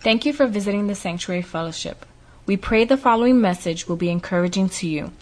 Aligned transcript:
Thank 0.00 0.24
you 0.24 0.32
for 0.32 0.46
visiting 0.46 0.86
the 0.86 0.94
Sanctuary 0.94 1.42
Fellowship. 1.42 2.06
We 2.46 2.56
pray 2.56 2.86
the 2.86 2.96
following 2.96 3.38
message 3.38 3.86
will 3.86 3.96
be 3.96 4.08
encouraging 4.08 4.70
to 4.80 4.88
you. 4.88 5.12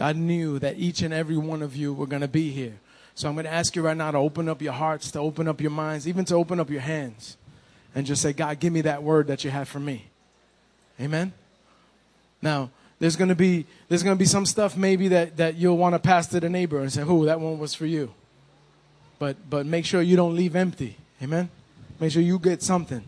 God 0.00 0.16
knew 0.16 0.58
that 0.60 0.78
each 0.78 1.02
and 1.02 1.12
every 1.12 1.36
one 1.36 1.60
of 1.60 1.76
you 1.76 1.92
were 1.92 2.06
going 2.06 2.22
to 2.22 2.26
be 2.28 2.50
here. 2.52 2.72
So 3.14 3.28
I'm 3.28 3.34
going 3.34 3.44
to 3.44 3.52
ask 3.52 3.76
you 3.76 3.82
right 3.82 3.94
now 3.94 4.10
to 4.10 4.16
open 4.16 4.48
up 4.48 4.62
your 4.62 4.72
hearts, 4.72 5.10
to 5.10 5.18
open 5.18 5.46
up 5.46 5.60
your 5.60 5.72
minds, 5.72 6.08
even 6.08 6.24
to 6.24 6.36
open 6.36 6.58
up 6.58 6.70
your 6.70 6.80
hands, 6.80 7.36
and 7.94 8.06
just 8.06 8.22
say, 8.22 8.32
God, 8.32 8.58
give 8.60 8.72
me 8.72 8.80
that 8.80 9.02
word 9.02 9.26
that 9.26 9.44
you 9.44 9.50
have 9.50 9.68
for 9.68 9.78
me. 9.78 10.06
Amen? 10.98 11.34
Now, 12.40 12.70
there's 12.98 13.14
going 13.14 13.28
to 13.28 13.34
be 13.34 13.66
there's 13.90 14.02
going 14.02 14.16
to 14.16 14.18
be 14.18 14.24
some 14.24 14.46
stuff 14.46 14.74
maybe 14.74 15.08
that, 15.08 15.36
that 15.36 15.56
you'll 15.56 15.76
want 15.76 15.94
to 15.94 15.98
pass 15.98 16.28
to 16.28 16.40
the 16.40 16.48
neighbor 16.48 16.78
and 16.78 16.90
say, 16.90 17.02
"Who 17.02 17.26
that 17.26 17.38
one 17.38 17.58
was 17.58 17.74
for 17.74 17.84
you." 17.84 18.14
But 19.18 19.50
but 19.50 19.66
make 19.66 19.84
sure 19.84 20.00
you 20.00 20.16
don't 20.16 20.34
leave 20.34 20.56
empty. 20.56 20.96
Amen. 21.22 21.50
Make 22.00 22.12
sure 22.12 22.22
you 22.22 22.38
get 22.38 22.62
something 22.62 23.04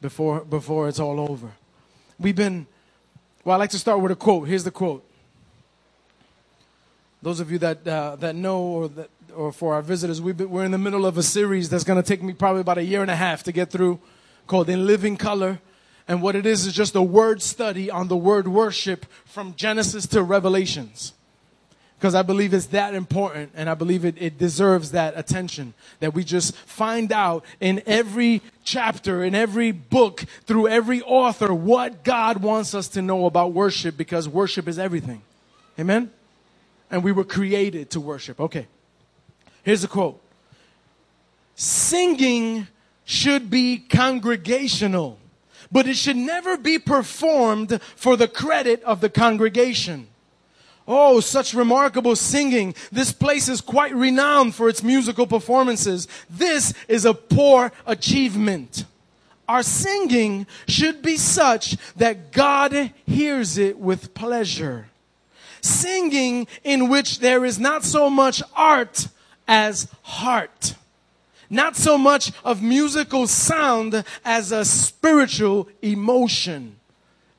before 0.00 0.44
before 0.44 0.88
it's 0.88 1.00
all 1.00 1.18
over. 1.18 1.50
We've 2.20 2.36
been 2.36 2.68
well. 3.44 3.56
I 3.56 3.58
like 3.58 3.70
to 3.70 3.80
start 3.80 4.00
with 4.00 4.12
a 4.12 4.16
quote. 4.16 4.46
Here's 4.46 4.62
the 4.62 4.70
quote. 4.70 5.02
Those 7.22 7.40
of 7.40 7.50
you 7.50 7.58
that 7.58 7.86
uh, 7.86 8.16
that 8.16 8.36
know 8.36 8.60
or 8.60 8.88
that 8.88 9.10
or 9.34 9.52
for 9.52 9.74
our 9.74 9.82
visitors, 9.82 10.20
been, 10.20 10.50
we're 10.50 10.64
in 10.64 10.70
the 10.70 10.78
middle 10.78 11.04
of 11.06 11.18
a 11.18 11.22
series 11.22 11.68
that's 11.68 11.84
going 11.84 12.02
to 12.02 12.06
take 12.06 12.22
me 12.22 12.32
probably 12.32 12.60
about 12.60 12.78
a 12.78 12.84
year 12.84 13.02
and 13.02 13.10
a 13.10 13.16
half 13.16 13.42
to 13.44 13.52
get 13.52 13.70
through, 13.70 13.98
called 14.46 14.68
"In 14.68 14.86
Living 14.86 15.16
Color." 15.16 15.60
And 16.08 16.22
what 16.22 16.36
it 16.36 16.46
is 16.46 16.66
is 16.66 16.72
just 16.72 16.94
a 16.94 17.02
word 17.02 17.42
study 17.42 17.90
on 17.90 18.08
the 18.08 18.16
word 18.16 18.46
worship 18.46 19.06
from 19.24 19.54
Genesis 19.56 20.06
to 20.08 20.22
Revelations. 20.22 21.12
Because 21.98 22.14
I 22.14 22.22
believe 22.22 22.52
it's 22.52 22.66
that 22.66 22.94
important 22.94 23.52
and 23.54 23.70
I 23.70 23.74
believe 23.74 24.04
it, 24.04 24.16
it 24.18 24.38
deserves 24.38 24.90
that 24.90 25.14
attention. 25.16 25.72
That 26.00 26.14
we 26.14 26.24
just 26.24 26.54
find 26.54 27.10
out 27.10 27.44
in 27.58 27.82
every 27.86 28.42
chapter, 28.64 29.24
in 29.24 29.34
every 29.34 29.72
book, 29.72 30.24
through 30.44 30.68
every 30.68 31.02
author, 31.02 31.54
what 31.54 32.04
God 32.04 32.42
wants 32.42 32.74
us 32.74 32.86
to 32.88 33.02
know 33.02 33.24
about 33.24 33.52
worship 33.52 33.96
because 33.96 34.28
worship 34.28 34.68
is 34.68 34.78
everything. 34.78 35.22
Amen? 35.80 36.10
And 36.90 37.02
we 37.02 37.12
were 37.12 37.24
created 37.24 37.90
to 37.90 38.00
worship. 38.00 38.40
Okay. 38.40 38.66
Here's 39.62 39.84
a 39.84 39.88
quote 39.88 40.20
Singing 41.54 42.68
should 43.04 43.50
be 43.50 43.78
congregational 43.78 45.18
but 45.70 45.86
it 45.86 45.96
should 45.96 46.16
never 46.16 46.56
be 46.56 46.78
performed 46.78 47.80
for 47.96 48.16
the 48.16 48.28
credit 48.28 48.82
of 48.84 49.00
the 49.00 49.08
congregation. 49.08 50.08
Oh, 50.88 51.18
such 51.18 51.52
remarkable 51.52 52.14
singing. 52.14 52.74
This 52.92 53.12
place 53.12 53.48
is 53.48 53.60
quite 53.60 53.94
renowned 53.94 54.54
for 54.54 54.68
its 54.68 54.84
musical 54.84 55.26
performances. 55.26 56.06
This 56.30 56.72
is 56.86 57.04
a 57.04 57.14
poor 57.14 57.72
achievement. 57.86 58.84
Our 59.48 59.62
singing 59.62 60.46
should 60.68 61.02
be 61.02 61.16
such 61.16 61.76
that 61.96 62.32
God 62.32 62.92
hears 63.04 63.58
it 63.58 63.78
with 63.78 64.14
pleasure. 64.14 64.86
Singing 65.60 66.46
in 66.64 66.88
which 66.88 67.20
there 67.20 67.44
is 67.44 67.58
not 67.58 67.84
so 67.84 68.08
much 68.10 68.42
art 68.54 69.08
as 69.48 69.88
heart 70.02 70.74
not 71.50 71.76
so 71.76 71.96
much 71.96 72.32
of 72.44 72.62
musical 72.62 73.26
sound 73.26 74.04
as 74.24 74.52
a 74.52 74.64
spiritual 74.64 75.68
emotion. 75.82 76.76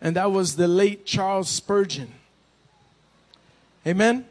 And 0.02 0.16
that 0.16 0.32
was 0.32 0.56
the 0.56 0.68
late 0.68 1.06
Charles 1.06 1.50
Spurgeon. 1.50 2.14
Amen? 3.86 4.26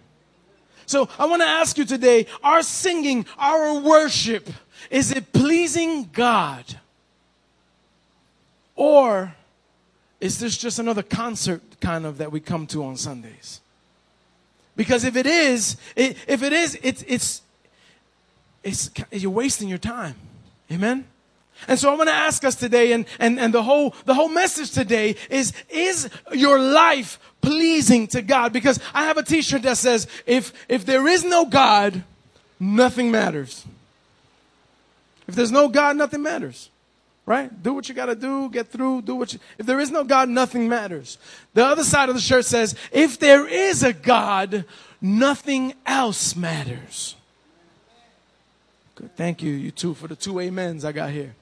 So 0.86 1.08
I 1.18 1.26
want 1.26 1.42
to 1.42 1.48
ask 1.48 1.76
you 1.78 1.84
today 1.84 2.26
our 2.42 2.62
singing, 2.62 3.26
our 3.38 3.80
worship, 3.80 4.48
is 4.90 5.10
it 5.10 5.32
pleasing 5.32 6.10
God? 6.12 6.78
Or 8.76 9.34
is 10.20 10.38
this 10.38 10.56
just 10.56 10.78
another 10.78 11.02
concert 11.02 11.62
kind 11.80 12.06
of 12.06 12.18
that 12.18 12.30
we 12.30 12.40
come 12.40 12.66
to 12.68 12.84
on 12.84 12.96
Sundays? 12.96 13.60
Because 14.76 15.04
if 15.04 15.16
it 15.16 15.26
is, 15.26 15.76
it, 15.96 16.16
if 16.28 16.42
it 16.42 16.52
is, 16.52 16.78
it's, 16.82 17.02
it's, 17.08 17.42
it's, 18.62 18.90
you're 19.10 19.30
wasting 19.30 19.68
your 19.68 19.78
time. 19.78 20.14
Amen? 20.70 21.06
And 21.68 21.78
so 21.78 21.90
I'm 21.90 21.96
going 21.96 22.08
to 22.08 22.12
ask 22.12 22.44
us 22.44 22.54
today, 22.54 22.92
and, 22.92 23.06
and, 23.18 23.40
and 23.40 23.54
the 23.54 23.62
whole, 23.62 23.94
the 24.04 24.14
whole 24.14 24.28
message 24.28 24.72
today 24.72 25.16
is, 25.30 25.54
is 25.70 26.10
your 26.32 26.58
life 26.58 27.18
pleasing 27.40 28.06
to 28.08 28.20
God? 28.20 28.52
Because 28.52 28.78
I 28.92 29.04
have 29.04 29.16
a 29.16 29.22
t-shirt 29.22 29.62
that 29.62 29.78
says, 29.78 30.06
if, 30.26 30.52
if 30.68 30.84
there 30.84 31.06
is 31.06 31.24
no 31.24 31.46
God, 31.46 32.04
nothing 32.60 33.10
matters. 33.10 33.64
If 35.26 35.34
there's 35.34 35.52
no 35.52 35.68
God, 35.68 35.96
nothing 35.96 36.22
matters. 36.22 36.68
Right? 37.26 37.50
Do 37.62 37.74
what 37.74 37.88
you 37.88 37.94
gotta 37.94 38.14
do, 38.14 38.48
get 38.48 38.68
through, 38.68 39.02
do 39.02 39.16
what 39.16 39.32
you, 39.32 39.40
if 39.58 39.66
there 39.66 39.80
is 39.80 39.90
no 39.90 40.04
God, 40.04 40.28
nothing 40.28 40.68
matters. 40.68 41.18
The 41.54 41.64
other 41.64 41.82
side 41.82 42.08
of 42.08 42.14
the 42.14 42.20
shirt 42.20 42.44
says, 42.44 42.76
if 42.92 43.18
there 43.18 43.48
is 43.48 43.82
a 43.82 43.92
God, 43.92 44.64
nothing 45.00 45.74
else 45.84 46.36
matters. 46.36 47.16
Good. 48.94 49.14
Thank 49.16 49.42
you, 49.42 49.52
you 49.52 49.72
two, 49.72 49.92
for 49.92 50.08
the 50.08 50.16
two 50.16 50.40
amens 50.40 50.84
I 50.84 50.92
got 50.92 51.10
here. 51.10 51.34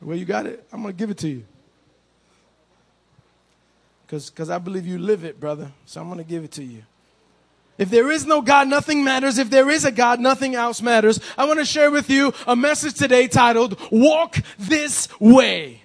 Where 0.00 0.16
you 0.16 0.26
got 0.26 0.46
it, 0.46 0.64
I'm 0.72 0.82
going 0.82 0.94
to 0.94 0.98
give 0.98 1.10
it 1.10 1.18
to 1.18 1.28
you. 1.28 1.44
Cause 4.06 4.28
Because 4.30 4.50
I 4.50 4.58
believe 4.58 4.86
you 4.86 4.98
live 4.98 5.24
it, 5.24 5.40
brother. 5.40 5.72
So 5.86 6.00
I'm 6.00 6.08
going 6.08 6.18
to 6.18 6.24
give 6.24 6.44
it 6.44 6.52
to 6.52 6.62
you. 6.62 6.82
If 7.76 7.90
there 7.90 8.10
is 8.10 8.24
no 8.24 8.40
God, 8.40 8.68
nothing 8.68 9.02
matters. 9.02 9.38
If 9.38 9.50
there 9.50 9.68
is 9.68 9.84
a 9.84 9.90
God, 9.90 10.20
nothing 10.20 10.54
else 10.54 10.80
matters. 10.80 11.18
I 11.36 11.44
want 11.44 11.58
to 11.58 11.64
share 11.64 11.90
with 11.90 12.08
you 12.08 12.32
a 12.46 12.54
message 12.54 12.94
today 12.94 13.26
titled, 13.26 13.80
Walk 13.90 14.38
This 14.58 15.08
Way. 15.18 15.82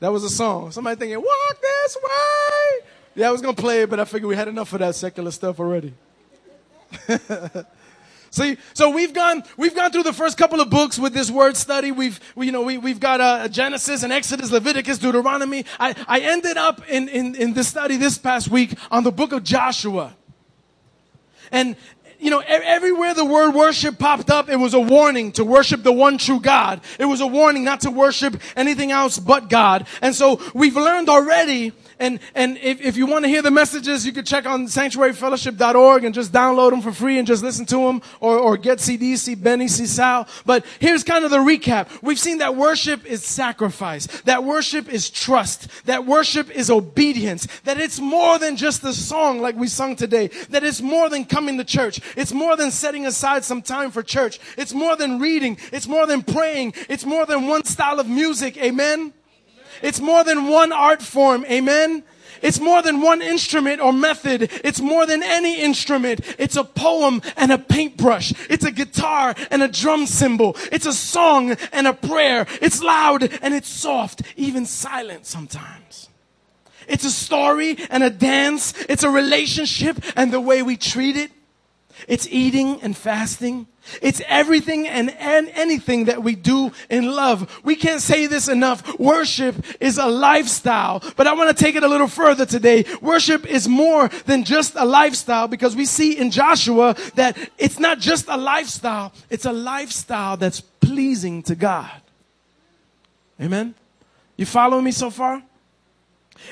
That 0.00 0.12
was 0.12 0.24
a 0.24 0.30
song. 0.30 0.72
Somebody 0.72 0.98
thinking, 0.98 1.18
Walk 1.18 1.60
This 1.60 1.96
Way. 2.02 2.86
Yeah, 3.14 3.28
I 3.28 3.32
was 3.32 3.40
going 3.40 3.54
to 3.54 3.60
play 3.60 3.82
it, 3.82 3.90
but 3.90 3.98
I 4.00 4.04
figured 4.04 4.28
we 4.28 4.36
had 4.36 4.48
enough 4.48 4.72
of 4.72 4.80
that 4.80 4.94
secular 4.94 5.30
stuff 5.30 5.58
already. 5.58 5.94
See, 8.32 8.58
so 8.74 8.90
we've 8.90 9.12
gone, 9.12 9.42
we've 9.56 9.74
gone 9.74 9.90
through 9.90 10.04
the 10.04 10.12
first 10.12 10.38
couple 10.38 10.60
of 10.60 10.70
books 10.70 11.00
with 11.00 11.12
this 11.12 11.32
word 11.32 11.56
study. 11.56 11.90
We've, 11.90 12.20
we, 12.36 12.46
you 12.46 12.52
know, 12.52 12.62
we, 12.62 12.78
we've 12.78 13.00
got 13.00 13.20
uh, 13.20 13.48
Genesis 13.48 14.04
and 14.04 14.12
Exodus, 14.12 14.52
Leviticus, 14.52 14.98
Deuteronomy. 14.98 15.64
I, 15.80 15.96
I 16.06 16.20
ended 16.20 16.56
up 16.56 16.88
in, 16.88 17.08
in, 17.08 17.34
in 17.34 17.54
this 17.54 17.66
study 17.66 17.96
this 17.96 18.18
past 18.18 18.48
week 18.48 18.78
on 18.92 19.02
the 19.02 19.10
book 19.10 19.32
of 19.32 19.42
Joshua. 19.42 20.14
And, 21.50 21.74
you 22.20 22.30
know, 22.30 22.38
everywhere 22.38 23.14
the 23.14 23.24
word 23.24 23.52
worship 23.52 23.98
popped 23.98 24.30
up, 24.30 24.48
it 24.48 24.56
was 24.56 24.74
a 24.74 24.80
warning 24.80 25.32
to 25.32 25.44
worship 25.44 25.82
the 25.82 25.92
one 25.92 26.16
true 26.16 26.38
God. 26.38 26.82
It 27.00 27.06
was 27.06 27.20
a 27.20 27.26
warning 27.26 27.64
not 27.64 27.80
to 27.80 27.90
worship 27.90 28.40
anything 28.54 28.92
else 28.92 29.18
but 29.18 29.48
God. 29.48 29.88
And 30.02 30.14
so 30.14 30.40
we've 30.54 30.76
learned 30.76 31.08
already 31.08 31.72
and, 32.00 32.18
and 32.34 32.56
if, 32.56 32.80
if 32.80 32.96
you 32.96 33.06
want 33.06 33.24
to 33.26 33.28
hear 33.28 33.42
the 33.42 33.50
messages, 33.50 34.06
you 34.06 34.12
can 34.12 34.24
check 34.24 34.46
on 34.46 34.66
sanctuaryfellowship.org 34.66 36.04
and 36.04 36.14
just 36.14 36.32
download 36.32 36.70
them 36.70 36.80
for 36.80 36.92
free 36.92 37.18
and 37.18 37.26
just 37.26 37.42
listen 37.42 37.66
to 37.66 37.76
them 37.76 38.00
or, 38.20 38.38
or 38.38 38.56
get 38.56 38.78
CDs, 38.78 39.18
see 39.18 39.34
Benny, 39.34 39.68
see 39.68 39.84
Sal. 39.84 40.26
But 40.46 40.64
here's 40.78 41.04
kind 41.04 41.26
of 41.26 41.30
the 41.30 41.38
recap. 41.38 41.88
We've 42.02 42.18
seen 42.18 42.38
that 42.38 42.56
worship 42.56 43.04
is 43.04 43.22
sacrifice. 43.22 44.06
That 44.22 44.44
worship 44.44 44.88
is 44.88 45.10
trust. 45.10 45.68
That 45.84 46.06
worship 46.06 46.50
is 46.50 46.70
obedience. 46.70 47.46
That 47.64 47.78
it's 47.78 48.00
more 48.00 48.38
than 48.38 48.56
just 48.56 48.82
a 48.82 48.94
song 48.94 49.42
like 49.42 49.56
we 49.56 49.68
sung 49.68 49.94
today. 49.94 50.28
That 50.48 50.64
it's 50.64 50.80
more 50.80 51.10
than 51.10 51.26
coming 51.26 51.58
to 51.58 51.64
church. 51.64 52.00
It's 52.16 52.32
more 52.32 52.56
than 52.56 52.70
setting 52.70 53.04
aside 53.04 53.44
some 53.44 53.60
time 53.60 53.90
for 53.90 54.02
church. 54.02 54.40
It's 54.56 54.72
more 54.72 54.96
than 54.96 55.18
reading. 55.18 55.58
It's 55.70 55.86
more 55.86 56.06
than 56.06 56.22
praying. 56.22 56.72
It's 56.88 57.04
more 57.04 57.26
than 57.26 57.46
one 57.46 57.64
style 57.64 58.00
of 58.00 58.08
music. 58.08 58.56
Amen. 58.56 59.12
It's 59.82 60.00
more 60.00 60.24
than 60.24 60.48
one 60.48 60.72
art 60.72 61.02
form. 61.02 61.44
Amen. 61.46 62.04
It's 62.42 62.60
more 62.60 62.82
than 62.82 63.00
one 63.00 63.20
instrument 63.20 63.80
or 63.80 63.92
method. 63.92 64.50
It's 64.64 64.80
more 64.80 65.06
than 65.06 65.22
any 65.22 65.60
instrument. 65.60 66.20
It's 66.38 66.56
a 66.56 66.64
poem 66.64 67.20
and 67.36 67.52
a 67.52 67.58
paintbrush. 67.58 68.32
It's 68.48 68.64
a 68.64 68.72
guitar 68.72 69.34
and 69.50 69.62
a 69.62 69.68
drum 69.68 70.06
cymbal. 70.06 70.56
It's 70.72 70.86
a 70.86 70.92
song 70.92 71.56
and 71.72 71.86
a 71.86 71.92
prayer. 71.92 72.46
It's 72.62 72.82
loud 72.82 73.22
and 73.42 73.54
it's 73.54 73.68
soft, 73.68 74.22
even 74.36 74.66
silent 74.66 75.26
sometimes. 75.26 76.08
It's 76.88 77.04
a 77.04 77.10
story 77.10 77.76
and 77.90 78.02
a 78.02 78.10
dance. 78.10 78.74
It's 78.88 79.04
a 79.04 79.10
relationship 79.10 79.98
and 80.16 80.32
the 80.32 80.40
way 80.40 80.62
we 80.62 80.76
treat 80.76 81.16
it. 81.16 81.30
It's 82.08 82.26
eating 82.28 82.80
and 82.82 82.96
fasting. 82.96 83.66
It's 84.02 84.20
everything 84.26 84.86
and, 84.88 85.10
and 85.18 85.48
anything 85.54 86.06
that 86.06 86.22
we 86.22 86.34
do 86.34 86.72
in 86.88 87.10
love. 87.10 87.60
We 87.64 87.76
can't 87.76 88.00
say 88.00 88.26
this 88.26 88.48
enough. 88.48 88.98
Worship 88.98 89.56
is 89.80 89.98
a 89.98 90.06
lifestyle, 90.06 91.02
but 91.16 91.26
I 91.26 91.32
want 91.34 91.56
to 91.56 91.64
take 91.64 91.74
it 91.74 91.82
a 91.82 91.88
little 91.88 92.08
further 92.08 92.46
today. 92.46 92.84
Worship 93.00 93.46
is 93.46 93.68
more 93.68 94.08
than 94.26 94.44
just 94.44 94.74
a 94.76 94.84
lifestyle 94.84 95.48
because 95.48 95.76
we 95.76 95.84
see 95.84 96.16
in 96.16 96.30
Joshua 96.30 96.96
that 97.14 97.36
it's 97.58 97.78
not 97.78 97.98
just 97.98 98.26
a 98.28 98.36
lifestyle. 98.36 99.12
It's 99.28 99.44
a 99.44 99.52
lifestyle 99.52 100.36
that's 100.36 100.60
pleasing 100.60 101.42
to 101.44 101.54
God. 101.54 101.90
Amen. 103.40 103.74
You 104.36 104.46
follow 104.46 104.80
me 104.80 104.92
so 104.92 105.10
far? 105.10 105.42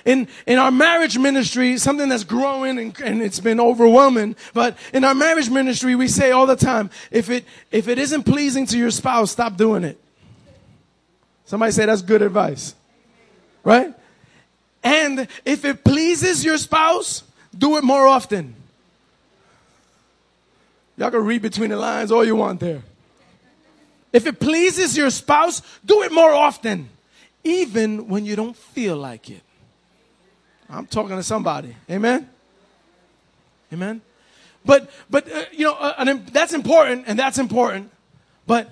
In, 0.05 0.29
in 0.47 0.59
our 0.59 0.71
marriage 0.71 1.19
ministry, 1.19 1.79
something 1.79 2.09
that's 2.09 2.25
growing 2.25 2.79
and, 2.79 3.01
and 3.01 3.23
it's 3.23 3.41
been 3.41 3.61
overwhelming, 3.61 4.37
but 4.55 4.77
in 4.93 5.05
our 5.05 5.15
marriage 5.15 5.51
ministry, 5.51 5.95
we 5.95 6.09
say 6.09 6.31
all 6.31 6.47
the 6.47 6.57
time, 6.57 6.91
if 7.11 7.31
it, 7.31 7.45
if 7.71 7.89
it 7.89 7.99
isn't 7.99 8.25
pleasing 8.25 8.67
to 8.67 8.79
your 8.79 8.91
spouse, 8.91 9.31
stop 9.31 9.57
doing 9.57 9.85
it. 9.85 9.99
Somebody 11.45 11.73
say 11.73 11.87
that's 11.87 12.03
good 12.03 12.23
advice. 12.23 12.75
Right? 13.65 13.95
And 14.83 15.27
if 15.45 15.65
it 15.65 15.85
pleases 15.85 16.45
your 16.45 16.59
spouse, 16.59 17.23
do 17.57 17.77
it 17.77 17.85
more 17.85 18.07
often. 18.07 18.55
Y'all 20.97 21.11
can 21.11 21.25
read 21.25 21.43
between 21.43 21.71
the 21.71 21.77
lines 21.77 22.11
all 22.11 22.25
you 22.25 22.37
want 22.37 22.61
there. 22.61 22.83
If 24.13 24.27
it 24.27 24.41
pleases 24.41 24.97
your 24.97 25.11
spouse, 25.11 25.63
do 25.85 26.03
it 26.03 26.13
more 26.13 26.33
often, 26.33 26.89
even 27.45 28.09
when 28.09 28.25
you 28.25 28.37
don't 28.37 28.57
feel 28.57 28.97
like 28.97 29.31
it. 29.31 29.43
I'm 30.71 30.87
talking 30.87 31.17
to 31.17 31.23
somebody. 31.23 31.75
Amen. 31.91 32.29
Amen. 33.73 34.01
But 34.65 34.91
but 35.09 35.31
uh, 35.33 35.45
you 35.53 35.65
know 35.65 35.75
uh, 35.75 36.19
that's 36.31 36.53
important 36.53 37.05
and 37.07 37.19
that's 37.19 37.39
important. 37.39 37.91
But 38.47 38.71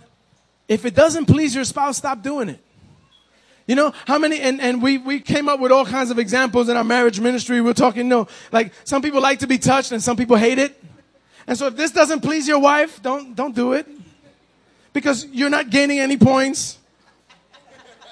if 0.69 0.85
it 0.85 0.95
doesn't 0.95 1.27
please 1.27 1.55
your 1.55 1.65
spouse, 1.65 1.97
stop 1.97 2.23
doing 2.23 2.49
it. 2.49 2.61
You 3.67 3.75
know 3.77 3.93
how 4.07 4.19
many 4.19 4.41
and, 4.41 4.61
and 4.61 4.83
we 4.83 4.99
we 4.99 5.21
came 5.21 5.49
up 5.49 5.59
with 5.59 5.73
all 5.73 5.87
kinds 5.87 6.11
of 6.11 6.19
examples 6.19 6.69
in 6.69 6.77
our 6.77 6.85
marriage 6.85 7.19
ministry. 7.19 7.61
We're 7.61 7.73
talking, 7.73 8.05
you 8.05 8.11
know, 8.11 8.29
like 8.53 8.73
some 8.85 9.03
people 9.03 9.21
like 9.21 9.39
to 9.41 9.47
be 9.47 9.59
touched 9.59 9.93
and 9.93 10.03
some 10.03 10.17
people 10.17 10.37
hate 10.37 10.59
it. 10.59 10.83
And 11.47 11.57
so 11.57 11.69
if 11.69 11.77
this 11.77 11.93
doesn't 11.93 12.21
please 12.21 12.47
your 12.47 12.59
wife, 12.59 13.01
don't 13.03 13.35
don't 13.35 13.55
do 13.55 13.73
it. 13.73 13.87
Because 14.93 15.27
you're 15.27 15.51
not 15.51 15.71
gaining 15.71 15.99
any 15.99 16.17
points. 16.17 16.79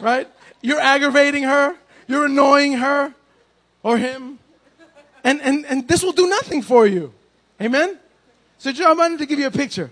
Right? 0.01 0.29
You're 0.61 0.81
aggravating 0.81 1.45
her, 1.45 1.77
you're 2.09 2.27
annoying 2.27 2.75
her 2.75 3.15
or 3.85 3.99
him. 3.99 4.41
And, 5.23 5.41
and, 5.41 5.65
and 5.67 5.87
this 5.87 6.03
will 6.03 6.13
do 6.13 6.29
nothing 6.29 6.63
for 6.63 6.87
you. 6.87 7.13
Amen? 7.61 7.97
So, 8.59 8.73
Joe, 8.73 8.91
I 8.91 8.95
wanted 8.95 9.21
to 9.21 9.27
give 9.27 9.39
you 9.39 9.47
a 9.47 9.53
picture. 9.53 9.91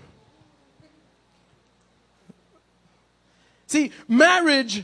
See, 3.67 3.91
marriage 4.07 4.83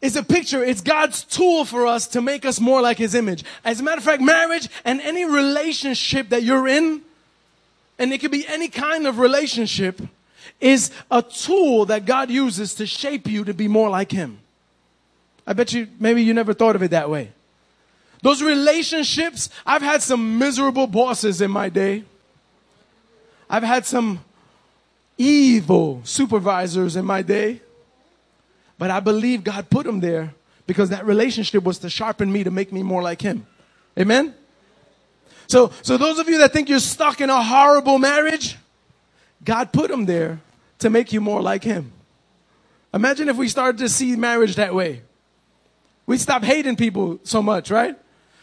is 0.00 0.16
a 0.16 0.22
picture. 0.22 0.62
It's 0.62 0.80
God's 0.80 1.24
tool 1.24 1.64
for 1.64 1.86
us 1.86 2.06
to 2.08 2.20
make 2.20 2.44
us 2.44 2.60
more 2.60 2.80
like 2.80 2.98
His 2.98 3.14
image. 3.14 3.44
As 3.64 3.80
a 3.80 3.82
matter 3.82 3.98
of 3.98 4.04
fact, 4.04 4.22
marriage 4.22 4.68
and 4.84 5.00
any 5.00 5.24
relationship 5.24 6.28
that 6.28 6.42
you're 6.42 6.68
in, 6.68 7.02
and 7.98 8.12
it 8.12 8.18
could 8.18 8.30
be 8.30 8.46
any 8.46 8.68
kind 8.68 9.06
of 9.06 9.18
relationship, 9.18 10.00
is 10.60 10.90
a 11.10 11.22
tool 11.22 11.86
that 11.86 12.04
God 12.04 12.30
uses 12.30 12.74
to 12.74 12.86
shape 12.86 13.26
you 13.26 13.44
to 13.44 13.54
be 13.54 13.68
more 13.68 13.90
like 13.90 14.12
Him. 14.12 14.38
I 15.46 15.52
bet 15.52 15.72
you, 15.72 15.88
maybe 15.98 16.22
you 16.22 16.34
never 16.34 16.54
thought 16.54 16.76
of 16.76 16.82
it 16.82 16.92
that 16.92 17.10
way. 17.10 17.32
Those 18.22 18.42
relationships, 18.42 19.48
I've 19.64 19.82
had 19.82 20.02
some 20.02 20.38
miserable 20.38 20.86
bosses 20.86 21.40
in 21.40 21.50
my 21.50 21.68
day. 21.68 22.04
I've 23.48 23.62
had 23.62 23.86
some 23.86 24.20
evil 25.16 26.00
supervisors 26.04 26.96
in 26.96 27.04
my 27.04 27.22
day. 27.22 27.60
But 28.78 28.90
I 28.90 29.00
believe 29.00 29.44
God 29.44 29.68
put 29.68 29.84
them 29.84 30.00
there 30.00 30.34
because 30.66 30.90
that 30.90 31.04
relationship 31.04 31.64
was 31.64 31.78
to 31.78 31.90
sharpen 31.90 32.32
me 32.32 32.44
to 32.44 32.50
make 32.50 32.72
me 32.72 32.82
more 32.82 33.02
like 33.02 33.20
Him. 33.20 33.46
Amen? 33.98 34.34
So, 35.48 35.72
so 35.82 35.96
those 35.96 36.18
of 36.18 36.28
you 36.28 36.38
that 36.38 36.52
think 36.52 36.68
you're 36.68 36.78
stuck 36.78 37.20
in 37.20 37.28
a 37.28 37.42
horrible 37.42 37.98
marriage, 37.98 38.56
God 39.44 39.72
put 39.72 39.90
them 39.90 40.06
there 40.06 40.40
to 40.78 40.88
make 40.88 41.12
you 41.12 41.20
more 41.20 41.42
like 41.42 41.64
Him. 41.64 41.92
Imagine 42.94 43.28
if 43.28 43.36
we 43.36 43.48
started 43.48 43.78
to 43.78 43.88
see 43.88 44.16
marriage 44.16 44.56
that 44.56 44.74
way. 44.74 45.02
We'd 46.06 46.20
stop 46.20 46.42
hating 46.42 46.76
people 46.76 47.20
so 47.24 47.42
much, 47.42 47.70
right? 47.70 47.96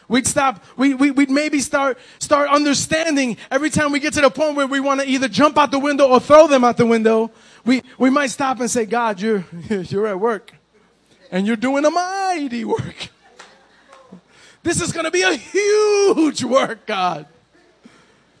We'd 0.08 0.26
stop, 0.26 0.64
we, 0.76 0.94
we, 0.94 1.10
would 1.10 1.30
maybe 1.30 1.60
start, 1.60 1.98
start 2.18 2.48
understanding 2.48 3.36
every 3.50 3.68
time 3.68 3.92
we 3.92 4.00
get 4.00 4.14
to 4.14 4.22
the 4.22 4.30
point 4.30 4.56
where 4.56 4.66
we 4.66 4.80
want 4.80 5.02
to 5.02 5.06
either 5.06 5.28
jump 5.28 5.58
out 5.58 5.70
the 5.70 5.78
window 5.78 6.08
or 6.08 6.18
throw 6.18 6.46
them 6.46 6.64
out 6.64 6.78
the 6.78 6.86
window. 6.86 7.30
We, 7.66 7.82
we 7.98 8.08
might 8.08 8.28
stop 8.28 8.58
and 8.60 8.70
say, 8.70 8.86
God, 8.86 9.20
you're, 9.20 9.44
you're 9.68 10.06
at 10.06 10.18
work 10.18 10.54
and 11.30 11.46
you're 11.46 11.56
doing 11.56 11.84
a 11.84 11.90
mighty 11.90 12.64
work. 12.64 13.08
This 14.62 14.80
is 14.80 14.92
going 14.92 15.04
to 15.04 15.10
be 15.10 15.22
a 15.22 15.34
huge 15.34 16.42
work, 16.42 16.86
God. 16.86 17.26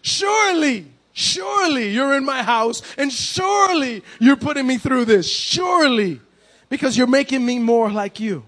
Surely, 0.00 0.86
surely 1.12 1.90
you're 1.90 2.14
in 2.14 2.24
my 2.24 2.42
house 2.42 2.82
and 2.96 3.12
surely 3.12 4.02
you're 4.18 4.36
putting 4.36 4.66
me 4.66 4.78
through 4.78 5.04
this. 5.04 5.30
Surely. 5.30 6.20
Because 6.70 6.96
you're 6.96 7.06
making 7.06 7.44
me 7.44 7.58
more 7.58 7.90
like 7.90 8.20
you. 8.20 8.44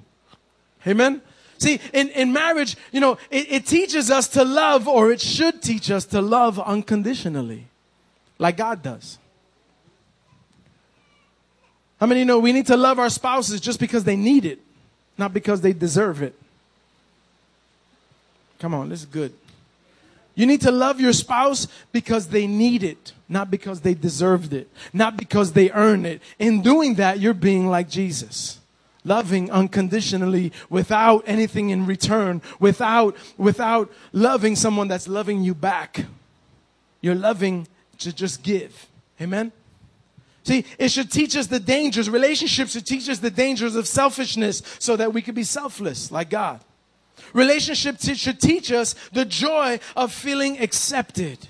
Amen? 0.86 1.22
See, 1.60 1.78
in, 1.92 2.08
in 2.08 2.32
marriage, 2.32 2.76
you 2.90 3.00
know, 3.00 3.18
it, 3.30 3.52
it 3.52 3.66
teaches 3.66 4.10
us 4.10 4.28
to 4.28 4.44
love, 4.44 4.88
or 4.88 5.12
it 5.12 5.20
should 5.20 5.60
teach 5.60 5.90
us 5.90 6.06
to 6.06 6.22
love 6.22 6.58
unconditionally, 6.58 7.66
like 8.38 8.56
God 8.56 8.82
does. 8.82 9.18
How 12.00 12.06
many 12.06 12.24
know 12.24 12.38
we 12.38 12.54
need 12.54 12.66
to 12.68 12.78
love 12.78 12.98
our 12.98 13.10
spouses 13.10 13.60
just 13.60 13.78
because 13.78 14.04
they 14.04 14.16
need 14.16 14.46
it, 14.46 14.58
not 15.18 15.34
because 15.34 15.60
they 15.60 15.74
deserve 15.74 16.22
it? 16.22 16.34
Come 18.58 18.72
on, 18.72 18.88
this 18.88 19.00
is 19.00 19.06
good. 19.06 19.34
You 20.34 20.46
need 20.46 20.62
to 20.62 20.70
love 20.70 20.98
your 20.98 21.12
spouse 21.12 21.68
because 21.92 22.28
they 22.28 22.46
need 22.46 22.82
it, 22.82 23.12
not 23.28 23.50
because 23.50 23.82
they 23.82 23.92
deserved 23.92 24.54
it, 24.54 24.70
not 24.94 25.18
because 25.18 25.52
they 25.52 25.70
earned 25.72 26.06
it. 26.06 26.22
In 26.38 26.62
doing 26.62 26.94
that, 26.94 27.20
you're 27.20 27.34
being 27.34 27.68
like 27.68 27.90
Jesus 27.90 28.59
loving 29.10 29.50
unconditionally 29.50 30.52
without 30.70 31.24
anything 31.26 31.70
in 31.70 31.84
return 31.84 32.40
without 32.60 33.16
without 33.36 33.90
loving 34.12 34.54
someone 34.54 34.86
that's 34.86 35.08
loving 35.08 35.42
you 35.42 35.54
back. 35.54 36.04
You're 37.00 37.16
loving 37.30 37.66
to 37.98 38.12
just 38.12 38.44
give. 38.44 38.86
Amen? 39.20 39.50
See 40.44 40.64
it 40.78 40.90
should 40.90 41.10
teach 41.10 41.36
us 41.36 41.48
the 41.48 41.58
dangers 41.58 42.08
relationships 42.08 42.70
should 42.72 42.86
teach 42.86 43.08
us 43.08 43.18
the 43.18 43.32
dangers 43.32 43.74
of 43.74 43.88
selfishness 43.88 44.62
so 44.78 44.96
that 44.96 45.12
we 45.12 45.22
could 45.22 45.34
be 45.34 45.44
selfless 45.44 46.12
like 46.12 46.30
god. 46.30 46.60
Relationships 47.32 48.08
should 48.16 48.40
teach 48.40 48.70
us 48.70 48.94
the 49.12 49.24
joy 49.24 49.80
of 49.96 50.12
feeling 50.12 50.58
accepted 50.60 51.48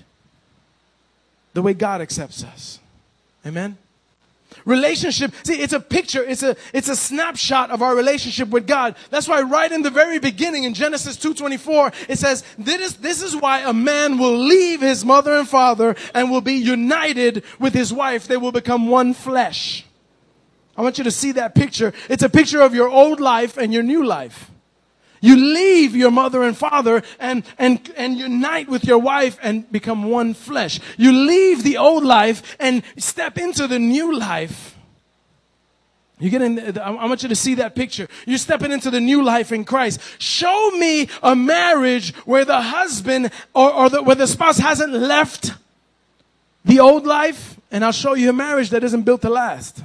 the 1.53 1.61
way 1.61 1.73
god 1.73 2.01
accepts 2.01 2.43
us. 2.43 2.79
Amen 3.45 3.77
Relationship, 4.65 5.33
see, 5.43 5.61
it's 5.61 5.73
a 5.73 5.79
picture, 5.79 6.23
it's 6.23 6.43
a, 6.43 6.55
it's 6.73 6.89
a 6.89 6.95
snapshot 6.95 7.71
of 7.71 7.81
our 7.81 7.95
relationship 7.95 8.49
with 8.49 8.67
God. 8.67 8.95
That's 9.09 9.27
why 9.27 9.41
right 9.41 9.71
in 9.71 9.81
the 9.81 9.89
very 9.89 10.19
beginning 10.19 10.65
in 10.65 10.73
Genesis 10.73 11.17
2.24, 11.17 12.09
it 12.09 12.19
says, 12.19 12.43
this 12.57 12.81
is, 12.81 12.95
this 12.97 13.21
is 13.21 13.35
why 13.35 13.61
a 13.61 13.73
man 13.73 14.17
will 14.17 14.37
leave 14.37 14.81
his 14.81 15.03
mother 15.03 15.33
and 15.33 15.47
father 15.47 15.95
and 16.13 16.29
will 16.29 16.41
be 16.41 16.53
united 16.53 17.43
with 17.59 17.73
his 17.73 17.91
wife. 17.91 18.27
They 18.27 18.37
will 18.37 18.51
become 18.51 18.87
one 18.87 19.13
flesh. 19.13 19.85
I 20.77 20.81
want 20.81 20.97
you 20.97 21.03
to 21.03 21.11
see 21.11 21.33
that 21.33 21.55
picture. 21.55 21.93
It's 22.09 22.23
a 22.23 22.29
picture 22.29 22.61
of 22.61 22.73
your 22.73 22.89
old 22.89 23.19
life 23.19 23.57
and 23.57 23.73
your 23.73 23.83
new 23.83 24.05
life. 24.05 24.51
You 25.21 25.35
leave 25.35 25.95
your 25.95 26.11
mother 26.11 26.41
and 26.43 26.57
father 26.57 27.03
and, 27.19 27.43
and, 27.59 27.91
and 27.95 28.17
unite 28.17 28.67
with 28.67 28.83
your 28.83 28.97
wife 28.97 29.37
and 29.41 29.71
become 29.71 30.03
one 30.05 30.33
flesh. 30.33 30.79
You 30.97 31.11
leave 31.13 31.63
the 31.63 31.77
old 31.77 32.03
life 32.03 32.57
and 32.59 32.83
step 32.97 33.37
into 33.37 33.67
the 33.67 33.79
new 33.79 34.17
life. 34.17 34.75
You 36.19 36.29
get 36.29 36.41
in, 36.41 36.77
I 36.77 37.05
want 37.05 37.23
you 37.23 37.29
to 37.29 37.35
see 37.35 37.55
that 37.55 37.75
picture. 37.75 38.07
You're 38.27 38.37
stepping 38.37 38.71
into 38.71 38.91
the 38.91 38.99
new 38.99 39.23
life 39.23 39.51
in 39.51 39.63
Christ. 39.63 39.99
Show 40.19 40.71
me 40.71 41.07
a 41.23 41.35
marriage 41.35 42.15
where 42.25 42.45
the 42.45 42.61
husband 42.61 43.31
or, 43.55 43.73
or 43.73 43.89
the, 43.89 44.03
where 44.03 44.15
the 44.15 44.27
spouse 44.27 44.57
hasn't 44.57 44.93
left 44.93 45.53
the 46.63 46.79
old 46.79 47.07
life, 47.07 47.59
and 47.71 47.83
I'll 47.83 47.91
show 47.91 48.13
you 48.13 48.29
a 48.29 48.33
marriage 48.33 48.69
that 48.69 48.83
isn't 48.83 49.01
built 49.01 49.23
to 49.23 49.31
last. 49.31 49.81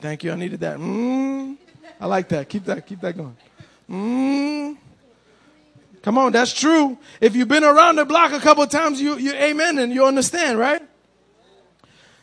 Thank 0.00 0.22
you. 0.22 0.30
I 0.30 0.36
needed 0.36 0.60
that. 0.60 0.78
Mm, 0.78 1.56
I 2.00 2.06
like 2.06 2.28
that. 2.28 2.48
Keep 2.48 2.66
that. 2.66 2.86
Keep 2.86 3.00
that 3.00 3.16
going. 3.16 3.36
Mm. 3.90 4.76
Come 6.02 6.18
on, 6.18 6.32
that's 6.32 6.52
true. 6.52 6.98
If 7.20 7.34
you've 7.34 7.48
been 7.48 7.64
around 7.64 7.96
the 7.96 8.04
block 8.04 8.32
a 8.32 8.40
couple 8.40 8.66
times, 8.66 9.00
you, 9.00 9.16
you 9.16 9.32
amen 9.32 9.78
and 9.78 9.92
you 9.92 10.04
understand, 10.04 10.58
right? 10.58 10.82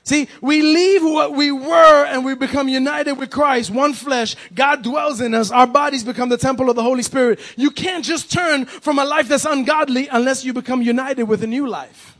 See, 0.03 0.27
we 0.41 0.62
leave 0.62 1.03
what 1.03 1.34
we 1.34 1.51
were 1.51 2.06
and 2.06 2.25
we 2.25 2.34
become 2.34 2.68
united 2.68 3.13
with 3.13 3.30
Christ, 3.30 3.70
one 3.70 3.94
flesh. 3.94 4.36
God 4.53 4.82
dwells 4.82 5.22
in 5.22 5.34
us. 5.34 5.51
Our 5.51 5.68
bodies 5.68 6.03
become 6.03 6.30
the 6.30 6.38
temple 6.38 6.70
of 6.70 6.75
the 6.75 6.82
Holy 6.82 7.03
Spirit. 7.03 7.39
You 7.56 7.70
can't 7.70 8.03
just 8.03 8.32
turn 8.32 8.65
from 8.65 8.98
a 8.98 9.06
life 9.06 9.27
that's 9.27 9.46
ungodly 9.46 10.08
unless 10.08 10.44
you 10.44 10.53
become 10.53 10.82
united 10.82 11.25
with 11.25 11.44
a 11.44 11.48
new 11.48 11.68
life. 11.68 12.18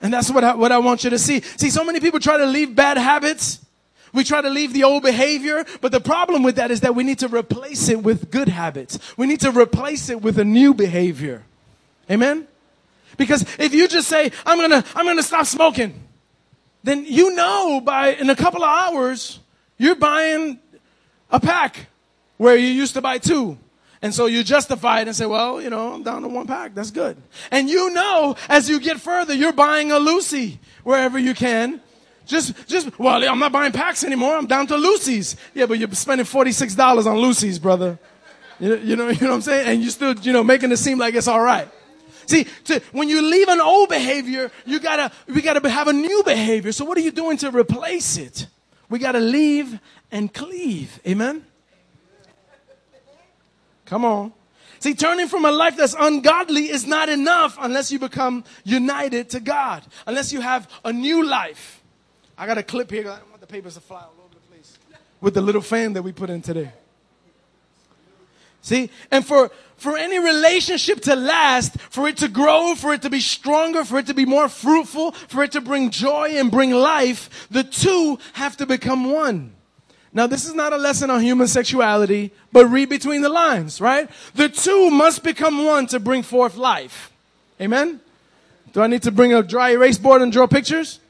And 0.00 0.12
that's 0.12 0.30
what 0.30 0.44
I, 0.44 0.54
what 0.54 0.70
I 0.70 0.78
want 0.78 1.02
you 1.02 1.10
to 1.10 1.18
see. 1.18 1.40
See, 1.40 1.70
so 1.70 1.84
many 1.84 1.98
people 1.98 2.20
try 2.20 2.36
to 2.36 2.46
leave 2.46 2.76
bad 2.76 2.96
habits. 2.96 3.64
We 4.12 4.24
try 4.24 4.40
to 4.40 4.50
leave 4.50 4.72
the 4.72 4.84
old 4.84 5.02
behavior, 5.02 5.64
but 5.80 5.92
the 5.92 6.00
problem 6.00 6.42
with 6.42 6.56
that 6.56 6.70
is 6.70 6.80
that 6.80 6.94
we 6.94 7.04
need 7.04 7.18
to 7.20 7.28
replace 7.28 7.88
it 7.88 8.02
with 8.02 8.30
good 8.30 8.48
habits. 8.48 8.98
We 9.16 9.26
need 9.26 9.40
to 9.40 9.50
replace 9.50 10.08
it 10.08 10.22
with 10.22 10.38
a 10.38 10.44
new 10.44 10.74
behavior. 10.74 11.44
Amen? 12.10 12.46
Because 13.16 13.42
if 13.58 13.74
you 13.74 13.88
just 13.88 14.08
say, 14.08 14.30
I'm 14.46 14.58
gonna, 14.58 14.84
I'm 14.94 15.04
gonna 15.04 15.22
stop 15.22 15.46
smoking, 15.46 16.02
then 16.84 17.04
you 17.04 17.34
know 17.34 17.80
by 17.80 18.14
in 18.14 18.30
a 18.30 18.36
couple 18.36 18.62
of 18.62 18.70
hours, 18.70 19.40
you're 19.76 19.96
buying 19.96 20.58
a 21.30 21.40
pack 21.40 21.88
where 22.36 22.56
you 22.56 22.68
used 22.68 22.94
to 22.94 23.00
buy 23.00 23.18
two. 23.18 23.58
And 24.00 24.14
so 24.14 24.26
you 24.26 24.44
justify 24.44 25.00
it 25.00 25.08
and 25.08 25.16
say, 25.16 25.26
well, 25.26 25.60
you 25.60 25.70
know, 25.70 25.92
I'm 25.92 26.04
down 26.04 26.22
to 26.22 26.28
one 26.28 26.46
pack. 26.46 26.74
That's 26.74 26.92
good. 26.92 27.16
And 27.50 27.68
you 27.68 27.90
know, 27.90 28.36
as 28.48 28.68
you 28.68 28.78
get 28.78 29.00
further, 29.00 29.34
you're 29.34 29.52
buying 29.52 29.90
a 29.90 29.98
loosie 29.98 30.60
wherever 30.84 31.18
you 31.18 31.34
can. 31.34 31.80
Just, 32.28 32.68
just, 32.68 32.98
well, 32.98 33.26
I'm 33.26 33.38
not 33.38 33.52
buying 33.52 33.72
packs 33.72 34.04
anymore. 34.04 34.36
I'm 34.36 34.46
down 34.46 34.66
to 34.66 34.74
loosies. 34.74 35.34
Yeah, 35.54 35.64
but 35.64 35.78
you're 35.78 35.90
spending 35.92 36.26
$46 36.26 37.06
on 37.06 37.16
loosies, 37.16 37.60
brother. 37.60 37.98
You 38.60 38.68
know, 38.68 38.74
you 38.76 38.96
know, 38.96 39.08
you 39.08 39.20
know 39.22 39.28
what 39.28 39.34
I'm 39.36 39.42
saying? 39.42 39.66
And 39.66 39.80
you're 39.80 39.90
still, 39.90 40.14
you 40.14 40.32
know, 40.32 40.44
making 40.44 40.70
it 40.70 40.76
seem 40.76 40.98
like 40.98 41.14
it's 41.14 41.26
all 41.26 41.40
right. 41.40 41.68
See, 42.26 42.46
to, 42.64 42.82
when 42.92 43.08
you 43.08 43.22
leave 43.22 43.48
an 43.48 43.62
old 43.62 43.88
behavior, 43.88 44.50
you 44.66 44.78
gotta, 44.78 45.10
we 45.26 45.40
gotta 45.40 45.66
have 45.70 45.88
a 45.88 45.92
new 45.94 46.22
behavior. 46.22 46.72
So 46.72 46.84
what 46.84 46.98
are 46.98 47.00
you 47.00 47.10
doing 47.10 47.38
to 47.38 47.50
replace 47.50 48.18
it? 48.18 48.46
We 48.90 48.98
gotta 48.98 49.20
leave 49.20 49.80
and 50.12 50.32
cleave. 50.32 51.00
Amen? 51.06 51.46
Come 53.86 54.04
on. 54.04 54.34
See, 54.80 54.92
turning 54.92 55.28
from 55.28 55.46
a 55.46 55.50
life 55.50 55.78
that's 55.78 55.96
ungodly 55.98 56.68
is 56.68 56.86
not 56.86 57.08
enough 57.08 57.56
unless 57.58 57.90
you 57.90 57.98
become 57.98 58.44
united 58.64 59.30
to 59.30 59.40
God, 59.40 59.82
unless 60.06 60.30
you 60.30 60.42
have 60.42 60.70
a 60.84 60.92
new 60.92 61.24
life. 61.24 61.77
I 62.38 62.46
got 62.46 62.56
a 62.56 62.62
clip 62.62 62.90
here. 62.90 63.00
I 63.00 63.18
don't 63.18 63.30
want 63.30 63.40
the 63.40 63.48
papers 63.48 63.74
to 63.74 63.80
fly 63.80 64.00
all 64.00 64.14
over 64.24 64.34
the 64.34 64.40
place 64.52 64.78
with 65.20 65.34
the 65.34 65.40
little 65.40 65.60
fan 65.60 65.92
that 65.94 66.02
we 66.02 66.12
put 66.12 66.30
in 66.30 66.40
today. 66.40 66.70
See, 68.62 68.90
and 69.10 69.26
for, 69.26 69.50
for 69.76 69.96
any 69.96 70.18
relationship 70.18 71.00
to 71.02 71.16
last, 71.16 71.80
for 71.80 72.06
it 72.06 72.18
to 72.18 72.28
grow, 72.28 72.74
for 72.74 72.92
it 72.92 73.02
to 73.02 73.10
be 73.10 73.20
stronger, 73.20 73.84
for 73.84 73.98
it 73.98 74.06
to 74.06 74.14
be 74.14 74.24
more 74.24 74.48
fruitful, 74.48 75.12
for 75.12 75.42
it 75.42 75.52
to 75.52 75.60
bring 75.60 75.90
joy 75.90 76.28
and 76.32 76.50
bring 76.50 76.70
life, 76.72 77.48
the 77.50 77.64
two 77.64 78.18
have 78.34 78.56
to 78.58 78.66
become 78.66 79.10
one. 79.10 79.54
Now, 80.12 80.26
this 80.26 80.44
is 80.46 80.54
not 80.54 80.72
a 80.72 80.76
lesson 80.76 81.10
on 81.10 81.22
human 81.22 81.48
sexuality, 81.48 82.32
but 82.52 82.66
read 82.66 82.88
between 82.88 83.22
the 83.22 83.28
lines, 83.28 83.80
right? 83.80 84.08
The 84.34 84.48
two 84.48 84.90
must 84.90 85.22
become 85.22 85.64
one 85.64 85.86
to 85.88 86.00
bring 86.00 86.22
forth 86.22 86.56
life. 86.56 87.12
Amen? 87.60 88.00
Do 88.72 88.82
I 88.82 88.86
need 88.86 89.02
to 89.02 89.10
bring 89.10 89.34
a 89.34 89.42
dry 89.42 89.70
erase 89.70 89.98
board 89.98 90.22
and 90.22 90.32
draw 90.32 90.46
pictures? 90.46 91.00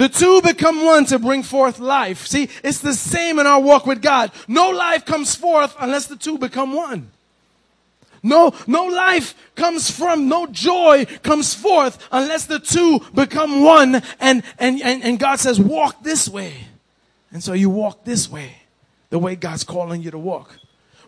The 0.00 0.08
two 0.08 0.40
become 0.40 0.82
one 0.82 1.04
to 1.04 1.18
bring 1.18 1.42
forth 1.42 1.78
life. 1.78 2.26
See, 2.26 2.48
it's 2.64 2.78
the 2.78 2.94
same 2.94 3.38
in 3.38 3.46
our 3.46 3.60
walk 3.60 3.84
with 3.84 4.00
God. 4.00 4.32
No 4.48 4.70
life 4.70 5.04
comes 5.04 5.34
forth 5.34 5.76
unless 5.78 6.06
the 6.06 6.16
two 6.16 6.38
become 6.38 6.72
one. 6.72 7.10
No, 8.22 8.54
no 8.66 8.86
life 8.86 9.34
comes 9.54 9.90
from, 9.90 10.26
no 10.26 10.46
joy 10.46 11.04
comes 11.22 11.52
forth 11.52 12.08
unless 12.10 12.46
the 12.46 12.58
two 12.58 13.00
become 13.12 13.62
one 13.62 13.96
and, 14.18 14.42
and, 14.58 14.80
and, 14.80 15.04
and 15.04 15.18
God 15.18 15.38
says, 15.38 15.60
walk 15.60 16.02
this 16.02 16.30
way. 16.30 16.54
And 17.30 17.44
so 17.44 17.52
you 17.52 17.68
walk 17.68 18.02
this 18.04 18.30
way, 18.30 18.54
the 19.10 19.18
way 19.18 19.36
God's 19.36 19.64
calling 19.64 20.00
you 20.00 20.10
to 20.12 20.18
walk. 20.18 20.56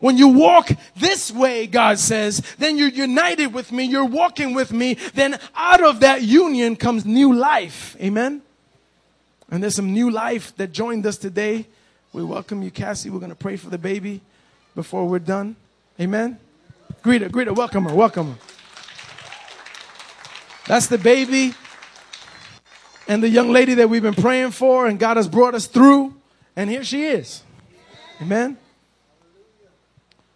When 0.01 0.19
you 0.19 0.29
walk 0.29 0.69
this 0.97 1.33
way, 1.33 1.67
God 1.67 1.99
says, 1.99 2.43
then 2.59 2.77
you're 2.77 2.89
united 2.89 3.55
with 3.55 3.73
me, 3.73 3.85
you're 3.85 4.05
walking 4.05 4.53
with 4.53 4.71
me, 4.71 4.99
then 5.15 5.41
out 5.55 5.83
of 5.83 6.01
that 6.01 6.21
union 6.21 6.77
comes 6.77 7.07
new 7.07 7.33
life. 7.33 7.97
Amen? 7.99 8.43
And 9.52 9.62
there's 9.62 9.75
some 9.75 9.92
new 9.92 10.11
life 10.11 10.56
that 10.56 10.73
joined 10.73 11.04
us 11.04 11.18
today. 11.18 11.66
We 12.14 12.25
welcome 12.25 12.62
you, 12.62 12.71
Cassie. 12.71 13.11
We're 13.11 13.18
going 13.18 13.28
to 13.28 13.37
pray 13.37 13.56
for 13.56 13.68
the 13.68 13.76
baby 13.76 14.23
before 14.75 15.06
we're 15.06 15.18
done. 15.18 15.56
Amen? 16.00 16.38
Greet 17.02 17.21
her, 17.21 17.28
greet 17.28 17.49
her, 17.49 17.52
welcome 17.52 17.85
her, 17.85 17.94
welcome 17.94 18.32
her. 18.32 18.38
That's 20.66 20.87
the 20.87 20.97
baby 20.97 21.52
and 23.06 23.23
the 23.23 23.28
young 23.28 23.50
lady 23.50 23.75
that 23.75 23.90
we've 23.90 24.02
been 24.02 24.14
praying 24.14 24.52
for, 24.52 24.87
and 24.87 24.99
God 24.99 25.18
has 25.18 25.28
brought 25.28 25.54
us 25.54 25.66
through, 25.66 26.14
and 26.56 26.71
here 26.71 26.82
she 26.82 27.04
is. 27.04 27.42
Amen. 28.23 28.56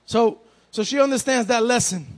So, 0.05 0.41
so 0.71 0.83
she 0.83 1.01
understands 1.01 1.49
that 1.49 1.63
lesson. 1.65 2.16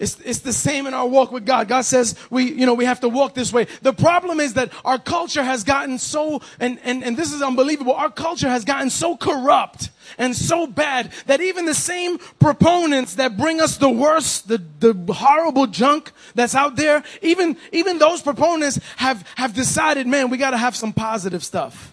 It's, 0.00 0.18
it's 0.20 0.40
the 0.40 0.52
same 0.52 0.86
in 0.86 0.94
our 0.94 1.06
walk 1.06 1.32
with 1.32 1.44
God. 1.44 1.68
God 1.68 1.82
says 1.82 2.14
we, 2.30 2.52
you 2.52 2.66
know, 2.66 2.74
we 2.74 2.84
have 2.84 3.00
to 3.00 3.08
walk 3.08 3.34
this 3.34 3.52
way. 3.52 3.66
The 3.82 3.92
problem 3.92 4.40
is 4.40 4.54
that 4.54 4.72
our 4.84 4.98
culture 4.98 5.42
has 5.42 5.64
gotten 5.64 5.98
so, 5.98 6.40
and, 6.60 6.78
and, 6.84 7.04
and 7.04 7.16
this 7.16 7.32
is 7.32 7.42
unbelievable, 7.42 7.92
our 7.92 8.10
culture 8.10 8.48
has 8.48 8.64
gotten 8.64 8.90
so 8.90 9.16
corrupt 9.16 9.90
and 10.16 10.34
so 10.34 10.66
bad 10.66 11.12
that 11.26 11.40
even 11.40 11.66
the 11.66 11.74
same 11.74 12.18
proponents 12.38 13.16
that 13.16 13.36
bring 13.36 13.60
us 13.60 13.76
the 13.76 13.90
worst, 13.90 14.48
the, 14.48 14.62
the 14.80 15.12
horrible 15.12 15.66
junk 15.66 16.12
that's 16.34 16.54
out 16.54 16.76
there, 16.76 17.02
even, 17.20 17.56
even 17.72 17.98
those 17.98 18.22
proponents 18.22 18.78
have, 18.96 19.26
have 19.36 19.54
decided, 19.54 20.06
man, 20.06 20.30
we 20.30 20.38
gotta 20.38 20.56
have 20.56 20.74
some 20.74 20.92
positive 20.92 21.44
stuff. 21.44 21.92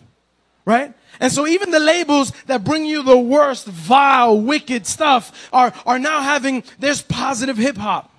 Right? 0.65 0.93
And 1.19 1.31
so 1.31 1.47
even 1.47 1.71
the 1.71 1.79
labels 1.79 2.31
that 2.47 2.63
bring 2.63 2.85
you 2.85 3.03
the 3.03 3.17
worst, 3.17 3.67
vile, 3.67 4.41
wicked 4.41 4.85
stuff 4.87 5.49
are, 5.53 5.73
are 5.85 5.99
now 5.99 6.21
having, 6.21 6.63
there's 6.79 7.01
positive 7.01 7.57
hip 7.57 7.77
hop. 7.77 8.11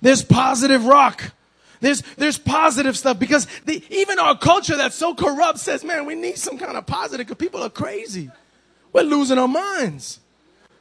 There's 0.00 0.22
positive 0.22 0.86
rock. 0.86 1.32
There's, 1.80 2.02
there's 2.16 2.38
positive 2.38 2.96
stuff 2.96 3.18
because 3.18 3.46
the, 3.64 3.82
even 3.90 4.18
our 4.18 4.38
culture 4.38 4.76
that's 4.76 4.94
so 4.94 5.14
corrupt 5.14 5.58
says, 5.58 5.84
man, 5.84 6.06
we 6.06 6.14
need 6.14 6.38
some 6.38 6.56
kind 6.56 6.76
of 6.76 6.86
positive 6.86 7.26
because 7.26 7.38
people 7.38 7.62
are 7.62 7.70
crazy. 7.70 8.30
We're 8.92 9.02
losing 9.02 9.38
our 9.38 9.48
minds. 9.48 10.20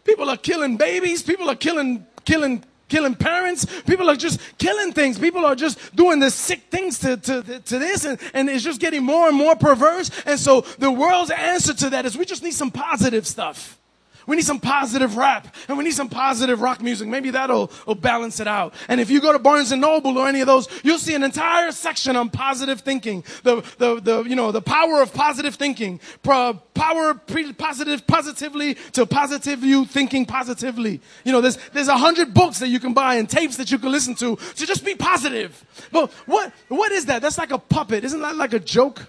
People 0.03 0.29
are 0.29 0.37
killing 0.37 0.77
babies. 0.77 1.23
People 1.23 1.49
are 1.49 1.55
killing, 1.55 2.05
killing 2.25 2.63
killing 2.93 3.15
parents. 3.15 3.65
People 3.83 4.07
are 4.07 4.15
just 4.15 4.39
killing 4.59 4.93
things. 4.93 5.17
People 5.17 5.45
are 5.45 5.55
just 5.55 5.95
doing 5.95 6.19
the 6.19 6.29
sick 6.29 6.61
things 6.69 6.99
to, 6.99 7.17
to, 7.17 7.41
to 7.41 7.79
this 7.79 8.05
and, 8.05 8.19
and 8.35 8.47
it's 8.49 8.63
just 8.63 8.79
getting 8.79 9.03
more 9.03 9.27
and 9.27 9.35
more 9.35 9.55
perverse. 9.55 10.11
And 10.27 10.39
so 10.39 10.61
the 10.77 10.91
world's 10.91 11.31
answer 11.31 11.73
to 11.73 11.89
that 11.89 12.05
is 12.05 12.15
we 12.15 12.25
just 12.25 12.43
need 12.43 12.53
some 12.53 12.69
positive 12.69 13.25
stuff. 13.25 13.79
We 14.27 14.35
need 14.35 14.45
some 14.45 14.59
positive 14.59 15.17
rap 15.17 15.53
and 15.67 15.77
we 15.77 15.83
need 15.83 15.93
some 15.93 16.09
positive 16.09 16.61
rock 16.61 16.81
music. 16.81 17.07
Maybe 17.07 17.31
that'll 17.31 17.71
will 17.85 17.95
balance 17.95 18.39
it 18.39 18.47
out. 18.47 18.73
And 18.87 19.01
if 19.01 19.09
you 19.09 19.21
go 19.21 19.33
to 19.33 19.39
Barnes 19.39 19.71
and 19.71 19.81
Noble 19.81 20.17
or 20.17 20.27
any 20.27 20.41
of 20.41 20.47
those, 20.47 20.67
you'll 20.83 20.99
see 20.99 21.13
an 21.13 21.23
entire 21.23 21.71
section 21.71 22.15
on 22.15 22.29
positive 22.29 22.81
thinking. 22.81 23.23
The, 23.43 23.61
the, 23.77 23.99
the, 23.99 24.23
you 24.23 24.35
know, 24.35 24.51
the 24.51 24.61
power 24.61 25.01
of 25.01 25.13
positive 25.13 25.55
thinking. 25.55 25.99
Power 26.23 27.13
pre, 27.13 27.53
positive, 27.53 28.05
positively 28.07 28.75
to 28.93 29.05
positive 29.05 29.63
you 29.63 29.85
thinking 29.85 30.25
positively. 30.25 31.01
You 31.23 31.31
know, 31.31 31.41
there's, 31.41 31.57
there's 31.73 31.87
a 31.87 31.97
hundred 31.97 32.33
books 32.33 32.59
that 32.59 32.69
you 32.69 32.79
can 32.79 32.93
buy 32.93 33.15
and 33.15 33.29
tapes 33.29 33.57
that 33.57 33.71
you 33.71 33.79
can 33.79 33.91
listen 33.91 34.15
to 34.15 34.35
to 34.35 34.65
just 34.65 34.85
be 34.85 34.95
positive. 34.95 35.63
But 35.91 36.11
what, 36.25 36.51
what 36.69 36.91
is 36.91 37.05
that? 37.07 37.21
That's 37.21 37.37
like 37.37 37.51
a 37.51 37.59
puppet. 37.59 38.03
Isn't 38.03 38.21
that 38.21 38.35
like 38.35 38.53
a 38.53 38.59
joke? 38.59 39.07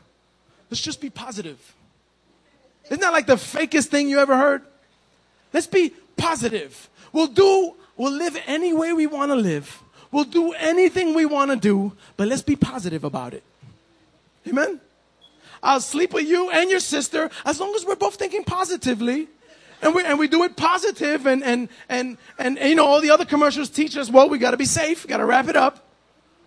Let's 0.71 0.81
just 0.81 1.01
be 1.01 1.11
positive. 1.11 1.75
Isn't 2.87 3.01
that 3.01 3.13
like 3.13 3.27
the 3.27 3.37
fakest 3.37 3.87
thing 3.87 4.09
you 4.09 4.19
ever 4.19 4.37
heard? 4.37 4.63
Let's 5.55 5.69
be 5.69 5.93
positive. 6.17 6.91
We'll 7.13 7.29
do, 7.29 7.75
we'll 7.97 8.13
live 8.13 8.37
any 8.47 8.75
way 8.75 8.93
we 8.93 9.07
want 9.07 9.31
to 9.31 9.37
live. 9.37 9.81
We'll 10.11 10.25
do 10.25 10.53
anything 10.53 11.15
we 11.15 11.27
want 11.27 11.53
to 11.53 11.57
do, 11.57 11.93
but 12.17 12.29
let's 12.29 12.43
be 12.43 12.57
positive 12.57 13.05
about 13.05 13.35
it. 13.35 13.45
Amen? 14.49 14.81
I'll 15.63 15.81
sleep 15.81 16.13
with 16.13 16.29
you 16.29 16.51
and 16.51 16.69
your 16.69 16.81
sister 16.81 17.31
as 17.45 17.61
long 17.61 17.73
as 17.75 17.87
we're 17.87 17.95
both 17.95 18.17
thinking 18.17 18.43
positively. 18.45 19.29
And 19.81 19.95
we, 19.95 20.05
and 20.05 20.19
we 20.19 20.29
do 20.29 20.43
it 20.43 20.57
positive 20.57 21.27
and, 21.27 21.43
and, 21.45 21.69
and, 21.89 22.19
and, 22.39 22.59
and 22.59 22.69
you 22.69 22.75
know, 22.75 22.87
all 22.87 23.01
the 23.01 23.11
other 23.11 23.25
commercials 23.25 23.71
teach 23.71 23.97
us, 23.97 24.11
well, 24.11 24.29
we 24.29 24.39
gotta 24.39 24.57
be 24.57 24.65
safe, 24.65 25.07
gotta 25.07 25.25
wrap 25.25 25.49
it 25.49 25.57
up. 25.57 25.87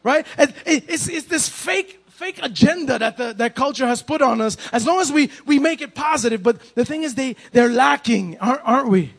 Right? 0.03 0.25
And 0.37 0.53
it's, 0.65 1.07
it's 1.07 1.27
this 1.27 1.47
fake 1.47 2.05
fake 2.17 2.39
agenda 2.41 2.97
that 2.97 3.15
the, 3.15 3.31
that 3.33 3.53
culture 3.53 3.85
has 3.85 4.01
put 4.01 4.23
on 4.23 4.41
us 4.41 4.57
as 4.73 4.87
long 4.87 4.99
as 4.99 5.11
we, 5.11 5.29
we 5.45 5.59
make 5.59 5.81
it 5.81 5.93
positive. 5.93 6.41
But 6.41 6.59
the 6.73 6.83
thing 6.83 7.03
is 7.03 7.13
they, 7.13 7.35
they're 7.51 7.69
lacking, 7.69 8.39
aren't, 8.39 8.61
aren't 8.63 8.89
we? 8.89 9.13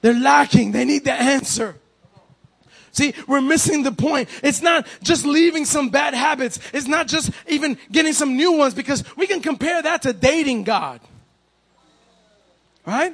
They're 0.00 0.18
lacking. 0.18 0.72
They 0.72 0.86
need 0.86 1.04
the 1.04 1.12
answer. 1.12 1.76
See, 2.92 3.12
we're 3.26 3.42
missing 3.42 3.82
the 3.82 3.92
point. 3.92 4.30
It's 4.42 4.62
not 4.62 4.86
just 5.02 5.26
leaving 5.26 5.66
some 5.66 5.90
bad 5.90 6.14
habits. 6.14 6.58
It's 6.72 6.86
not 6.86 7.06
just 7.06 7.30
even 7.48 7.76
getting 7.92 8.14
some 8.14 8.34
new 8.34 8.52
ones 8.52 8.72
because 8.72 9.04
we 9.16 9.26
can 9.26 9.42
compare 9.42 9.82
that 9.82 10.02
to 10.02 10.14
dating 10.14 10.64
God. 10.64 11.02
Right? 12.86 13.12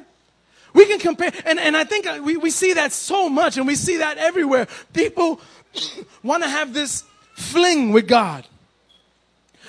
We 0.74 0.86
can 0.86 1.00
compare, 1.00 1.32
and, 1.44 1.58
and 1.58 1.76
I 1.76 1.82
think 1.82 2.06
uh, 2.06 2.20
we, 2.22 2.36
we 2.36 2.50
see 2.50 2.74
that 2.74 2.92
so 2.92 3.28
much 3.28 3.56
and 3.56 3.66
we 3.66 3.74
see 3.74 3.96
that 3.96 4.18
everywhere. 4.18 4.68
People 4.92 5.40
want 6.22 6.44
to 6.44 6.48
have 6.48 6.72
this 6.72 7.02
fling 7.34 7.90
with 7.90 8.06
God 8.06 8.46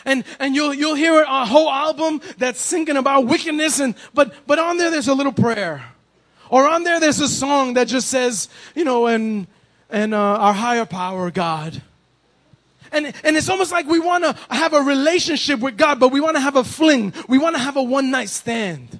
and, 0.05 0.24
and 0.39 0.55
you'll, 0.55 0.74
you'll 0.74 0.95
hear 0.95 1.22
a 1.22 1.45
whole 1.45 1.69
album 1.69 2.22
that's 2.38 2.60
singing 2.60 2.98
about 2.98 3.25
wickedness 3.25 3.79
and, 3.79 3.95
but, 4.13 4.33
but 4.48 4.60
on 4.60 4.77
there 4.77 4.91
there's 4.91 5.07
a 5.07 5.13
little 5.13 5.33
prayer. 5.33 5.83
Or 6.50 6.67
on 6.67 6.83
there 6.83 7.00
there's 7.00 7.19
a 7.19 7.27
song 7.27 7.74
that 7.75 7.88
just 7.88 8.10
says, 8.10 8.50
you 8.75 8.83
know, 8.83 9.07
and, 9.07 9.48
and 9.89 10.13
uh, 10.13 10.17
our 10.17 10.53
higher 10.53 10.86
power, 10.86 11.31
God. 11.31 11.81
and, 12.91 13.13
and 13.24 13.36
it's 13.36 13.50
almost 13.50 13.72
like 13.72 13.88
we 13.88 14.00
want 14.00 14.24
to 14.24 14.38
have 14.53 14.74
a 14.74 14.81
relationship 14.81 15.60
with 15.60 15.77
God, 15.77 16.00
but 16.00 16.10
we 16.10 16.22
want 16.22 16.36
to 16.36 16.41
have 16.41 16.55
a 16.55 16.63
fling. 16.63 17.13
We 17.27 17.38
want 17.38 17.55
to 17.55 17.62
have 17.62 17.75
a 17.75 17.83
one 17.83 18.12
night 18.12 18.29
stand 18.29 19.00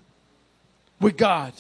with 1.00 1.18
God. 1.18 1.54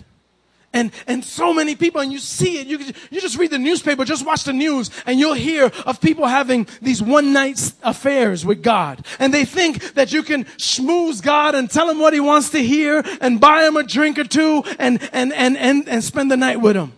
And, 0.73 0.91
and 1.05 1.23
so 1.23 1.53
many 1.53 1.75
people, 1.75 2.01
and 2.01 2.11
you 2.11 2.17
see 2.17 2.57
it, 2.57 2.65
you, 2.65 2.79
you 3.11 3.21
just 3.21 3.37
read 3.37 3.51
the 3.51 3.59
newspaper, 3.59 4.03
just 4.03 4.25
watch 4.25 4.43
the 4.43 4.53
news, 4.53 4.89
and 5.05 5.19
you'll 5.19 5.35
hear 5.35 5.71
of 5.85 6.01
people 6.01 6.25
having 6.25 6.67
these 6.81 7.01
one 7.01 7.31
night 7.31 7.73
affairs 7.83 8.43
with 8.43 8.63
God. 8.63 9.05
And 9.19 9.31
they 9.31 9.45
think 9.45 9.93
that 9.93 10.11
you 10.11 10.23
can 10.23 10.45
schmooze 10.57 11.21
God 11.21 11.53
and 11.53 11.69
tell 11.69 11.87
him 11.87 11.99
what 11.99 12.13
he 12.13 12.19
wants 12.19 12.49
to 12.49 12.59
hear 12.59 13.03
and 13.21 13.39
buy 13.39 13.65
him 13.67 13.77
a 13.77 13.83
drink 13.83 14.17
or 14.17 14.23
two 14.23 14.63
and, 14.79 14.99
and, 15.13 15.31
and, 15.33 15.55
and, 15.57 15.87
and 15.87 16.03
spend 16.03 16.31
the 16.31 16.37
night 16.37 16.59
with 16.59 16.75
him. 16.75 16.93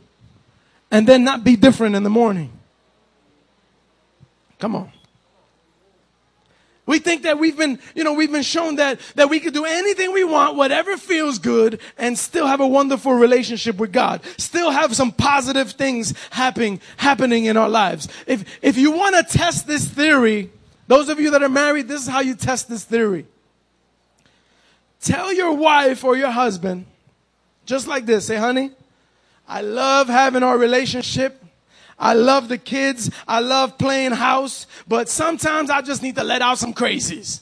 And 0.90 1.06
then 1.06 1.26
not 1.26 1.44
be 1.44 1.58
different 1.58 1.96
in 1.96 2.04
the 2.04 2.10
morning. 2.10 2.54
Come 4.60 4.76
on. 4.76 4.92
We 6.86 7.00
think 7.00 7.24
that 7.24 7.40
we've 7.40 7.58
been, 7.58 7.80
you 7.96 8.04
know, 8.04 8.14
we've 8.14 8.32
been 8.32 8.44
shown 8.44 8.76
that, 8.76 9.00
that 9.16 9.30
we 9.30 9.40
can 9.40 9.54
do 9.54 9.66
anything 9.66 10.14
we 10.14 10.24
want, 10.24 10.56
whatever 10.56 10.98
feels 10.98 11.40
good, 11.40 11.82
and 11.98 12.18
still 12.18 12.46
have 12.46 12.60
a 12.60 12.68
wonderful 12.68 13.14
relationship 13.14 13.78
with 13.78 13.92
God. 13.92 14.22
Still 14.38 14.70
have 14.70 14.96
some 14.96 15.12
positive 15.12 15.72
things 15.72 16.14
happening, 16.30 16.80
happening 16.98 17.46
in 17.46 17.58
our 17.58 17.70
lives. 17.70 18.08
If, 18.28 18.60
if 18.62 18.78
you 18.78 18.92
want 18.92 19.16
to 19.16 19.38
test 19.38 19.66
this 19.66 19.88
theory, 19.88 20.52
those 20.88 21.10
of 21.10 21.20
you 21.20 21.32
that 21.32 21.42
are 21.42 21.50
married, 21.50 21.88
this 21.88 22.04
is 22.04 22.08
how 22.08 22.20
you 22.20 22.36
test 22.36 22.70
this 22.70 22.84
theory. 22.84 23.26
Tell 25.02 25.34
your 25.34 25.54
wife 25.54 26.04
or 26.04 26.16
your 26.16 26.32
husband, 26.32 26.86
just 27.66 27.88
like 27.88 28.06
this, 28.06 28.28
say, 28.28 28.38
honey, 28.38 28.72
I 29.48 29.62
love 29.62 30.08
having 30.08 30.44
our 30.44 30.58
relationship. 30.58 31.44
I 31.98 32.14
love 32.14 32.50
the 32.50 32.58
kids. 32.58 33.10
I 33.28 33.40
love 33.40 33.78
playing 33.78 34.12
house, 34.12 34.68
but 34.88 35.10
sometimes 35.10 35.70
I 35.70 35.82
just 35.82 36.04
need 36.04 36.16
to 36.16 36.24
let 36.24 36.42
out 36.42 36.58
some 36.58 36.74
crazies. 36.74 37.42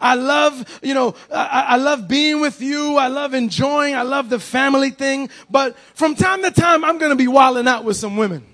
I 0.00 0.14
love, 0.14 0.78
you 0.82 0.94
know, 0.94 1.14
I, 1.32 1.64
I, 1.70 1.76
love 1.76 2.06
being 2.06 2.40
with 2.40 2.60
you. 2.60 2.96
I 2.96 3.08
love 3.08 3.34
enjoying. 3.34 3.96
I 3.96 4.02
love 4.02 4.28
the 4.28 4.38
family 4.38 4.90
thing. 4.90 5.28
But 5.50 5.76
from 5.94 6.14
time 6.14 6.42
to 6.42 6.52
time, 6.52 6.84
I'm 6.84 6.98
going 6.98 7.10
to 7.10 7.16
be 7.16 7.26
wilding 7.26 7.66
out 7.66 7.82
with 7.82 7.96
some 7.96 8.16
women. 8.16 8.46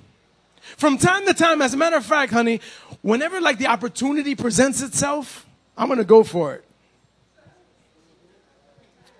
From 0.79 0.97
time 0.97 1.27
to 1.27 1.35
time, 1.35 1.61
as 1.61 1.75
a 1.75 1.77
matter 1.77 1.97
of 1.97 2.07
fact, 2.07 2.33
honey, 2.33 2.63
whenever 3.03 3.43
like 3.43 3.59
the 3.59 3.67
opportunity 3.67 4.35
presents 4.35 4.81
itself, 4.81 5.47
I'm 5.77 5.89
going 5.89 5.99
to 5.99 6.05
go 6.05 6.23
for 6.23 6.55
it. 6.55 6.65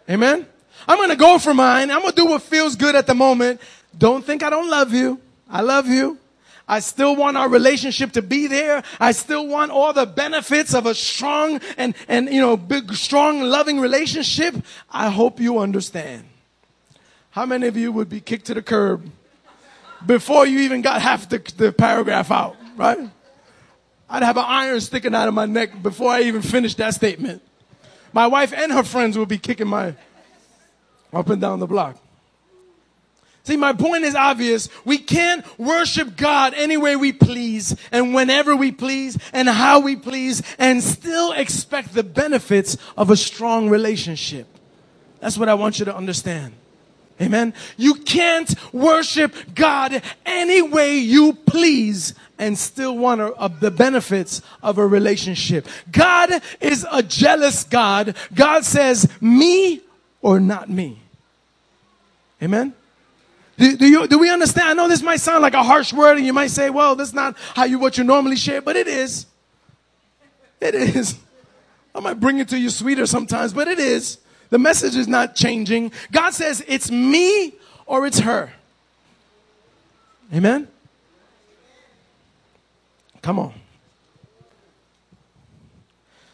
Amen? 0.09 0.47
I'm 0.89 0.97
going 0.97 1.11
to 1.11 1.17
go 1.17 1.39
for 1.39 1.53
mine. 1.53 1.91
I'm 1.91 2.01
going 2.01 2.13
to 2.13 2.17
do 2.17 2.27
what 2.27 2.43
feels 2.43 2.75
good 2.75 2.95
at 2.95 3.07
the 3.07 3.15
moment. 3.15 3.61
Don't 3.97 4.25
think 4.25 4.43
I 4.43 4.49
don't 4.49 4.71
love 4.71 4.95
you. 4.95 5.21
I 5.55 5.61
love 5.61 5.87
you. 5.87 6.19
I 6.67 6.81
still 6.81 7.15
want 7.15 7.37
our 7.37 7.49
relationship 7.49 8.13
to 8.13 8.23
be 8.23 8.49
there. 8.49 8.83
I 8.99 9.13
still 9.13 9.47
want 9.47 9.71
all 9.71 9.93
the 9.93 10.05
benefits 10.05 10.75
of 10.75 10.85
a 10.85 10.95
strong 10.97 11.61
and, 11.77 11.95
and, 12.09 12.29
you 12.29 12.41
know, 12.41 12.57
big, 12.57 12.93
strong, 12.95 13.41
loving 13.41 13.79
relationship. 13.79 14.57
I 14.91 15.11
hope 15.11 15.39
you 15.39 15.61
understand. 15.61 16.25
How 17.31 17.47
many 17.47 17.69
of 17.69 17.77
you 17.77 17.93
would 17.93 18.09
be 18.09 18.21
kicked 18.21 18.47
to 18.47 18.55
the 18.55 18.63
curb 18.63 19.09
before 20.05 20.45
you 20.45 20.61
even 20.61 20.83
got 20.83 21.01
half 21.01 21.29
the, 21.29 21.39
the 21.57 21.73
paragraph 21.73 22.33
out, 22.33 22.57
right? 22.77 22.99
I'd 24.11 24.23
have 24.25 24.37
an 24.37 24.45
iron 24.47 24.81
sticking 24.81 25.15
out 25.15 25.29
of 25.29 25.35
my 25.35 25.47
neck 25.47 25.83
before 25.83 26.11
I 26.11 26.23
even 26.23 26.43
finished 26.43 26.79
that 26.79 26.95
statement. 26.95 27.43
My 28.13 28.27
wife 28.27 28.53
and 28.53 28.73
her 28.73 28.83
friends 28.83 29.17
would 29.19 29.29
be 29.29 29.39
kicking 29.39 29.69
my 29.69 29.95
up 31.13 31.29
and 31.29 31.41
down 31.41 31.61
the 31.61 31.67
block. 31.69 31.97
See, 33.45 33.59
my 33.59 33.75
point 33.75 34.05
is 34.05 34.15
obvious. 34.15 34.71
We 34.87 34.97
can't 34.97 35.45
worship 35.59 36.17
God 36.17 36.55
any 36.57 36.79
way 36.79 36.97
we 36.97 37.13
please 37.13 37.77
and 37.93 38.15
whenever 38.15 38.57
we 38.57 38.73
please 38.73 39.19
and 39.35 39.47
how 39.47 39.81
we 39.81 39.97
please 39.97 40.43
and 40.59 40.83
still 40.83 41.33
expect 41.33 41.93
the 41.93 42.03
benefits 42.03 42.79
of 42.97 43.11
a 43.11 43.17
strong 43.17 43.69
relationship. 43.69 44.47
That's 45.21 45.37
what 45.37 45.51
I 45.51 45.55
want 45.55 45.79
you 45.79 45.85
to 45.85 45.95
understand. 45.95 46.55
Amen. 47.21 47.53
You 47.77 47.97
can't 47.97 48.53
worship 48.73 49.35
God 49.55 50.03
any 50.25 50.63
way 50.63 50.97
you 50.97 51.35
please 51.35 52.15
and 52.39 52.59
still 52.59 52.97
want 52.97 53.21
a, 53.21 53.45
a, 53.45 53.49
the 53.51 53.71
benefits 53.71 54.41
of 54.63 54.79
a 54.79 54.87
relationship. 54.87 55.69
God 55.93 56.31
is 56.61 56.87
a 56.91 57.03
jealous 57.03 57.63
God. 57.65 58.17
God 58.35 58.65
says, 58.65 59.07
me 59.21 59.83
or 60.23 60.41
not 60.41 60.71
me. 60.71 60.99
Amen. 62.43 62.75
Do, 63.57 63.77
do, 63.77 63.87
you, 63.87 64.09
do 64.09 64.19
we 64.19 64.31
understand? 64.31 64.69
I 64.69 64.73
know 64.73 64.89
this 64.89 65.03
might 65.03 65.21
sound 65.21 65.43
like 65.43 65.55
a 65.55 65.63
harsh 65.63 65.93
word 65.93 66.17
and 66.17 66.27
you 66.27 66.33
might 66.33 66.51
say, 66.51 66.71
well, 66.71 66.97
that's 66.97 67.13
not 67.13 67.37
how 67.55 67.65
you, 67.65 67.79
what 67.79 67.97
you 67.97 68.05
normally 68.05 68.37
share, 68.37 68.61
but 68.61 68.77
it 68.77 68.89
is. 68.89 69.27
It 70.61 70.75
is. 70.75 71.19
I 71.95 72.01
might 72.01 72.19
bring 72.19 72.39
it 72.39 72.49
to 72.49 72.59
you 72.59 72.71
sweeter 72.71 73.07
sometimes, 73.07 73.53
but 73.53 73.69
it 73.69 73.79
is. 73.79 74.19
The 74.51 74.59
message 74.59 74.97
is 74.97 75.07
not 75.07 75.37
changing. 75.37 75.93
God 76.11 76.31
says 76.31 76.65
it's 76.67 76.91
me 76.91 77.55
or 77.87 78.07
it's 78.07 78.21
her. 78.21 78.53
Amen? 80.33 80.69
Come 83.23 83.39
on. 83.39 83.55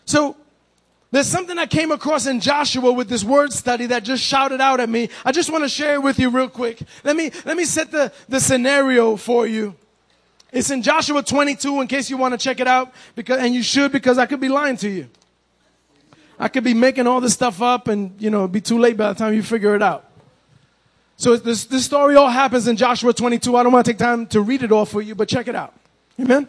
So, 0.07 0.37
there's 1.13 1.27
something 1.27 1.59
I 1.59 1.67
came 1.67 1.91
across 1.91 2.27
in 2.27 2.41
Joshua 2.41 2.93
with 2.93 3.09
this 3.09 3.25
word 3.25 3.53
study 3.53 3.87
that 3.87 4.05
just 4.05 4.23
shouted 4.23 4.61
out 4.61 4.79
at 4.79 4.89
me. 4.89 5.09
I 5.25 5.33
just 5.33 5.51
want 5.51 5.65
to 5.65 5.69
share 5.69 5.95
it 5.95 6.03
with 6.03 6.19
you 6.21 6.31
real 6.31 6.49
quick. 6.49 6.81
Let 7.03 7.17
me, 7.17 7.33
let 7.45 7.57
me 7.57 7.65
set 7.65 7.91
the, 7.91 8.13
the 8.29 8.39
scenario 8.39 9.17
for 9.17 9.47
you. 9.47 9.75
It's 10.53 10.71
in 10.71 10.83
Joshua 10.83 11.23
22 11.23 11.81
in 11.81 11.89
case 11.89 12.11
you 12.11 12.17
want 12.17 12.33
to 12.35 12.39
check 12.39 12.61
it 12.61 12.69
out 12.69 12.93
because, 13.17 13.41
and 13.41 13.55
you 13.55 13.63
should 13.63 13.91
because 13.91 14.19
I 14.19 14.27
could 14.27 14.41
be 14.41 14.49
lying 14.49 14.77
to 14.79 14.89
you. 14.89 15.09
I 16.39 16.49
could 16.49 16.65
be 16.65 16.75
making 16.75 17.07
all 17.07 17.21
this 17.21 17.35
stuff 17.35 17.61
up 17.61 17.89
and, 17.89 18.15
you 18.21 18.31
know, 18.31 18.47
be 18.49 18.61
too 18.61 18.79
late 18.79 18.97
by 18.97 19.13
the 19.13 19.19
time 19.19 19.35
you 19.35 19.43
figure 19.43 19.75
it 19.75 19.83
out. 19.83 20.07
So 21.17 21.37
this, 21.37 21.65
this 21.65 21.85
story 21.85 22.15
all 22.15 22.31
happens 22.31 22.67
in 22.67 22.77
Joshua 22.77 23.13
22. 23.13 23.57
I 23.57 23.63
don't 23.63 23.73
want 23.73 23.85
to 23.85 23.93
take 23.93 23.99
time 23.99 24.27
to 24.29 24.41
read 24.41 24.63
it 24.63 24.73
all 24.73 24.87
for 24.87 25.03
you, 25.03 25.15
but 25.15 25.29
check 25.29 25.49
it 25.49 25.55
out. 25.55 25.75
Amen. 26.19 26.49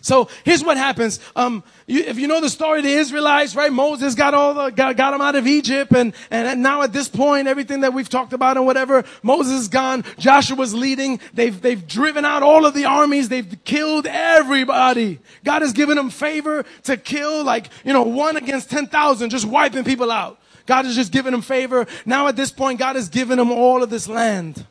So 0.00 0.28
here's 0.44 0.64
what 0.64 0.76
happens. 0.76 1.20
Um, 1.36 1.62
you, 1.86 2.00
if 2.04 2.18
you 2.18 2.26
know 2.26 2.40
the 2.40 2.48
story 2.48 2.78
of 2.78 2.84
the 2.84 2.92
Israelites, 2.92 3.54
right? 3.54 3.72
Moses 3.72 4.14
got 4.14 4.34
all 4.34 4.54
the, 4.54 4.70
got, 4.70 4.96
got 4.96 5.10
them 5.10 5.20
out 5.20 5.36
of 5.36 5.46
Egypt 5.46 5.92
and, 5.92 6.12
and 6.30 6.62
now 6.62 6.82
at 6.82 6.92
this 6.92 7.08
point, 7.08 7.48
everything 7.48 7.80
that 7.80 7.92
we've 7.92 8.08
talked 8.08 8.32
about 8.32 8.56
and 8.56 8.66
whatever, 8.66 9.04
Moses 9.22 9.62
is 9.62 9.68
gone. 9.68 10.04
Joshua's 10.18 10.74
leading. 10.74 11.20
They've, 11.32 11.60
they've 11.60 11.86
driven 11.86 12.24
out 12.24 12.42
all 12.42 12.66
of 12.66 12.74
the 12.74 12.84
armies. 12.86 13.28
They've 13.28 13.56
killed 13.64 14.06
everybody. 14.06 15.20
God 15.44 15.62
has 15.62 15.72
given 15.72 15.96
them 15.96 16.10
favor 16.10 16.64
to 16.84 16.96
kill 16.96 17.44
like, 17.44 17.68
you 17.84 17.92
know, 17.92 18.02
one 18.02 18.36
against 18.36 18.70
10,000, 18.70 19.30
just 19.30 19.46
wiping 19.46 19.84
people 19.84 20.10
out. 20.10 20.38
God 20.66 20.86
has 20.86 20.94
just 20.94 21.12
given 21.12 21.32
them 21.32 21.42
favor. 21.42 21.86
Now 22.06 22.28
at 22.28 22.36
this 22.36 22.50
point, 22.50 22.78
God 22.78 22.96
has 22.96 23.08
given 23.08 23.38
them 23.38 23.52
all 23.52 23.82
of 23.82 23.90
this 23.90 24.08
land 24.08 24.66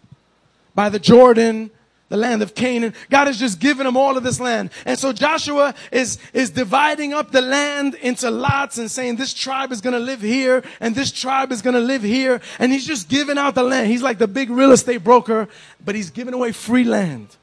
by 0.76 0.90
the 0.90 1.00
Jordan, 1.00 1.70
the 2.14 2.18
land 2.18 2.44
of 2.44 2.54
Canaan. 2.54 2.94
God 3.10 3.26
has 3.26 3.40
just 3.40 3.60
given 3.60 3.88
them 3.88 3.98
all 3.98 4.18
of 4.18 4.24
this 4.24 4.40
land. 4.40 4.70
And 4.86 5.00
so 5.00 5.12
Joshua 5.14 5.74
is, 5.92 6.20
is 6.32 6.52
dividing 6.52 7.12
up 7.12 7.32
the 7.32 7.42
land 7.42 7.96
into 7.96 8.30
lots 8.30 8.78
and 8.78 8.92
saying 8.92 9.16
this 9.16 9.34
tribe 9.34 9.72
is 9.72 9.82
going 9.82 9.96
to 9.96 10.00
live 10.00 10.22
here 10.22 10.64
and 10.80 10.94
this 10.94 11.12
tribe 11.12 11.52
is 11.52 11.64
going 11.64 11.74
to 11.74 11.80
live 11.80 12.04
here. 12.04 12.40
And 12.60 12.72
he's 12.72 12.86
just 12.86 13.10
giving 13.10 13.40
out 13.40 13.56
the 13.56 13.64
land. 13.64 13.88
He's 13.88 14.04
like 14.04 14.20
the 14.20 14.28
big 14.28 14.52
real 14.52 14.74
estate 14.74 15.04
broker, 15.04 15.50
but 15.84 15.96
he's 15.96 16.12
giving 16.12 16.36
away 16.36 16.52
free 16.52 16.84
land. 16.84 17.36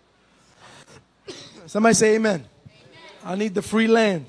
Somebody 1.67 1.95
say 1.97 2.15
amen. 2.15 2.45
amen. 2.45 2.47
I 3.25 3.35
need 3.35 3.57
the 3.57 3.63
free 3.63 3.89
land. 3.89 4.25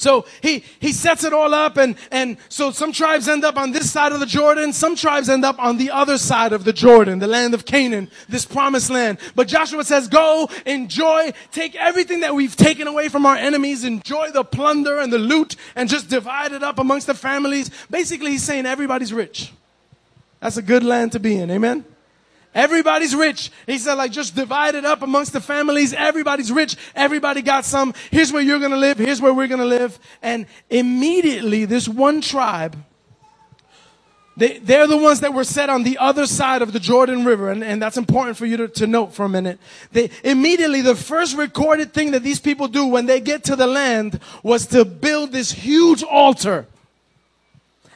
So 0.00 0.24
he, 0.40 0.64
he 0.78 0.92
sets 0.92 1.24
it 1.24 1.34
all 1.34 1.52
up 1.52 1.76
and, 1.76 1.94
and 2.10 2.38
so 2.48 2.70
some 2.70 2.90
tribes 2.90 3.28
end 3.28 3.44
up 3.44 3.58
on 3.58 3.72
this 3.72 3.90
side 3.90 4.12
of 4.12 4.20
the 4.20 4.24
Jordan. 4.26 4.72
Some 4.72 4.96
tribes 4.96 5.28
end 5.28 5.44
up 5.44 5.58
on 5.58 5.76
the 5.76 5.90
other 5.90 6.16
side 6.16 6.54
of 6.54 6.64
the 6.64 6.72
Jordan, 6.72 7.18
the 7.18 7.26
land 7.26 7.52
of 7.52 7.66
Canaan, 7.66 8.10
this 8.26 8.46
promised 8.46 8.88
land. 8.88 9.18
But 9.34 9.46
Joshua 9.46 9.84
says, 9.84 10.08
go, 10.08 10.48
enjoy, 10.64 11.32
take 11.52 11.74
everything 11.76 12.20
that 12.20 12.34
we've 12.34 12.56
taken 12.56 12.88
away 12.88 13.10
from 13.10 13.26
our 13.26 13.36
enemies, 13.36 13.84
enjoy 13.84 14.30
the 14.30 14.42
plunder 14.42 14.98
and 14.98 15.12
the 15.12 15.18
loot 15.18 15.54
and 15.76 15.86
just 15.86 16.08
divide 16.08 16.52
it 16.52 16.62
up 16.62 16.78
amongst 16.78 17.06
the 17.06 17.14
families. 17.14 17.70
Basically, 17.90 18.30
he's 18.30 18.42
saying 18.42 18.64
everybody's 18.64 19.12
rich. 19.12 19.52
That's 20.40 20.56
a 20.56 20.62
good 20.62 20.82
land 20.82 21.12
to 21.12 21.20
be 21.20 21.36
in. 21.36 21.50
Amen. 21.50 21.84
Everybody's 22.54 23.14
rich. 23.14 23.50
He 23.66 23.78
said, 23.78 23.94
like, 23.94 24.10
just 24.10 24.34
divide 24.34 24.74
it 24.74 24.84
up 24.84 25.02
amongst 25.02 25.32
the 25.32 25.40
families. 25.40 25.92
Everybody's 25.92 26.50
rich. 26.50 26.76
Everybody 26.96 27.42
got 27.42 27.64
some. 27.64 27.94
Here's 28.10 28.32
where 28.32 28.42
you're 28.42 28.58
going 28.58 28.72
to 28.72 28.76
live. 28.76 28.98
Here's 28.98 29.20
where 29.20 29.32
we're 29.32 29.46
going 29.46 29.60
to 29.60 29.66
live. 29.66 29.98
And 30.20 30.46
immediately, 30.68 31.64
this 31.64 31.88
one 31.88 32.20
tribe, 32.20 32.76
they, 34.36 34.58
they're 34.58 34.88
the 34.88 34.96
ones 34.96 35.20
that 35.20 35.32
were 35.32 35.44
set 35.44 35.70
on 35.70 35.84
the 35.84 35.98
other 35.98 36.26
side 36.26 36.60
of 36.60 36.72
the 36.72 36.80
Jordan 36.80 37.24
River. 37.24 37.50
And, 37.50 37.62
and 37.62 37.80
that's 37.80 37.96
important 37.96 38.36
for 38.36 38.46
you 38.46 38.56
to, 38.56 38.68
to 38.68 38.86
note 38.88 39.14
for 39.14 39.24
a 39.24 39.28
minute. 39.28 39.60
They, 39.92 40.10
immediately, 40.24 40.80
the 40.80 40.96
first 40.96 41.36
recorded 41.36 41.94
thing 41.94 42.10
that 42.12 42.24
these 42.24 42.40
people 42.40 42.66
do 42.66 42.86
when 42.86 43.06
they 43.06 43.20
get 43.20 43.44
to 43.44 43.54
the 43.54 43.68
land 43.68 44.18
was 44.42 44.66
to 44.68 44.84
build 44.84 45.30
this 45.30 45.52
huge 45.52 46.02
altar 46.02 46.66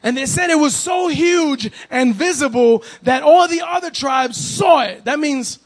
and 0.05 0.17
they 0.17 0.27
said 0.27 0.51
it 0.51 0.59
was 0.59 0.77
so 0.77 1.09
huge 1.09 1.73
and 1.91 2.15
visible 2.15 2.85
that 3.03 3.23
all 3.23 3.49
the 3.49 3.63
other 3.67 3.91
tribes 3.91 4.37
saw 4.37 4.83
it. 4.83 5.07
That 5.07 5.19
means, 5.19 5.59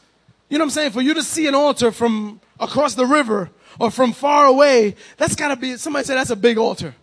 you 0.49 0.57
know 0.57 0.63
what 0.63 0.67
I'm 0.67 0.71
saying? 0.71 0.91
For 0.91 1.01
you 1.01 1.13
to 1.13 1.23
see 1.23 1.45
an 1.47 1.53
altar 1.53 1.91
from, 1.91 2.39
across 2.59 2.95
the 2.95 3.05
river 3.05 3.51
or 3.79 3.91
from 3.91 4.13
far 4.13 4.45
away, 4.45 4.95
that's 5.17 5.35
gotta 5.35 5.57
be, 5.57 5.75
somebody 5.75 6.05
said 6.05 6.15
that's 6.15 6.29
a 6.29 6.37
big 6.37 6.57
altar. 6.57 6.95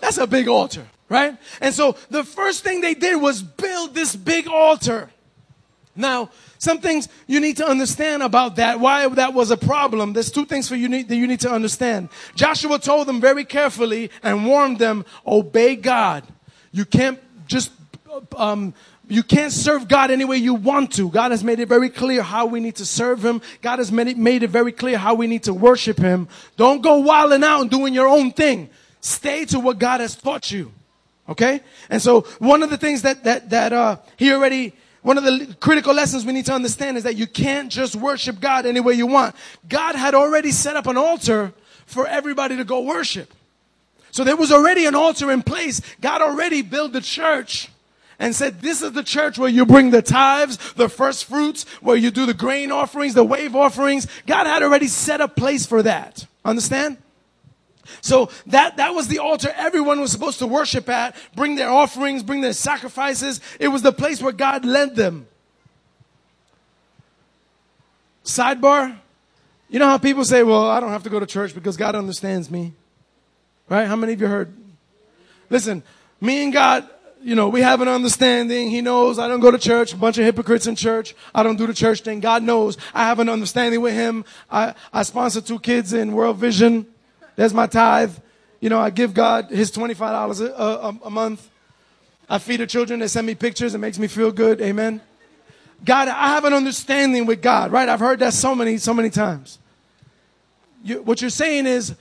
That's 0.00 0.18
a 0.18 0.26
big 0.26 0.48
altar, 0.48 0.86
right? 1.08 1.36
And 1.60 1.72
so 1.72 1.96
the 2.10 2.24
first 2.24 2.64
thing 2.64 2.80
they 2.80 2.94
did 2.94 3.22
was 3.22 3.42
build 3.42 3.94
this 3.94 4.14
big 4.14 4.48
altar. 4.48 5.08
Now, 5.94 6.30
some 6.58 6.78
things 6.78 7.08
you 7.28 7.38
need 7.38 7.58
to 7.58 7.66
understand 7.66 8.24
about 8.24 8.56
that, 8.56 8.80
why 8.80 9.08
that 9.08 9.34
was 9.34 9.52
a 9.52 9.56
problem. 9.56 10.14
There's 10.14 10.32
two 10.32 10.44
things 10.44 10.68
for 10.68 10.74
you 10.74 10.88
need, 10.88 11.08
that 11.08 11.16
you 11.16 11.28
need 11.28 11.40
to 11.40 11.50
understand. 11.50 12.08
Joshua 12.34 12.78
told 12.80 13.06
them 13.06 13.20
very 13.20 13.44
carefully 13.44 14.10
and 14.22 14.44
warned 14.44 14.78
them, 14.78 15.04
obey 15.26 15.76
God. 15.76 16.24
You 16.76 16.84
can't 16.84 17.18
just, 17.46 17.72
um, 18.36 18.74
you 19.08 19.22
can't 19.22 19.50
serve 19.50 19.88
God 19.88 20.10
any 20.10 20.26
way 20.26 20.36
you 20.36 20.52
want 20.52 20.92
to. 20.96 21.08
God 21.08 21.30
has 21.30 21.42
made 21.42 21.58
it 21.58 21.68
very 21.68 21.88
clear 21.88 22.22
how 22.22 22.44
we 22.44 22.60
need 22.60 22.76
to 22.76 22.84
serve 22.84 23.24
Him. 23.24 23.40
God 23.62 23.78
has 23.78 23.90
made 23.90 24.08
it, 24.08 24.18
made 24.18 24.42
it 24.42 24.50
very 24.50 24.72
clear 24.72 24.98
how 24.98 25.14
we 25.14 25.26
need 25.26 25.44
to 25.44 25.54
worship 25.54 25.96
Him. 25.96 26.28
Don't 26.58 26.82
go 26.82 26.98
wilding 26.98 27.42
out 27.42 27.62
and 27.62 27.70
doing 27.70 27.94
your 27.94 28.06
own 28.06 28.30
thing. 28.30 28.68
Stay 29.00 29.46
to 29.46 29.58
what 29.58 29.78
God 29.78 30.02
has 30.02 30.16
taught 30.16 30.50
you. 30.50 30.70
Okay? 31.30 31.60
And 31.88 32.02
so 32.02 32.20
one 32.40 32.62
of 32.62 32.68
the 32.68 32.76
things 32.76 33.00
that, 33.02 33.24
that, 33.24 33.48
that, 33.48 33.72
uh, 33.72 33.96
he 34.18 34.30
already, 34.30 34.74
one 35.00 35.16
of 35.16 35.24
the 35.24 35.56
critical 35.58 35.94
lessons 35.94 36.26
we 36.26 36.34
need 36.34 36.44
to 36.44 36.52
understand 36.52 36.98
is 36.98 37.04
that 37.04 37.16
you 37.16 37.26
can't 37.26 37.72
just 37.72 37.96
worship 37.96 38.38
God 38.38 38.66
any 38.66 38.80
way 38.80 38.92
you 38.92 39.06
want. 39.06 39.34
God 39.66 39.94
had 39.94 40.14
already 40.14 40.50
set 40.50 40.76
up 40.76 40.86
an 40.86 40.98
altar 40.98 41.54
for 41.86 42.06
everybody 42.06 42.58
to 42.58 42.64
go 42.64 42.82
worship. 42.82 43.32
So 44.10 44.24
there 44.24 44.36
was 44.36 44.52
already 44.52 44.86
an 44.86 44.94
altar 44.94 45.30
in 45.30 45.42
place. 45.42 45.80
God 46.00 46.22
already 46.22 46.62
built 46.62 46.92
the 46.92 47.00
church 47.00 47.68
and 48.18 48.34
said, 48.34 48.60
this 48.60 48.82
is 48.82 48.92
the 48.92 49.02
church 49.02 49.38
where 49.38 49.48
you 49.48 49.66
bring 49.66 49.90
the 49.90 50.02
tithes, 50.02 50.56
the 50.74 50.88
first 50.88 51.26
fruits, 51.26 51.64
where 51.80 51.96
you 51.96 52.10
do 52.10 52.26
the 52.26 52.34
grain 52.34 52.72
offerings, 52.72 53.14
the 53.14 53.24
wave 53.24 53.54
offerings. 53.54 54.06
God 54.26 54.46
had 54.46 54.62
already 54.62 54.88
set 54.88 55.20
a 55.20 55.28
place 55.28 55.66
for 55.66 55.82
that. 55.82 56.26
Understand? 56.44 56.96
So 58.00 58.30
that, 58.46 58.78
that 58.78 58.94
was 58.94 59.08
the 59.08 59.18
altar 59.18 59.52
everyone 59.54 60.00
was 60.00 60.10
supposed 60.10 60.38
to 60.40 60.46
worship 60.46 60.88
at, 60.88 61.14
bring 61.34 61.56
their 61.56 61.70
offerings, 61.70 62.22
bring 62.22 62.40
their 62.40 62.52
sacrifices. 62.52 63.40
It 63.60 63.68
was 63.68 63.82
the 63.82 63.92
place 63.92 64.22
where 64.22 64.32
God 64.32 64.64
led 64.64 64.96
them. 64.96 65.26
Sidebar, 68.24 68.96
you 69.68 69.78
know 69.78 69.86
how 69.86 69.98
people 69.98 70.24
say, 70.24 70.42
well, 70.42 70.68
I 70.68 70.80
don't 70.80 70.90
have 70.90 71.04
to 71.04 71.10
go 71.10 71.20
to 71.20 71.26
church 71.26 71.54
because 71.54 71.76
God 71.76 71.94
understands 71.94 72.50
me. 72.50 72.72
Right? 73.68 73.86
How 73.86 73.96
many 73.96 74.12
of 74.12 74.20
you 74.20 74.26
heard? 74.26 74.54
Listen, 75.50 75.82
me 76.20 76.44
and 76.44 76.52
God, 76.52 76.88
you 77.22 77.34
know, 77.34 77.48
we 77.48 77.62
have 77.62 77.80
an 77.80 77.88
understanding. 77.88 78.70
He 78.70 78.80
knows 78.80 79.18
I 79.18 79.28
don't 79.28 79.40
go 79.40 79.50
to 79.50 79.58
church, 79.58 79.92
a 79.92 79.96
bunch 79.96 80.18
of 80.18 80.24
hypocrites 80.24 80.66
in 80.66 80.76
church. 80.76 81.14
I 81.34 81.42
don't 81.42 81.56
do 81.56 81.66
the 81.66 81.74
church 81.74 82.02
thing. 82.02 82.20
God 82.20 82.42
knows 82.42 82.76
I 82.94 83.04
have 83.04 83.18
an 83.18 83.28
understanding 83.28 83.80
with 83.80 83.94
Him. 83.94 84.24
I, 84.50 84.74
I 84.92 85.02
sponsor 85.02 85.40
two 85.40 85.58
kids 85.58 85.92
in 85.92 86.12
World 86.12 86.36
Vision. 86.36 86.86
There's 87.34 87.52
my 87.52 87.66
tithe. 87.66 88.16
You 88.60 88.70
know, 88.70 88.78
I 88.78 88.90
give 88.90 89.14
God 89.14 89.50
his 89.50 89.70
$25 89.70 90.40
a, 90.40 90.52
a, 90.54 90.98
a 91.04 91.10
month. 91.10 91.48
I 92.28 92.38
feed 92.38 92.60
the 92.60 92.66
children. 92.66 93.00
They 93.00 93.08
send 93.08 93.26
me 93.26 93.34
pictures. 93.34 93.74
It 93.74 93.78
makes 93.78 93.98
me 93.98 94.06
feel 94.06 94.32
good. 94.32 94.60
Amen. 94.60 95.00
God, 95.84 96.08
I 96.08 96.28
have 96.28 96.44
an 96.44 96.54
understanding 96.54 97.26
with 97.26 97.42
God, 97.42 97.70
right? 97.70 97.88
I've 97.88 98.00
heard 98.00 98.20
that 98.20 98.32
so 98.32 98.54
many, 98.54 98.78
so 98.78 98.94
many 98.94 99.10
times. 99.10 99.58
You, 100.82 101.02
what 101.02 101.20
you're 101.20 101.30
saying 101.30 101.66
is, 101.66 101.94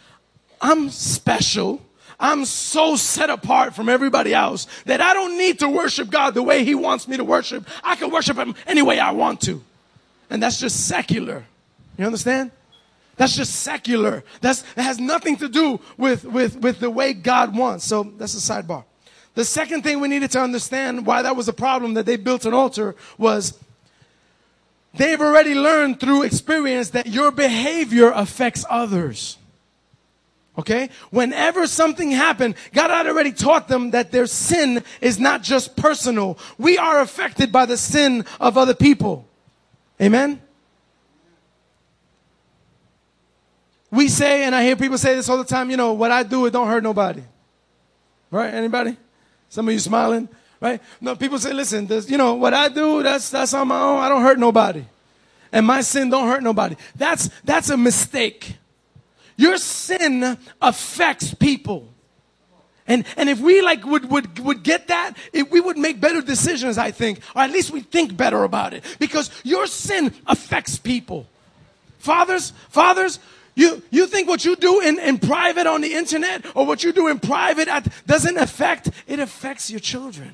I'm 0.61 0.89
special. 0.89 1.81
I'm 2.19 2.45
so 2.45 2.95
set 2.95 3.29
apart 3.29 3.75
from 3.75 3.89
everybody 3.89 4.33
else 4.33 4.67
that 4.85 5.01
I 5.01 5.13
don't 5.13 5.37
need 5.37 5.59
to 5.59 5.69
worship 5.69 6.09
God 6.09 6.33
the 6.33 6.43
way 6.43 6.63
He 6.63 6.75
wants 6.75 7.07
me 7.07 7.17
to 7.17 7.23
worship. 7.23 7.67
I 7.83 7.95
can 7.95 8.09
worship 8.09 8.37
Him 8.37 8.55
any 8.65 8.81
way 8.81 8.99
I 8.99 9.11
want 9.11 9.41
to. 9.41 9.61
And 10.29 10.41
that's 10.41 10.59
just 10.59 10.87
secular. 10.87 11.43
You 11.97 12.05
understand? 12.05 12.51
That's 13.17 13.35
just 13.35 13.57
secular. 13.57 14.23
That's, 14.41 14.61
that 14.73 14.83
has 14.83 14.99
nothing 14.99 15.37
to 15.37 15.47
do 15.47 15.79
with, 15.97 16.25
with, 16.25 16.57
with 16.57 16.79
the 16.79 16.89
way 16.89 17.13
God 17.13 17.55
wants. 17.55 17.85
So 17.85 18.03
that's 18.03 18.33
a 18.33 18.53
sidebar. 18.53 18.83
The 19.35 19.45
second 19.45 19.83
thing 19.83 19.99
we 19.99 20.07
needed 20.07 20.31
to 20.31 20.41
understand 20.41 21.05
why 21.05 21.21
that 21.21 21.35
was 21.35 21.47
a 21.47 21.53
problem 21.53 21.93
that 21.95 22.05
they 22.05 22.15
built 22.15 22.45
an 22.45 22.53
altar 22.53 22.95
was 23.17 23.57
they've 24.93 25.19
already 25.19 25.55
learned 25.55 25.99
through 25.99 26.23
experience 26.23 26.91
that 26.91 27.07
your 27.07 27.31
behavior 27.31 28.11
affects 28.11 28.65
others. 28.69 29.37
Okay? 30.57 30.89
Whenever 31.11 31.67
something 31.67 32.11
happened, 32.11 32.55
God 32.73 32.89
had 32.89 33.07
already 33.07 33.31
taught 33.33 33.67
them 33.67 33.91
that 33.91 34.11
their 34.11 34.25
sin 34.25 34.83
is 35.01 35.19
not 35.19 35.43
just 35.43 35.75
personal. 35.75 36.37
We 36.57 36.77
are 36.77 37.01
affected 37.01 37.51
by 37.51 37.65
the 37.65 37.77
sin 37.77 38.25
of 38.39 38.57
other 38.57 38.73
people. 38.73 39.27
Amen? 40.01 40.41
We 43.91 44.07
say, 44.07 44.43
and 44.43 44.55
I 44.55 44.63
hear 44.63 44.75
people 44.75 44.97
say 44.97 45.15
this 45.15 45.29
all 45.29 45.37
the 45.37 45.45
time, 45.45 45.69
you 45.69 45.77
know, 45.77 45.93
what 45.93 46.11
I 46.11 46.23
do, 46.23 46.45
it 46.45 46.51
don't 46.51 46.67
hurt 46.67 46.83
nobody. 46.83 47.21
Right? 48.31 48.53
Anybody? 48.53 48.97
Some 49.49 49.67
of 49.67 49.73
you 49.73 49.79
smiling, 49.79 50.27
right? 50.59 50.81
No, 50.99 51.15
people 51.15 51.39
say, 51.39 51.53
listen, 51.53 51.87
this, 51.87 52.09
you 52.09 52.17
know, 52.17 52.33
what 52.33 52.53
I 52.53 52.67
do, 52.67 53.03
that's, 53.03 53.29
that's 53.29 53.53
on 53.53 53.67
my 53.69 53.79
own. 53.79 53.99
I 53.99 54.09
don't 54.09 54.21
hurt 54.21 54.39
nobody. 54.39 54.83
And 55.51 55.65
my 55.65 55.81
sin 55.81 56.09
don't 56.09 56.27
hurt 56.27 56.43
nobody. 56.43 56.75
That's, 56.95 57.29
that's 57.45 57.69
a 57.69 57.77
mistake. 57.77 58.57
Your 59.37 59.57
sin 59.57 60.37
affects 60.61 61.33
people. 61.33 61.89
And, 62.87 63.03
and 63.17 63.29
if 63.29 63.39
we 63.39 63.61
like 63.61 63.83
would, 63.85 64.09
would, 64.11 64.39
would 64.39 64.63
get 64.63 64.87
that, 64.89 65.13
we 65.49 65.59
would 65.59 65.77
make 65.77 65.99
better 65.99 66.21
decisions, 66.21 66.77
I 66.77 66.91
think, 66.91 67.19
or 67.35 67.41
at 67.41 67.51
least 67.51 67.71
we 67.71 67.81
think 67.81 68.15
better 68.15 68.43
about 68.43 68.73
it. 68.73 68.83
Because 68.99 69.31
your 69.43 69.65
sin 69.65 70.13
affects 70.27 70.77
people. 70.77 71.27
Fathers, 71.97 72.53
fathers, 72.69 73.19
you, 73.55 73.81
you 73.89 74.05
think 74.05 74.27
what 74.27 74.45
you 74.45 74.55
do 74.55 74.81
in, 74.81 74.99
in 74.99 75.17
private 75.17 75.65
on 75.65 75.81
the 75.81 75.93
internet 75.93 76.45
or 76.55 76.65
what 76.65 76.83
you 76.83 76.91
do 76.91 77.07
in 77.07 77.19
private 77.19 77.67
at, 77.67 77.91
doesn't 78.05 78.37
affect, 78.37 78.91
it 79.07 79.19
affects 79.19 79.71
your 79.71 79.79
children. 79.79 80.33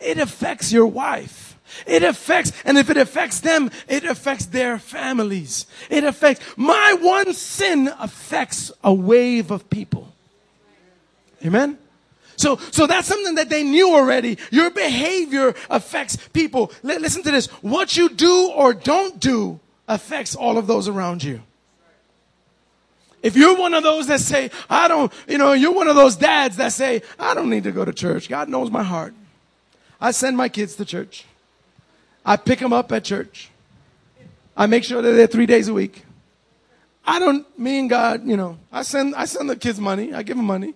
It 0.00 0.18
affects 0.18 0.72
your 0.72 0.86
wife. 0.86 1.55
It 1.86 2.02
affects, 2.02 2.52
and 2.64 2.78
if 2.78 2.90
it 2.90 2.96
affects 2.96 3.40
them, 3.40 3.70
it 3.88 4.04
affects 4.04 4.46
their 4.46 4.78
families. 4.78 5.66
It 5.90 6.04
affects, 6.04 6.44
my 6.56 6.96
one 7.00 7.32
sin 7.34 7.90
affects 7.98 8.70
a 8.82 8.92
wave 8.92 9.50
of 9.50 9.68
people. 9.70 10.12
Amen? 11.44 11.78
So, 12.36 12.56
so 12.70 12.86
that's 12.86 13.08
something 13.08 13.36
that 13.36 13.48
they 13.48 13.62
knew 13.62 13.94
already. 13.94 14.38
Your 14.50 14.70
behavior 14.70 15.54
affects 15.70 16.16
people. 16.32 16.70
L- 16.84 17.00
listen 17.00 17.22
to 17.22 17.30
this. 17.30 17.46
What 17.62 17.96
you 17.96 18.08
do 18.10 18.50
or 18.54 18.74
don't 18.74 19.18
do 19.18 19.58
affects 19.88 20.34
all 20.34 20.58
of 20.58 20.66
those 20.66 20.88
around 20.88 21.22
you. 21.22 21.42
If 23.22 23.36
you're 23.36 23.56
one 23.56 23.74
of 23.74 23.82
those 23.82 24.06
that 24.08 24.20
say, 24.20 24.50
I 24.68 24.86
don't, 24.86 25.12
you 25.26 25.38
know, 25.38 25.52
you're 25.52 25.72
one 25.72 25.88
of 25.88 25.96
those 25.96 26.16
dads 26.16 26.58
that 26.58 26.72
say, 26.72 27.02
I 27.18 27.34
don't 27.34 27.50
need 27.50 27.64
to 27.64 27.72
go 27.72 27.84
to 27.84 27.92
church. 27.92 28.28
God 28.28 28.48
knows 28.48 28.70
my 28.70 28.82
heart. 28.82 29.14
I 30.00 30.10
send 30.10 30.36
my 30.36 30.48
kids 30.48 30.76
to 30.76 30.84
church. 30.84 31.24
I 32.26 32.36
pick 32.36 32.58
them 32.58 32.72
up 32.72 32.90
at 32.90 33.04
church. 33.04 33.50
I 34.56 34.66
make 34.66 34.82
sure 34.82 35.00
they're 35.00 35.14
there 35.14 35.28
three 35.28 35.46
days 35.46 35.68
a 35.68 35.74
week. 35.74 36.04
I 37.06 37.20
don't, 37.20 37.46
me 37.56 37.78
and 37.78 37.88
God, 37.88 38.26
you 38.26 38.36
know, 38.36 38.58
I 38.72 38.82
send, 38.82 39.14
I 39.14 39.26
send 39.26 39.48
the 39.48 39.54
kids 39.54 39.78
money. 39.78 40.12
I 40.12 40.24
give 40.24 40.36
them 40.36 40.46
money 40.46 40.74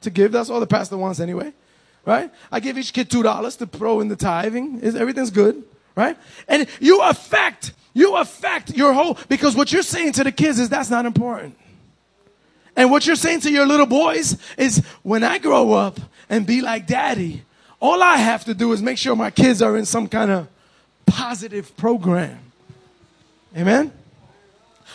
to 0.00 0.10
give. 0.10 0.32
That's 0.32 0.48
all 0.48 0.58
the 0.58 0.66
pastor 0.66 0.96
wants 0.96 1.20
anyway. 1.20 1.52
Right? 2.06 2.30
I 2.50 2.60
give 2.60 2.78
each 2.78 2.94
kid 2.94 3.10
$2 3.10 3.58
to 3.58 3.66
throw 3.66 4.00
in 4.00 4.08
the 4.08 4.16
tithing. 4.16 4.82
Everything's 4.82 5.30
good. 5.30 5.62
Right? 5.94 6.16
And 6.48 6.66
you 6.80 7.02
affect, 7.02 7.74
you 7.92 8.16
affect 8.16 8.74
your 8.74 8.94
whole, 8.94 9.18
because 9.28 9.54
what 9.54 9.72
you're 9.72 9.82
saying 9.82 10.12
to 10.12 10.24
the 10.24 10.32
kids 10.32 10.58
is 10.58 10.70
that's 10.70 10.90
not 10.90 11.04
important. 11.04 11.58
And 12.74 12.90
what 12.90 13.06
you're 13.06 13.16
saying 13.16 13.40
to 13.40 13.50
your 13.50 13.66
little 13.66 13.86
boys 13.86 14.38
is 14.56 14.78
when 15.02 15.24
I 15.24 15.38
grow 15.38 15.72
up 15.72 15.98
and 16.28 16.46
be 16.46 16.62
like 16.62 16.86
daddy, 16.86 17.42
all 17.80 18.02
I 18.02 18.16
have 18.16 18.44
to 18.46 18.54
do 18.54 18.72
is 18.72 18.80
make 18.82 18.98
sure 18.98 19.14
my 19.14 19.30
kids 19.30 19.60
are 19.60 19.76
in 19.76 19.84
some 19.84 20.08
kind 20.08 20.30
of 20.30 20.48
positive 21.06 21.76
program. 21.76 22.38
Amen? 23.56 23.92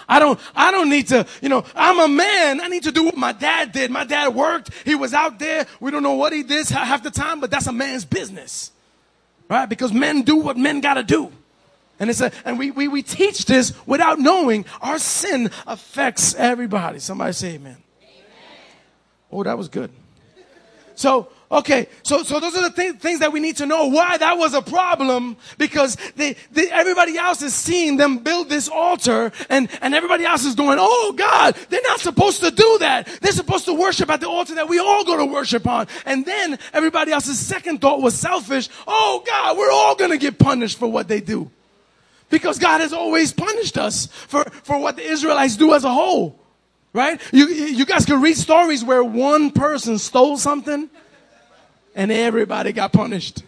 I 0.08 0.20
don't, 0.20 0.40
I 0.56 0.72
don't 0.72 0.90
need 0.90 1.08
to, 1.10 1.26
you 1.42 1.50
know, 1.50 1.64
I'm 1.76 2.00
a 2.00 2.08
man. 2.08 2.62
I 2.62 2.68
need 2.68 2.84
to 2.84 2.92
do 2.92 3.04
what 3.04 3.18
my 3.18 3.32
dad 3.32 3.72
did. 3.72 3.92
My 3.92 4.04
dad 4.04 4.30
worked. 4.36 4.72
He 4.86 4.96
was 4.96 5.14
out 5.14 5.40
there. 5.40 5.66
We 5.80 5.92
don't 5.92 6.04
know 6.04 6.14
what 6.14 6.34
he 6.34 6.44
did 6.44 6.68
half 6.70 7.04
the 7.04 7.12
time, 7.12 7.40
but 7.40 7.52
that's 7.52 7.68
a 7.68 7.74
man's 7.74 8.06
business. 8.06 8.72
Right? 9.50 9.68
Because 9.68 9.92
men 9.92 10.22
do 10.22 10.38
what 10.38 10.58
men 10.58 10.82
gotta 10.82 11.04
do. 11.04 11.32
And 12.00 12.10
it's 12.10 12.22
a, 12.22 12.32
and 12.46 12.58
we, 12.58 12.72
we, 12.72 12.88
we 12.88 13.04
teach 13.04 13.46
this 13.46 13.74
without 13.86 14.18
knowing 14.18 14.66
our 14.82 14.98
sin 14.98 15.52
affects 15.68 16.34
everybody. 16.36 17.00
Somebody 17.00 17.34
say 17.34 17.54
amen. 17.56 17.78
amen. 18.02 18.16
Oh, 19.32 19.44
that 19.44 19.58
was 19.58 19.68
good. 19.68 19.92
So, 20.96 21.30
okay, 21.52 21.88
so, 22.04 22.24
so 22.24 22.40
those 22.40 22.56
are 22.56 22.70
the 22.70 22.76
th- 22.76 22.96
things 22.96 23.20
that 23.20 23.34
we 23.34 23.40
need 23.40 23.58
to 23.58 23.66
know 23.66 23.88
why 23.88 24.18
that 24.18 24.38
was 24.38 24.54
a 24.54 24.62
problem 24.62 25.36
because 25.58 25.98
they, 26.16 26.36
they, 26.52 26.72
everybody 26.72 27.18
else 27.18 27.42
is 27.42 27.54
seeing 27.54 27.98
them 27.98 28.20
build 28.20 28.50
this 28.50 28.70
altar 28.70 29.32
and, 29.50 29.70
and 29.82 29.94
everybody 29.94 30.24
else 30.24 30.46
is 30.46 30.56
going, 30.56 30.78
oh 30.80 31.14
God, 31.18 31.56
they're 31.70 31.82
not 31.84 32.00
supposed 32.00 32.40
to 32.42 32.52
do 32.52 32.78
that. 32.80 33.08
They're 33.22 33.32
supposed 33.32 33.66
to 33.66 33.74
worship 33.74 34.10
at 34.10 34.22
the 34.22 34.30
altar 34.30 34.56
that 34.56 34.70
we 34.70 34.80
all 34.80 35.04
go 35.04 35.18
to 35.18 35.26
worship 35.26 35.68
on. 35.68 35.88
And 36.06 36.26
then 36.26 36.58
everybody 36.74 37.12
else's 37.12 37.40
second 37.40 37.82
thought 37.82 38.02
was 38.02 38.16
selfish. 38.16 38.70
Oh 38.88 39.24
God, 39.26 39.58
we're 39.58 39.72
all 39.72 39.96
going 39.96 40.12
to 40.12 40.18
get 40.18 40.40
punished 40.40 40.80
for 40.80 40.90
what 40.90 41.08
they 41.08 41.20
do. 41.20 41.52
Because 42.30 42.60
God 42.60 42.80
has 42.80 42.94
always 42.94 43.34
punished 43.34 43.78
us 43.78 44.06
for, 44.06 44.46
for 44.64 44.80
what 44.80 44.96
the 44.96 45.04
Israelites 45.04 45.58
do 45.58 45.74
as 45.74 45.84
a 45.84 45.92
whole. 45.92 46.40
Right? 46.94 47.22
You, 47.32 47.48
you 47.48 47.86
guys 47.86 48.06
can 48.06 48.22
read 48.22 48.36
stories 48.36 48.84
where 48.84 49.04
one 49.04 49.52
person 49.52 49.98
stole 49.98 50.38
something 50.38 50.90
and 51.96 52.12
everybody 52.12 52.72
got 52.72 52.94
punished. 52.94 53.44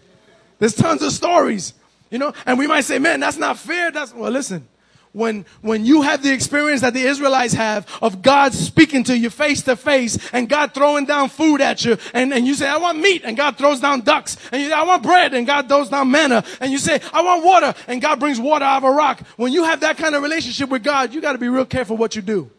There's 0.59 0.75
tons 0.75 1.01
of 1.01 1.11
stories, 1.11 1.73
you 2.09 2.19
know, 2.19 2.33
and 2.45 2.57
we 2.57 2.67
might 2.67 2.81
say, 2.81 2.99
man, 2.99 3.19
that's 3.19 3.37
not 3.37 3.57
fair. 3.57 3.91
That's, 3.91 4.13
well, 4.13 4.31
listen, 4.31 4.67
when, 5.13 5.45
when 5.61 5.85
you 5.85 6.01
have 6.01 6.23
the 6.23 6.33
experience 6.33 6.81
that 6.81 6.93
the 6.93 7.01
Israelites 7.01 7.53
have 7.53 7.87
of 8.01 8.21
God 8.21 8.53
speaking 8.53 9.03
to 9.05 9.17
you 9.17 9.29
face 9.29 9.61
to 9.63 9.75
face 9.75 10.17
and 10.33 10.49
God 10.49 10.73
throwing 10.73 11.05
down 11.05 11.29
food 11.29 11.61
at 11.61 11.85
you 11.85 11.97
and, 12.13 12.33
and 12.33 12.47
you 12.47 12.55
say, 12.55 12.67
I 12.67 12.77
want 12.77 12.99
meat 12.99 13.21
and 13.23 13.37
God 13.37 13.57
throws 13.57 13.79
down 13.79 14.01
ducks 14.01 14.37
and 14.51 14.61
you 14.61 14.69
say, 14.69 14.73
I 14.73 14.83
want 14.83 15.03
bread 15.03 15.35
and 15.35 15.45
God 15.45 15.67
throws 15.67 15.89
down 15.89 16.09
manna 16.09 16.43
and 16.59 16.71
you 16.71 16.79
say, 16.79 16.99
I 17.13 17.21
want 17.21 17.45
water 17.45 17.75
and 17.87 18.01
God 18.01 18.19
brings 18.19 18.39
water 18.39 18.65
out 18.65 18.77
of 18.77 18.83
a 18.85 18.91
rock. 18.91 19.19
When 19.37 19.51
you 19.51 19.63
have 19.65 19.81
that 19.81 19.97
kind 19.97 20.15
of 20.15 20.23
relationship 20.23 20.69
with 20.69 20.83
God, 20.83 21.13
you 21.13 21.21
got 21.21 21.33
to 21.33 21.37
be 21.37 21.47
real 21.47 21.65
careful 21.65 21.95
what 21.95 22.15
you 22.15 22.23
do. 22.23 22.49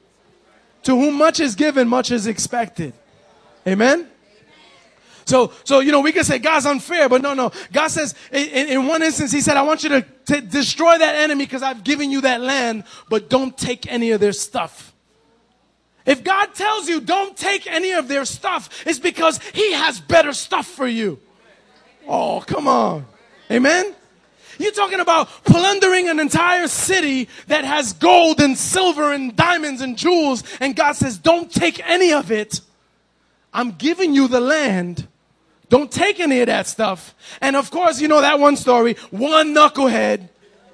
To 0.85 0.93
whom 0.93 1.15
much 1.15 1.41
is 1.41 1.57
given, 1.57 1.89
much 1.89 2.13
is 2.13 2.27
expected. 2.27 2.93
Amen? 3.67 4.09
So, 5.27 5.53
so, 5.65 5.81
you 5.81 5.93
know, 5.93 6.01
we 6.01 6.13
can 6.13 6.25
say 6.25 6.39
God's 6.39 6.67
unfair, 6.67 7.09
but 7.09 7.23
no, 7.23 7.35
no. 7.35 7.51
God 7.73 7.89
says, 7.89 8.15
in, 8.31 8.69
in 8.69 8.87
one 8.87 9.03
instance, 9.03 9.33
He 9.33 9.41
said, 9.41 9.57
I 9.57 9.63
want 9.63 9.83
you 9.83 9.89
to, 9.91 10.07
to 10.27 10.41
destroy 10.41 10.99
that 10.99 11.15
enemy 11.17 11.45
because 11.45 11.63
I've 11.63 11.85
given 11.85 12.11
you 12.11 12.21
that 12.23 12.41
land, 12.41 12.85
but 13.09 13.31
don't 13.31 13.57
take 13.57 13.91
any 13.91 14.11
of 14.11 14.21
their 14.21 14.33
stuff. 14.33 14.93
If 16.07 16.23
God 16.23 16.55
tells 16.55 16.89
you 16.89 17.01
don't 17.01 17.35
take 17.37 17.67
any 17.67 17.93
of 17.93 18.09
their 18.09 18.27
stuff, 18.27 18.87
it's 18.87 18.99
because 18.99 19.39
He 19.55 19.73
has 19.73 20.01
better 20.01 20.35
stuff 20.35 20.67
for 20.67 20.87
you. 20.87 21.19
Oh, 22.07 22.45
come 22.47 22.69
on. 22.69 23.07
Amen? 23.51 23.95
You're 24.59 24.73
talking 24.73 25.01
about 25.01 25.29
plundering 25.45 26.09
an 26.09 26.21
entire 26.21 26.69
city 26.69 27.29
that 27.47 27.65
has 27.65 27.93
gold 27.95 28.41
and 28.41 28.57
silver 28.57 29.13
and 29.13 29.35
diamonds 29.35 29.81
and 29.81 29.97
jewels, 29.97 30.45
and 30.61 30.77
God 30.77 30.93
says, 30.93 31.19
don't 31.19 31.51
take 31.51 31.81
any 31.89 32.13
of 32.13 32.31
it. 32.31 32.61
I'm 33.53 33.73
giving 33.73 34.15
you 34.15 34.29
the 34.29 34.41
land, 34.41 35.09
don't 35.69 35.91
take 35.91 36.21
any 36.21 36.41
of 36.41 36.47
that 36.47 36.67
stuff. 36.67 37.15
And 37.41 37.57
of 37.57 37.71
course, 37.71 38.01
you 38.01 38.09
know 38.09 38.21
that 38.21 38.39
one 38.39 38.57
story. 38.57 38.95
One 39.11 39.55
knucklehead, 39.55 40.29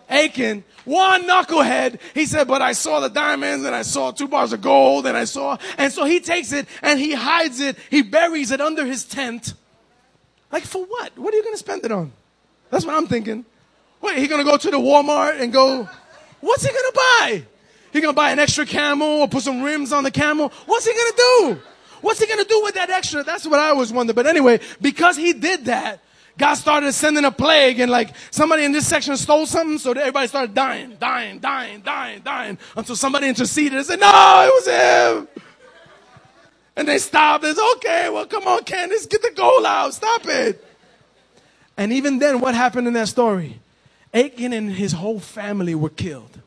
Achan, 0.09 0.65
one 0.85 1.25
knucklehead, 1.25 2.01
he 2.15 2.27
said, 2.27 2.49
but 2.49 2.63
I 2.63 2.73
saw 2.73 3.01
the 3.01 3.09
diamonds 3.09 3.65
and 3.65 3.75
I 3.75 3.83
saw 3.83 4.11
two 4.11 4.29
bars 4.29 4.53
of 4.53 4.61
gold 4.61 5.07
and 5.07 5.17
I 5.17 5.25
saw, 5.25 5.57
and 5.79 5.93
so 5.93 6.05
he 6.05 6.21
takes 6.21 6.53
it 6.53 6.67
and 6.83 6.99
he 6.99 7.15
hides 7.15 7.61
it. 7.61 7.77
He 7.91 8.03
buries 8.03 8.51
it 8.51 8.61
under 8.61 8.85
his 8.85 9.05
tent. 9.05 9.55
Like 10.51 10.65
for 10.65 10.85
what? 10.85 11.17
What 11.17 11.33
are 11.33 11.37
you 11.37 11.43
going 11.43 11.55
to 11.55 11.59
spend 11.59 11.85
it 11.85 11.93
on? 11.93 12.13
That's 12.71 12.85
what 12.85 12.97
I'm 12.97 13.07
thinking. 13.07 13.45
What, 14.01 14.17
he 14.17 14.27
going 14.27 14.45
to 14.45 14.51
go 14.51 14.57
to 14.57 14.71
the 14.71 14.79
Walmart 14.79 15.41
and 15.41 15.53
go, 15.53 15.89
what's 16.41 16.65
he 16.65 16.73
going 16.73 16.91
to 16.91 16.93
buy? 16.95 17.43
He 17.93 18.01
going 18.01 18.15
to 18.15 18.17
buy 18.17 18.31
an 18.31 18.39
extra 18.39 18.65
camel 18.65 19.07
or 19.07 19.29
put 19.29 19.43
some 19.43 19.63
rims 19.63 19.93
on 19.93 20.05
the 20.05 20.11
camel? 20.11 20.53
What's 20.67 20.87
he 20.87 20.93
going 20.93 21.13
to 21.13 21.17
do? 21.17 21.61
What's 22.01 22.21
he 22.21 22.27
going 22.27 22.43
to 22.43 22.49
do 22.49 22.63
with 22.63 22.75
that 22.75 22.91
extra? 22.91 23.23
That's 23.23 23.47
what 23.47 23.59
I 23.59 23.71
always 23.71 23.93
wonder. 23.93 24.13
But 24.13 24.27
anyway, 24.27 24.61
because 24.81 25.17
he 25.17 25.33
did 25.33 25.67
that, 25.67 26.01
God 26.39 26.55
started 26.55 26.93
sending 26.93 27.25
a 27.25 27.31
plague 27.31 27.81
and 27.81 27.91
like 27.91 28.15
somebody 28.31 28.65
in 28.65 28.73
this 28.73 28.87
section 28.87 29.17
stole 29.17 29.47
something, 29.47 29.79
so 29.79 29.93
everybody 29.93 30.27
started 30.27 30.55
dying, 30.55 30.97
dying, 30.99 31.39
dying, 31.39 31.83
dying, 31.83 32.21
dying 32.21 32.59
until 32.77 32.97
somebody 32.97 33.29
interceded 33.29 33.75
and 33.75 33.87
said, 33.87 34.01
no, 34.01 34.07
it 34.07 34.53
was 34.55 34.67
him. 34.67 35.29
And 36.77 36.89
they 36.89 36.99
stopped. 36.99 37.45
It's 37.45 37.61
okay. 37.77 38.09
Well, 38.09 38.27
come 38.27 38.47
on, 38.47 38.65
Candace, 38.65 39.05
get 39.05 39.21
the 39.21 39.33
goal 39.33 39.67
out. 39.67 39.93
Stop 39.93 40.27
it. 40.27 40.65
And 41.77 41.93
even 41.93 42.19
then, 42.19 42.41
what 42.41 42.55
happened 42.55 42.87
in 42.87 42.95
that 42.95 43.09
story? 43.09 43.61
Achan 44.15 44.53
and 44.53 44.73
his 44.73 44.93
whole 44.93 45.21
family 45.21 45.75
were 45.75 45.91
killed. 45.91 46.41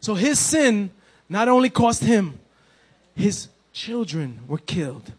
So 0.00 0.14
his 0.14 0.38
sin 0.38 0.90
not 1.28 1.48
only 1.48 1.68
cost 1.68 2.02
him, 2.04 2.38
his 3.16 3.48
children 3.78 4.40
were 4.48 4.58
killed, 4.58 5.12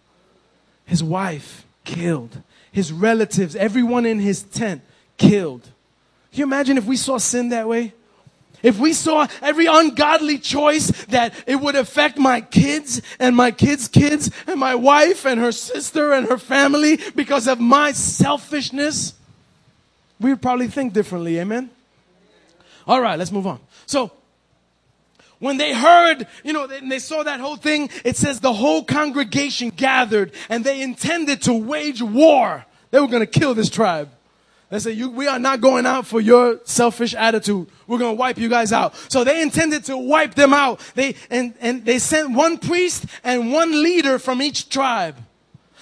his 0.83 1.01
wife 1.01 1.65
killed, 1.85 2.41
his 2.73 2.91
relatives, 2.91 3.55
everyone 3.55 4.05
in 4.05 4.19
his 4.19 4.43
tent 4.43 4.81
killed. 5.17 5.61
Can 6.31 6.39
you 6.39 6.43
imagine 6.43 6.77
if 6.77 6.85
we 6.85 6.97
saw 6.97 7.17
sin 7.17 7.49
that 7.49 7.69
way? 7.69 7.93
If 8.61 8.77
we 8.77 8.91
saw 8.91 9.27
every 9.41 9.67
ungodly 9.67 10.37
choice 10.37 10.89
that 11.05 11.33
it 11.47 11.55
would 11.55 11.75
affect 11.75 12.17
my 12.17 12.41
kids 12.41 13.01
and 13.17 13.33
my 13.33 13.51
kids' 13.51 13.87
kids 13.87 14.29
and 14.45 14.59
my 14.59 14.75
wife 14.75 15.25
and 15.25 15.39
her 15.39 15.53
sister 15.53 16.11
and 16.11 16.27
her 16.27 16.37
family 16.37 16.99
because 17.15 17.47
of 17.47 17.61
my 17.61 17.93
selfishness, 17.93 19.13
we 20.19 20.31
would 20.31 20.41
probably 20.41 20.67
think 20.67 20.91
differently. 20.91 21.39
Amen? 21.39 21.69
All 22.85 22.99
right, 22.99 23.17
let's 23.17 23.31
move 23.31 23.47
on. 23.47 23.61
So, 23.85 24.11
when 25.39 25.58
they 25.58 25.73
heard, 25.73 26.28
you 26.43 26.54
know, 26.54 26.65
and 26.65 26.91
they 26.91 26.99
saw 26.99 27.23
that 27.23 27.39
whole 27.39 27.56
thing, 27.56 27.89
it 28.04 28.17
says 28.17 28.39
the 28.39 28.54
whole 28.54 28.84
congregation 28.84 29.69
gathered 29.69 30.34
and 30.49 30.63
they 30.63 30.82
intended 30.82 31.41
to 31.43 31.54
wage 31.54 32.02
war. 32.02 32.65
They 32.91 32.99
were 32.99 33.08
going 33.08 33.25
to 33.25 33.39
kill 33.39 33.54
this 33.54 33.69
tribe. 33.69 34.10
They 34.69 34.80
said, 34.80 35.04
we 35.13 35.28
are 35.28 35.39
not 35.39 35.62
going 35.62 35.88
out 35.88 36.06
for 36.06 36.21
your 36.21 36.60
selfish 36.63 37.15
attitude. 37.15 37.67
We're 37.88 37.97
going 37.97 38.15
to 38.15 38.19
wipe 38.19 38.38
you 38.38 38.49
guys 38.49 38.71
out. 38.71 38.93
So 39.10 39.23
they 39.23 39.41
intended 39.41 39.86
to 39.86 39.97
wipe 39.97 40.36
them 40.36 40.54
out. 40.54 40.80
They, 40.93 41.15
and, 41.32 41.56
and 41.60 41.84
they 41.86 41.97
sent 41.97 42.36
one 42.36 42.60
priest 42.60 43.06
and 43.23 43.52
one 43.52 43.82
leader 43.82 44.19
from 44.19 44.43
each 44.43 44.69
tribe. 44.69 45.15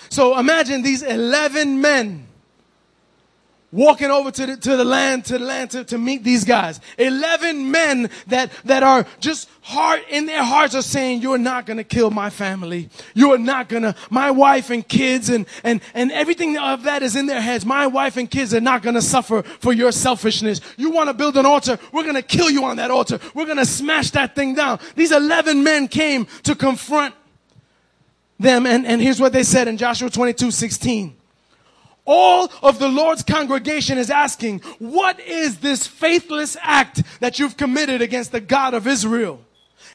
So 0.09 0.39
imagine 0.39 0.83
these 0.83 1.03
11 1.03 1.81
men 1.81 2.26
walking 3.71 4.09
over 4.09 4.31
to 4.31 4.45
the, 4.45 4.57
to 4.57 4.77
the 4.77 4.85
land, 4.85 5.25
to 5.25 5.37
the 5.37 5.43
land 5.43 5.71
to, 5.71 5.83
to 5.83 5.97
meet 5.97 6.23
these 6.23 6.45
guys. 6.45 6.79
11 6.97 7.69
men 7.69 8.09
that, 8.27 8.51
that 8.63 8.81
are 8.81 9.05
just 9.19 9.49
heart, 9.61 10.01
in 10.09 10.25
their 10.25 10.43
hearts 10.43 10.73
are 10.73 10.81
saying, 10.81 11.21
you're 11.21 11.37
not 11.37 11.65
gonna 11.65 11.83
kill 11.83 12.09
my 12.09 12.29
family. 12.29 12.89
You 13.13 13.33
are 13.33 13.37
not 13.37 13.67
gonna, 13.67 13.95
my 14.09 14.31
wife 14.31 14.69
and 14.69 14.87
kids 14.87 15.29
and, 15.29 15.45
and, 15.63 15.81
and 15.93 16.11
everything 16.13 16.57
of 16.57 16.83
that 16.83 17.03
is 17.03 17.15
in 17.15 17.25
their 17.25 17.41
heads. 17.41 17.65
My 17.65 17.87
wife 17.87 18.15
and 18.15 18.31
kids 18.31 18.53
are 18.53 18.61
not 18.61 18.83
gonna 18.83 19.01
suffer 19.01 19.43
for 19.43 19.73
your 19.73 19.91
selfishness. 19.91 20.61
You 20.77 20.91
wanna 20.91 21.13
build 21.13 21.35
an 21.35 21.45
altar, 21.45 21.77
we're 21.91 22.05
gonna 22.05 22.21
kill 22.21 22.49
you 22.49 22.63
on 22.65 22.77
that 22.77 22.89
altar. 22.89 23.19
We're 23.33 23.47
gonna 23.47 23.65
smash 23.65 24.11
that 24.11 24.33
thing 24.33 24.55
down. 24.55 24.79
These 24.95 25.11
11 25.11 25.63
men 25.63 25.89
came 25.89 26.27
to 26.43 26.55
confront 26.55 27.13
them 28.39 28.65
and, 28.65 28.85
and 28.85 29.01
here's 29.01 29.19
what 29.19 29.33
they 29.33 29.43
said 29.43 29.67
in 29.67 29.77
Joshua 29.77 30.09
22, 30.09 30.51
16 30.51 31.17
all 32.07 32.49
of 32.63 32.79
the 32.79 32.87
Lord's 32.87 33.21
congregation 33.21 33.97
is 33.97 34.09
asking, 34.09 34.61
what 34.79 35.19
is 35.19 35.59
this 35.59 35.85
faithless 35.85 36.57
act 36.61 37.03
that 37.19 37.37
you've 37.37 37.57
committed 37.57 38.01
against 38.01 38.31
the 38.31 38.41
God 38.41 38.73
of 38.73 38.87
Israel? 38.87 39.41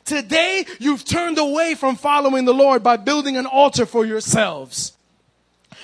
Today, 0.04 0.66
you've 0.78 1.04
turned 1.04 1.38
away 1.38 1.74
from 1.74 1.96
following 1.96 2.44
the 2.44 2.54
Lord 2.54 2.82
by 2.82 2.96
building 2.96 3.36
an 3.36 3.46
altar 3.46 3.86
for 3.86 4.04
yourselves. 4.04 4.92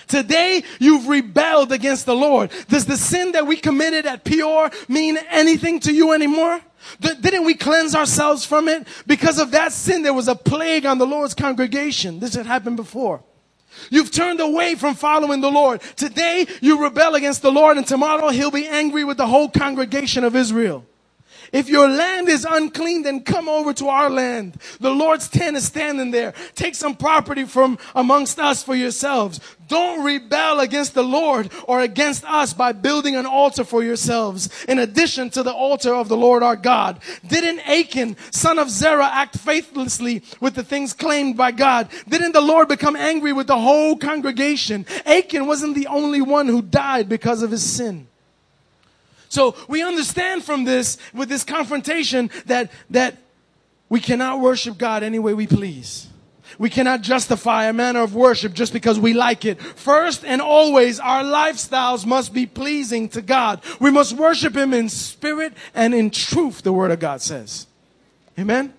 Today, 0.07 0.62
you've 0.81 1.07
rebelled 1.07 1.71
against 1.71 2.07
the 2.07 2.17
Lord. 2.17 2.51
Does 2.69 2.87
the 2.87 2.97
sin 2.97 3.33
that 3.33 3.47
we 3.47 3.57
committed 3.57 4.07
at 4.07 4.25
Peor 4.25 4.71
mean 4.88 5.19
anything 5.29 5.81
to 5.81 5.93
you 5.93 6.12
anymore? 6.12 6.61
Didn't 7.01 7.45
we 7.45 7.55
cleanse 7.55 7.95
ourselves 7.95 8.45
from 8.45 8.69
it? 8.69 8.87
Because 9.07 9.38
of 9.38 9.51
that 9.53 9.73
sin, 9.73 10.03
there 10.03 10.14
was 10.14 10.29
a 10.29 10.35
plague 10.35 10.87
on 10.87 10.99
the 10.99 11.07
Lord's 11.07 11.35
congregation. 11.35 12.21
This 12.21 12.35
had 12.35 12.47
happened 12.47 12.77
before. 12.77 13.23
You've 13.90 14.11
turned 14.11 14.40
away 14.40 14.74
from 14.74 14.94
following 14.94 15.40
the 15.40 15.50
Lord. 15.50 15.81
Today 15.96 16.46
you 16.61 16.83
rebel 16.83 17.14
against 17.14 17.42
the 17.42 17.52
Lord 17.52 17.76
and 17.76 17.87
tomorrow 17.87 18.28
he'll 18.28 18.50
be 18.50 18.66
angry 18.66 19.04
with 19.04 19.16
the 19.16 19.26
whole 19.26 19.48
congregation 19.48 20.24
of 20.24 20.35
Israel. 20.35 20.85
If 21.52 21.68
your 21.68 21.88
land 21.88 22.28
is 22.28 22.46
unclean, 22.48 23.02
then 23.02 23.20
come 23.20 23.48
over 23.48 23.72
to 23.74 23.88
our 23.88 24.11
land. 24.11 24.56
The 24.80 24.90
Lord's 24.90 25.28
tent 25.28 25.56
is 25.56 25.64
standing 25.64 26.11
there. 26.11 26.34
Take 26.54 26.74
some 26.74 26.94
property 26.94 27.44
from 27.44 27.78
amongst 27.94 28.38
us 28.38 28.62
for 28.62 28.74
yourselves. 28.74 29.40
Don't 29.68 30.02
rebel 30.02 30.61
against 30.61 30.94
the 30.94 31.04
Lord 31.04 31.50
or 31.64 31.80
against 31.80 32.24
us 32.24 32.54
by 32.54 32.72
building 32.72 33.16
an 33.16 33.26
altar 33.26 33.64
for 33.64 33.82
yourselves 33.82 34.48
in 34.66 34.78
addition 34.78 35.30
to 35.30 35.42
the 35.42 35.52
altar 35.52 35.94
of 35.94 36.08
the 36.08 36.16
Lord 36.16 36.42
our 36.42 36.56
God. 36.56 37.00
Didn't 37.26 37.61
Achan, 37.61 38.16
son 38.30 38.58
of 38.58 38.70
Zerah, 38.70 39.11
act 39.12 39.38
faithlessly 39.38 40.22
with 40.40 40.54
the 40.54 40.64
things 40.64 40.94
claimed 40.94 41.37
by 41.37 41.52
God? 41.52 41.88
Didn't 42.08 42.32
the 42.32 42.40
Lord 42.40 42.68
become 42.68 42.96
angry 42.96 43.32
with 43.32 43.46
the 43.46 43.58
whole 43.58 43.96
congregation? 43.96 44.87
Achan 45.04 45.46
wasn't 45.46 45.74
the 45.74 45.87
only 45.87 46.22
one 46.22 46.46
who 46.46 46.62
died 46.62 47.08
because 47.08 47.42
of 47.42 47.50
his 47.50 47.62
sin. 47.62 48.08
So 49.29 49.57
we 49.69 49.83
understand 49.83 50.45
from 50.45 50.64
this, 50.64 50.99
with 51.12 51.29
this 51.29 51.45
confrontation, 51.45 52.31
that, 52.47 52.71
that 52.91 53.17
we 53.88 54.01
cannot 54.01 54.41
worship 54.41 54.79
God 54.79 55.03
any 55.03 55.19
way 55.19 55.35
we 55.35 55.47
please. 55.47 56.09
We 56.59 56.71
cannot 56.71 57.03
justify 57.03 57.67
a 57.67 57.73
manner 57.73 58.03
of 58.03 58.14
worship 58.14 58.55
just 58.55 58.73
because 58.73 58.99
we 58.99 59.12
like 59.12 59.45
it. 59.45 59.61
First 59.61 60.25
and 60.25 60.41
always, 60.41 60.99
our 60.99 61.23
lifestyles 61.23 62.07
must 62.07 62.33
be 62.33 62.47
pleasing 62.47 63.09
to 63.11 63.23
God. 63.23 63.62
We 63.79 63.91
must 63.91 64.14
worship 64.14 64.57
Him 64.57 64.73
in 64.73 64.88
spirit 64.88 65.53
and 65.75 65.95
in 65.95 66.11
truth, 66.11 66.62
the 66.62 66.73
Word 66.73 66.91
of 66.91 67.01
God 67.01 67.21
says. 67.21 67.67
Amen? 68.38 68.73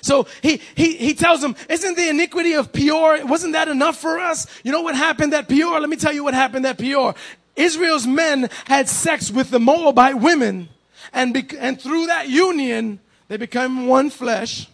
So 0.00 0.26
he, 0.42 0.60
he, 0.76 0.96
he 0.96 1.14
tells 1.14 1.40
them, 1.40 1.56
isn't 1.68 1.96
the 1.96 2.08
iniquity 2.08 2.52
of 2.52 2.72
Peor, 2.72 3.26
wasn't 3.26 3.54
that 3.54 3.68
enough 3.68 3.96
for 3.96 4.18
us? 4.18 4.46
You 4.62 4.70
know 4.70 4.82
what 4.82 4.94
happened 4.94 5.34
at 5.34 5.48
Peor? 5.48 5.80
Let 5.80 5.88
me 5.88 5.96
tell 5.96 6.12
you 6.12 6.22
what 6.22 6.34
happened 6.34 6.64
at 6.66 6.78
Peor. 6.78 7.14
Israel's 7.58 8.06
men 8.06 8.48
had 8.66 8.88
sex 8.88 9.30
with 9.30 9.50
the 9.50 9.60
Moabite 9.60 10.18
women 10.18 10.68
And, 11.12 11.32
bec- 11.32 11.54
and 11.58 11.80
through 11.80 12.06
that 12.06 12.28
union, 12.28 13.00
they 13.28 13.36
became 13.36 13.86
one 13.86 14.10
flesh. 14.10 14.68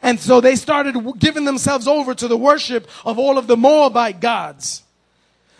And 0.00 0.18
so 0.18 0.40
they 0.40 0.56
started 0.56 0.96
giving 1.18 1.44
themselves 1.44 1.88
over 1.88 2.14
to 2.14 2.28
the 2.28 2.36
worship 2.36 2.88
of 3.04 3.18
all 3.18 3.36
of 3.36 3.46
the 3.46 3.56
Moabite 3.56 4.20
gods. 4.20 4.82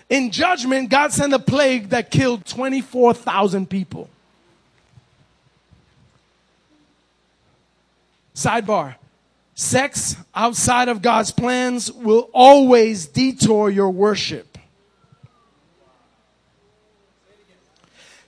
In 0.09 0.31
judgment, 0.31 0.91
God 0.91 1.13
sent 1.13 1.33
a 1.33 1.39
plague 1.39 1.91
that 1.91 2.11
killed 2.11 2.45
24,000 2.47 3.69
people. 3.69 4.09
Sidebar. 8.35 8.97
Sex 9.55 10.17
outside 10.35 10.89
of 10.89 11.03
God's 11.03 11.31
plans 11.31 11.93
will 11.93 12.31
always 12.33 13.07
detour 13.07 13.71
your 13.71 13.91
worship. 13.91 14.52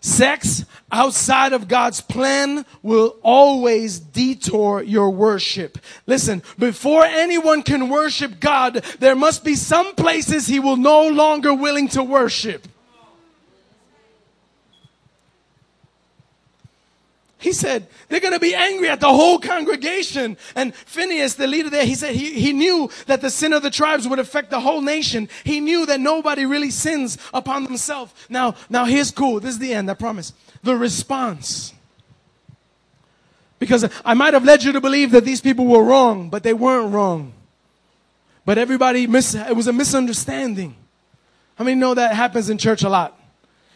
Sex 0.05 0.67
outside 0.93 1.55
of 1.55 1.67
God's 1.67 2.03
plan 2.03 2.67
will 2.83 3.17
always 3.23 3.99
detour 3.99 4.83
your 4.83 5.09
worship. 5.09 5.79
Listen, 6.07 6.43
before 6.59 7.07
anyone 7.07 7.62
can 7.62 7.88
worship 7.88 8.38
God, 8.38 8.85
there 8.99 9.17
must 9.17 9.45
be 9.45 9.55
some 9.55 9.95
places 9.95 10.47
he 10.47 10.61
will 10.61 10.77
no 10.77 11.09
longer 11.09 11.55
willing 11.55 11.88
to 11.88 12.03
worship. 12.03 12.69
He 17.45 17.53
said, 17.53 17.89
they're 18.09 18.21
going 18.21 18.33
to 18.33 18.41
be 18.41 18.55
angry 18.55 18.89
at 18.89 19.01
the 19.01 19.13
whole 19.13 19.39
congregation. 19.39 20.39
And 20.57 20.75
Phineas, 20.75 21.35
the 21.35 21.47
leader 21.47 21.69
there, 21.69 21.85
he 21.85 21.95
said 21.95 22.15
he, 22.15 22.33
he 22.33 22.55
knew 22.55 22.89
that 23.05 23.21
the 23.21 23.29
sin 23.29 23.53
of 23.53 23.63
the 23.63 23.69
tribes 23.69 24.09
would 24.09 24.19
affect 24.19 24.49
the 24.49 24.61
whole 24.61 24.81
nation. 24.81 25.29
He 25.45 25.61
knew 25.61 25.85
that 25.85 26.01
nobody 26.01 26.47
really 26.47 26.71
sins 26.71 27.19
upon 27.35 27.65
themselves. 27.65 28.15
Now, 28.31 28.55
now 28.71 28.87
here's 28.87 29.11
cool. 29.11 29.41
This 29.41 29.51
is 29.51 29.59
the 29.59 29.75
end, 29.75 29.91
I 29.91 29.95
promise. 29.95 30.33
The 30.63 30.75
response. 30.75 31.75
Because 33.59 33.91
I 34.07 34.15
might 34.15 34.33
have 34.33 34.47
led 34.47 34.65
you 34.65 34.73
to 34.73 34.81
believe 34.81 35.11
that 35.11 35.27
these 35.27 35.43
people 35.43 35.67
were 35.67 35.85
wrong, 35.85 36.31
but 36.31 36.45
they 36.45 36.55
weren't 36.55 36.95
wrong. 36.95 37.35
But 38.47 38.57
everybody, 38.57 39.07
mis- 39.07 39.35
it 39.35 39.55
was 39.55 39.67
a 39.67 39.73
misunderstanding. 39.75 40.77
How 41.57 41.65
many 41.65 41.79
know 41.79 41.93
that 41.93 42.15
happens 42.15 42.49
in 42.49 42.57
church 42.57 42.83
a 42.85 42.89
lot? 42.89 43.21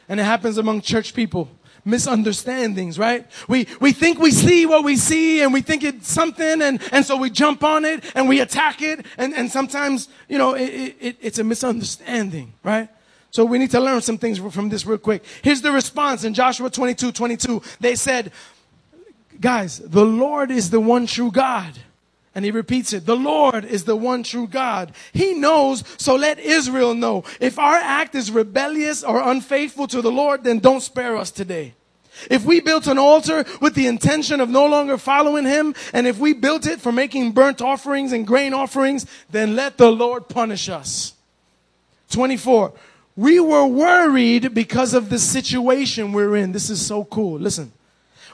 And 0.08 0.18
it 0.18 0.24
happens 0.24 0.56
among 0.56 0.80
church 0.80 1.12
people 1.12 1.50
misunderstandings, 1.84 2.98
right? 2.98 3.26
We, 3.48 3.66
we 3.80 3.92
think 3.92 4.18
we 4.18 4.30
see 4.30 4.66
what 4.66 4.84
we 4.84 4.96
see 4.96 5.42
and 5.42 5.52
we 5.52 5.60
think 5.60 5.84
it's 5.84 6.10
something 6.10 6.62
and, 6.62 6.80
and 6.92 7.04
so 7.04 7.16
we 7.16 7.30
jump 7.30 7.64
on 7.64 7.84
it 7.84 8.04
and 8.14 8.28
we 8.28 8.40
attack 8.40 8.82
it 8.82 9.06
and, 9.16 9.34
and 9.34 9.50
sometimes, 9.50 10.08
you 10.28 10.38
know, 10.38 10.54
it, 10.54 10.96
it, 11.00 11.16
it's 11.20 11.38
a 11.38 11.44
misunderstanding, 11.44 12.54
right? 12.62 12.88
So 13.30 13.44
we 13.44 13.58
need 13.58 13.70
to 13.72 13.80
learn 13.80 14.00
some 14.00 14.18
things 14.18 14.38
from 14.38 14.68
this 14.68 14.86
real 14.86 14.98
quick. 14.98 15.22
Here's 15.42 15.60
the 15.60 15.72
response 15.72 16.24
in 16.24 16.34
Joshua 16.34 16.70
22, 16.70 17.12
22. 17.12 17.62
They 17.80 17.94
said, 17.94 18.32
guys, 19.40 19.78
the 19.78 20.04
Lord 20.04 20.50
is 20.50 20.70
the 20.70 20.80
one 20.80 21.06
true 21.06 21.30
God. 21.30 21.78
And 22.38 22.44
he 22.44 22.52
repeats 22.52 22.92
it. 22.92 23.04
The 23.04 23.16
Lord 23.16 23.64
is 23.64 23.82
the 23.82 23.96
one 23.96 24.22
true 24.22 24.46
God. 24.46 24.92
He 25.12 25.34
knows, 25.34 25.82
so 25.96 26.14
let 26.14 26.38
Israel 26.38 26.94
know. 26.94 27.24
If 27.40 27.58
our 27.58 27.74
act 27.74 28.14
is 28.14 28.30
rebellious 28.30 29.02
or 29.02 29.20
unfaithful 29.20 29.88
to 29.88 30.00
the 30.00 30.12
Lord, 30.12 30.44
then 30.44 30.60
don't 30.60 30.80
spare 30.80 31.16
us 31.16 31.32
today. 31.32 31.74
If 32.30 32.44
we 32.44 32.60
built 32.60 32.86
an 32.86 32.96
altar 32.96 33.44
with 33.60 33.74
the 33.74 33.88
intention 33.88 34.40
of 34.40 34.50
no 34.50 34.66
longer 34.66 34.98
following 34.98 35.46
him, 35.46 35.74
and 35.92 36.06
if 36.06 36.18
we 36.18 36.32
built 36.32 36.64
it 36.64 36.80
for 36.80 36.92
making 36.92 37.32
burnt 37.32 37.60
offerings 37.60 38.12
and 38.12 38.24
grain 38.24 38.54
offerings, 38.54 39.04
then 39.28 39.56
let 39.56 39.76
the 39.76 39.90
Lord 39.90 40.28
punish 40.28 40.68
us. 40.68 41.14
24. 42.10 42.72
We 43.16 43.40
were 43.40 43.66
worried 43.66 44.54
because 44.54 44.94
of 44.94 45.10
the 45.10 45.18
situation 45.18 46.12
we're 46.12 46.36
in. 46.36 46.52
This 46.52 46.70
is 46.70 46.86
so 46.86 47.02
cool. 47.02 47.40
Listen. 47.40 47.72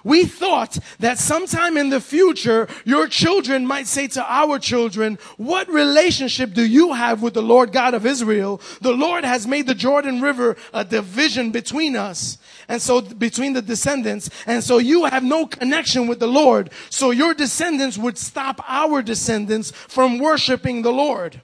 We 0.05 0.27
thought 0.27 0.79
that 1.01 1.19
sometime 1.19 1.79
in 1.79 1.89
the 1.89 2.01
future, 2.01 2.69
your 2.85 3.09
children 3.09 3.67
might 3.67 3.87
say 3.87 4.07
to 4.09 4.25
our 4.31 4.59
children, 4.59 5.19
what 5.39 5.67
relationship 5.69 6.53
do 6.53 6.63
you 6.63 6.93
have 6.93 7.23
with 7.23 7.33
the 7.33 7.43
Lord 7.43 7.73
God 7.73 7.95
of 7.95 8.05
Israel? 8.05 8.61
The 8.83 8.93
Lord 8.93 9.25
has 9.25 9.47
made 9.47 9.67
the 9.67 9.75
Jordan 9.75 10.21
River 10.21 10.57
a 10.75 10.85
division 10.85 11.51
between 11.51 11.97
us. 11.97 12.37
And 12.69 12.83
so 12.83 13.01
between 13.01 13.55
the 13.55 13.63
descendants. 13.63 14.29
And 14.47 14.63
so 14.63 14.77
you 14.79 15.07
have 15.07 15.25
no 15.25 15.47
connection 15.47 16.07
with 16.07 16.21
the 16.21 16.27
Lord. 16.27 16.71
So 16.91 17.11
your 17.11 17.33
descendants 17.33 17.97
would 17.97 18.19
stop 18.19 18.61
our 18.69 19.03
descendants 19.03 19.71
from 19.71 20.19
worshiping 20.19 20.83
the 20.83 20.93
Lord. 20.93 21.41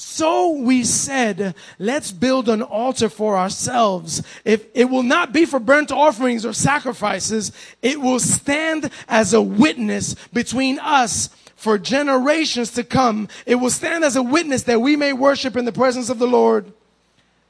So 0.00 0.50
we 0.50 0.84
said, 0.84 1.56
let's 1.80 2.12
build 2.12 2.48
an 2.48 2.62
altar 2.62 3.08
for 3.08 3.36
ourselves. 3.36 4.22
If 4.44 4.64
it 4.72 4.84
will 4.84 5.02
not 5.02 5.32
be 5.32 5.44
for 5.44 5.58
burnt 5.58 5.90
offerings 5.90 6.46
or 6.46 6.52
sacrifices, 6.52 7.50
it 7.82 8.00
will 8.00 8.20
stand 8.20 8.92
as 9.08 9.34
a 9.34 9.42
witness 9.42 10.14
between 10.32 10.78
us 10.78 11.30
for 11.56 11.78
generations 11.78 12.70
to 12.74 12.84
come. 12.84 13.26
It 13.44 13.56
will 13.56 13.70
stand 13.70 14.04
as 14.04 14.14
a 14.14 14.22
witness 14.22 14.62
that 14.62 14.80
we 14.80 14.94
may 14.94 15.12
worship 15.12 15.56
in 15.56 15.64
the 15.64 15.72
presence 15.72 16.10
of 16.10 16.20
the 16.20 16.28
Lord 16.28 16.72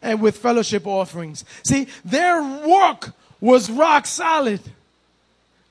and 0.01 0.23
with 0.23 0.39
fellowship 0.39 0.87
offerings. 0.87 1.45
See, 1.65 1.87
their 2.03 2.43
work 2.67 3.13
was 3.43 3.71
rock 3.71 4.07
solid. 4.07 4.63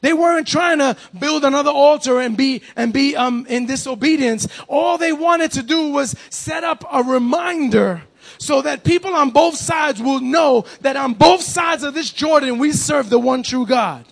They 0.01 0.13
weren't 0.13 0.47
trying 0.47 0.79
to 0.79 0.95
build 1.17 1.43
another 1.43 1.71
altar 1.71 2.19
and 2.19 2.37
be, 2.37 2.61
and 2.75 2.93
be, 2.93 3.15
um, 3.15 3.45
in 3.49 3.65
disobedience. 3.65 4.47
All 4.67 4.97
they 4.97 5.11
wanted 5.11 5.51
to 5.53 5.63
do 5.63 5.89
was 5.89 6.15
set 6.29 6.63
up 6.63 6.83
a 6.91 7.03
reminder 7.03 8.03
so 8.37 8.61
that 8.61 8.83
people 8.83 9.15
on 9.15 9.31
both 9.31 9.55
sides 9.55 10.01
will 10.01 10.19
know 10.19 10.65
that 10.81 10.95
on 10.95 11.13
both 11.13 11.41
sides 11.41 11.83
of 11.83 11.93
this 11.93 12.11
Jordan, 12.11 12.59
we 12.59 12.71
serve 12.71 13.09
the 13.09 13.19
one 13.19 13.41
true 13.41 13.65
God. 13.65 14.05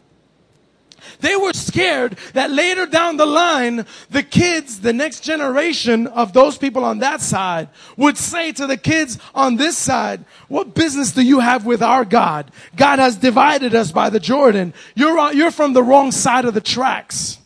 They 1.20 1.36
were 1.36 1.54
scared 1.54 2.18
that 2.34 2.52
later 2.52 2.86
down 2.86 3.18
the 3.18 3.26
line, 3.26 3.86
the 4.10 4.24
kids, 4.24 4.82
the 4.82 4.94
next 4.94 5.22
generation 5.22 6.08
of 6.08 6.34
those 6.34 6.58
people 6.58 6.84
on 6.84 7.00
that 7.00 7.22
side 7.22 7.70
would 7.98 8.18
say 8.18 8.52
to 8.54 8.68
the 8.68 8.78
kids 8.78 9.18
on 9.34 9.56
this 9.56 9.78
side, 9.78 10.26
what 10.48 10.74
business 10.74 11.12
do 11.12 11.22
you 11.22 11.40
have 11.40 11.66
with 11.66 11.82
our 11.82 12.06
God? 12.06 12.52
God 12.76 13.00
has 13.00 13.16
divided 13.16 13.76
us 13.76 13.92
by 13.92 14.10
the 14.10 14.20
Jordan. 14.20 14.74
You're, 14.96 15.34
you're 15.34 15.52
from 15.52 15.74
the 15.74 15.84
wrong 15.84 16.12
side 16.12 16.46
of 16.46 16.54
the 16.54 16.62
tracks. 16.62 17.40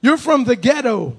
You're 0.00 0.16
from 0.16 0.44
the 0.44 0.56
ghetto. 0.56 1.16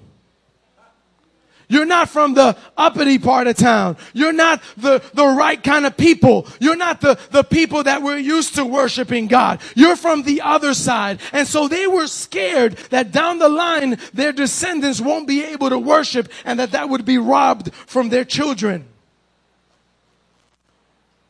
You're 1.71 1.85
not 1.85 2.09
from 2.09 2.33
the 2.33 2.57
uppity 2.75 3.17
part 3.17 3.47
of 3.47 3.55
town. 3.55 3.95
You're 4.11 4.33
not 4.33 4.61
the, 4.75 5.01
the 5.13 5.25
right 5.25 5.63
kind 5.63 5.85
of 5.85 5.95
people. 5.95 6.45
You're 6.59 6.75
not 6.75 6.99
the, 6.99 7.17
the 7.29 7.43
people 7.43 7.83
that 7.83 8.01
we're 8.01 8.17
used 8.17 8.55
to 8.55 8.65
worshiping 8.65 9.27
God. 9.27 9.61
You're 9.73 9.95
from 9.95 10.23
the 10.23 10.41
other 10.41 10.73
side. 10.73 11.21
And 11.31 11.47
so 11.47 11.69
they 11.69 11.87
were 11.87 12.07
scared 12.07 12.73
that 12.89 13.13
down 13.13 13.39
the 13.39 13.47
line, 13.47 13.97
their 14.13 14.33
descendants 14.33 14.99
won't 14.99 15.29
be 15.29 15.45
able 15.45 15.69
to 15.69 15.79
worship 15.79 16.29
and 16.43 16.59
that 16.59 16.71
that 16.71 16.89
would 16.89 17.05
be 17.05 17.17
robbed 17.17 17.73
from 17.73 18.09
their 18.09 18.25
children. 18.25 18.85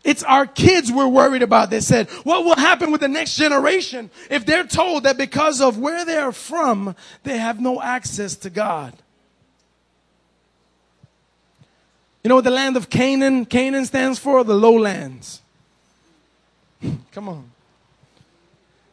It's 0.04 0.24
our 0.24 0.48
kids 0.48 0.92
we're 0.92 1.08
worried 1.08 1.44
about. 1.44 1.70
They 1.70 1.82
said, 1.82 2.10
what 2.24 2.46
will 2.46 2.56
happen 2.56 2.92
with 2.92 3.02
the 3.02 3.08
next 3.08 3.36
generation 3.36 4.10
if 4.32 4.48
they're 4.48 4.64
told 4.64 5.04
that 5.04 5.20
because 5.20 5.62
of 5.62 5.78
where 5.78 6.04
they're 6.04 6.32
from, 6.32 6.96
they 7.22 7.38
have 7.38 7.62
no 7.62 7.80
access 7.80 8.36
to 8.38 8.50
God? 8.50 8.96
You 12.24 12.30
know 12.30 12.36
what 12.36 12.44
the 12.44 12.52
land 12.52 12.78
of 12.78 12.90
Canaan, 12.90 13.46
Canaan 13.46 13.86
stands 13.86 14.20
for? 14.20 14.44
The 14.44 14.54
lowlands. 14.54 15.42
Come 17.12 17.30
on. 17.30 17.52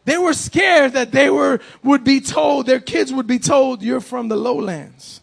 They 0.04 0.16
were 0.16 0.32
scared 0.32 0.94
that 0.94 1.12
they 1.12 1.28
were, 1.28 1.60
would 1.82 2.02
be 2.02 2.22
told, 2.22 2.64
their 2.64 2.80
kids 2.80 3.12
would 3.12 3.26
be 3.26 3.38
told, 3.38 3.82
you're 3.82 4.00
from 4.00 4.28
the 4.28 4.36
lowlands. 4.36 5.20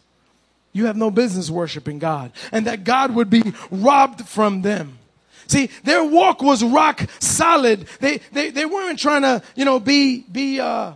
You 0.72 0.86
have 0.86 0.96
no 0.96 1.10
business 1.10 1.50
worshiping 1.50 1.98
God. 1.98 2.30
And 2.52 2.66
that 2.66 2.84
God 2.84 3.12
would 3.14 3.28
be 3.28 3.42
robbed 3.70 4.28
from 4.28 4.62
them. 4.62 4.98
See, 5.48 5.70
their 5.82 6.04
walk 6.04 6.42
was 6.42 6.62
rock 6.62 7.08
solid. 7.18 7.88
They, 7.98 8.18
they, 8.30 8.50
they 8.50 8.64
weren't 8.64 8.98
trying 8.98 9.22
to, 9.22 9.42
you 9.56 9.64
know, 9.64 9.80
be, 9.80 10.20
be, 10.30 10.60
uh, 10.60 10.92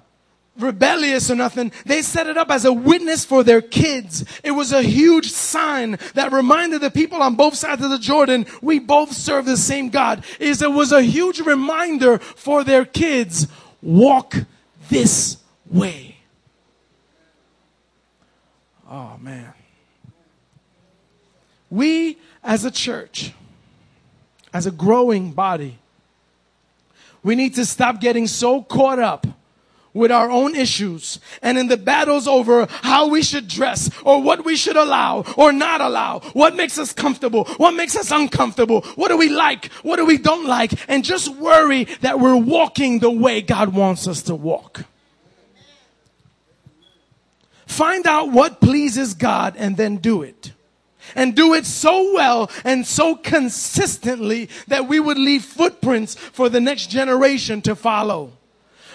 rebellious 0.58 1.30
or 1.30 1.34
nothing. 1.34 1.72
They 1.86 2.02
set 2.02 2.26
it 2.26 2.36
up 2.36 2.50
as 2.50 2.64
a 2.64 2.72
witness 2.72 3.24
for 3.24 3.42
their 3.42 3.60
kids. 3.60 4.24
It 4.42 4.52
was 4.52 4.72
a 4.72 4.82
huge 4.82 5.30
sign 5.30 5.98
that 6.14 6.32
reminded 6.32 6.80
the 6.80 6.90
people 6.90 7.22
on 7.22 7.34
both 7.34 7.54
sides 7.54 7.82
of 7.82 7.90
the 7.90 7.98
Jordan, 7.98 8.46
we 8.60 8.78
both 8.78 9.12
serve 9.12 9.46
the 9.46 9.56
same 9.56 9.88
God. 9.90 10.24
Is 10.38 10.62
it 10.62 10.72
was 10.72 10.92
a 10.92 11.02
huge 11.02 11.40
reminder 11.40 12.18
for 12.18 12.64
their 12.64 12.84
kids, 12.84 13.46
walk 13.82 14.36
this 14.88 15.38
way. 15.70 16.16
Oh 18.90 19.16
man. 19.20 19.52
We 21.70 22.18
as 22.42 22.64
a 22.64 22.70
church, 22.70 23.32
as 24.52 24.66
a 24.66 24.72
growing 24.72 25.30
body, 25.30 25.78
we 27.22 27.36
need 27.36 27.54
to 27.54 27.64
stop 27.64 28.00
getting 28.00 28.26
so 28.26 28.62
caught 28.62 28.98
up 28.98 29.26
with 29.92 30.10
our 30.10 30.30
own 30.30 30.54
issues 30.54 31.18
and 31.42 31.58
in 31.58 31.68
the 31.68 31.76
battles 31.76 32.28
over 32.28 32.66
how 32.82 33.08
we 33.08 33.22
should 33.22 33.48
dress 33.48 33.90
or 34.04 34.22
what 34.22 34.44
we 34.44 34.56
should 34.56 34.76
allow 34.76 35.24
or 35.36 35.52
not 35.52 35.80
allow, 35.80 36.20
what 36.32 36.54
makes 36.54 36.78
us 36.78 36.92
comfortable, 36.92 37.44
what 37.56 37.72
makes 37.72 37.96
us 37.96 38.10
uncomfortable, 38.10 38.82
what 38.94 39.08
do 39.08 39.16
we 39.16 39.28
like, 39.28 39.66
what 39.82 39.96
do 39.96 40.06
we 40.06 40.18
don't 40.18 40.46
like, 40.46 40.72
and 40.88 41.04
just 41.04 41.28
worry 41.36 41.84
that 42.02 42.20
we're 42.20 42.36
walking 42.36 43.00
the 43.00 43.10
way 43.10 43.40
God 43.40 43.74
wants 43.74 44.06
us 44.06 44.22
to 44.22 44.34
walk. 44.34 44.84
Find 47.66 48.06
out 48.06 48.32
what 48.32 48.60
pleases 48.60 49.14
God 49.14 49.54
and 49.56 49.76
then 49.76 49.98
do 49.98 50.22
it. 50.22 50.52
And 51.16 51.34
do 51.34 51.54
it 51.54 51.66
so 51.66 52.12
well 52.12 52.50
and 52.62 52.86
so 52.86 53.16
consistently 53.16 54.48
that 54.68 54.86
we 54.86 55.00
would 55.00 55.18
leave 55.18 55.44
footprints 55.44 56.14
for 56.14 56.48
the 56.48 56.60
next 56.60 56.88
generation 56.88 57.62
to 57.62 57.74
follow. 57.74 58.32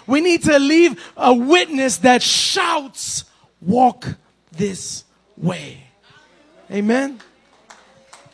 We 0.07 0.21
need 0.21 0.43
to 0.43 0.59
leave 0.59 1.03
a 1.17 1.33
witness 1.33 1.97
that 1.97 2.21
shouts, 2.21 3.25
walk 3.61 4.07
this 4.51 5.03
way. 5.37 5.83
Amen. 6.71 7.19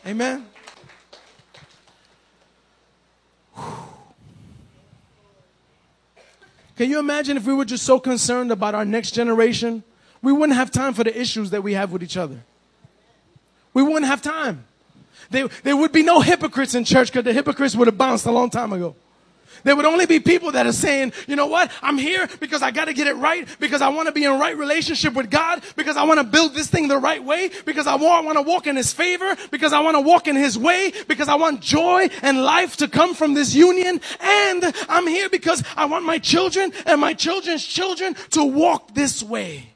Amen. 0.06 0.46
Can 6.76 6.90
you 6.90 6.98
imagine 6.98 7.36
if 7.36 7.46
we 7.46 7.54
were 7.54 7.64
just 7.64 7.84
so 7.84 8.00
concerned 8.00 8.50
about 8.50 8.74
our 8.74 8.84
next 8.84 9.12
generation? 9.12 9.84
We 10.22 10.32
wouldn't 10.32 10.56
have 10.56 10.70
time 10.70 10.94
for 10.94 11.04
the 11.04 11.18
issues 11.18 11.50
that 11.50 11.62
we 11.62 11.74
have 11.74 11.92
with 11.92 12.02
each 12.02 12.16
other. 12.16 12.42
We 13.74 13.82
wouldn't 13.82 14.06
have 14.06 14.22
time. 14.22 14.64
There, 15.30 15.48
there 15.62 15.76
would 15.76 15.92
be 15.92 16.02
no 16.02 16.20
hypocrites 16.20 16.74
in 16.74 16.84
church 16.84 17.10
because 17.10 17.24
the 17.24 17.32
hypocrites 17.32 17.74
would 17.76 17.88
have 17.88 17.98
bounced 17.98 18.26
a 18.26 18.30
long 18.30 18.50
time 18.50 18.72
ago. 18.72 18.94
There 19.64 19.76
would 19.76 19.84
only 19.84 20.06
be 20.06 20.20
people 20.20 20.52
that 20.52 20.66
are 20.66 20.72
saying, 20.72 21.12
you 21.26 21.36
know 21.36 21.46
what? 21.46 21.70
I'm 21.82 21.98
here 21.98 22.28
because 22.40 22.62
I 22.62 22.70
got 22.70 22.86
to 22.86 22.94
get 22.94 23.06
it 23.06 23.14
right, 23.14 23.46
because 23.60 23.82
I 23.82 23.88
want 23.88 24.06
to 24.06 24.12
be 24.12 24.24
in 24.24 24.38
right 24.38 24.56
relationship 24.56 25.14
with 25.14 25.30
God, 25.30 25.62
because 25.76 25.96
I 25.96 26.04
want 26.04 26.20
to 26.20 26.24
build 26.24 26.54
this 26.54 26.68
thing 26.68 26.88
the 26.88 26.98
right 26.98 27.22
way, 27.22 27.50
because 27.64 27.86
I 27.86 27.94
want, 27.96 28.36
to 28.36 28.42
walk 28.42 28.66
in 28.66 28.76
His 28.76 28.92
favor, 28.92 29.36
because 29.50 29.72
I 29.72 29.80
want 29.80 29.96
to 29.96 30.00
walk 30.00 30.26
in 30.26 30.36
His 30.36 30.58
way, 30.58 30.92
because 31.06 31.28
I 31.28 31.34
want 31.34 31.60
joy 31.60 32.08
and 32.22 32.42
life 32.42 32.76
to 32.78 32.88
come 32.88 33.14
from 33.14 33.34
this 33.34 33.54
union. 33.54 34.00
And 34.20 34.74
I'm 34.88 35.06
here 35.06 35.28
because 35.28 35.62
I 35.76 35.84
want 35.86 36.04
my 36.04 36.18
children 36.18 36.72
and 36.86 37.00
my 37.00 37.14
children's 37.14 37.64
children 37.64 38.14
to 38.30 38.44
walk 38.44 38.94
this 38.94 39.22
way. 39.22 39.71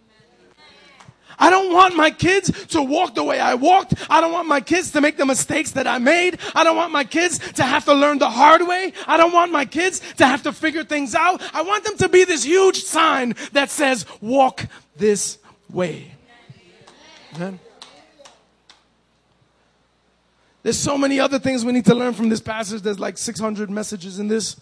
I 1.39 1.51
don't 1.51 1.73
want 1.73 1.97
my 1.97 2.11
kids 2.11 2.67
to 2.69 2.83
walk 2.83 3.15
the 3.15 3.25
way 3.25 3.39
I 3.41 3.55
walked. 3.55 3.95
I 4.09 4.21
don't 4.21 4.33
want 4.33 4.49
my 4.49 4.61
kids 4.61 4.91
to 4.93 5.01
make 5.01 5.17
the 5.17 5.27
mistakes 5.27 5.73
that 5.73 5.87
I 5.87 5.99
made. 5.99 6.39
I 6.55 6.65
don't 6.65 6.77
want 6.77 6.93
my 6.93 7.05
kids 7.05 7.39
to 7.53 7.63
have 7.63 7.85
to 7.87 7.95
learn 7.95 8.19
the 8.19 8.31
hard 8.31 8.67
way. 8.67 8.93
I 9.07 9.17
don't 9.17 9.33
want 9.33 9.53
my 9.53 9.65
kids 9.65 10.01
to 10.15 10.27
have 10.27 10.43
to 10.45 10.53
figure 10.53 10.85
things 10.85 11.15
out. 11.15 11.43
I 11.55 11.63
want 11.63 11.85
them 11.85 11.97
to 11.99 12.09
be 12.09 12.25
this 12.25 12.45
huge 12.45 12.83
sign 12.83 13.35
that 13.53 13.71
says, 13.71 14.07
walk 14.21 14.67
this 14.97 15.39
way. 15.71 16.13
Amen. 17.35 17.61
There's 20.63 20.79
so 20.79 20.99
many 20.99 21.21
other 21.21 21.39
things 21.39 21.65
we 21.65 21.71
need 21.73 21.85
to 21.85 21.95
learn 21.95 22.13
from 22.13 22.29
this 22.29 22.41
passage. 22.41 22.83
There's 22.83 22.99
like 22.99 23.19
600 23.19 23.71
messages 23.71 24.19
in 24.19 24.27
this. 24.27 24.61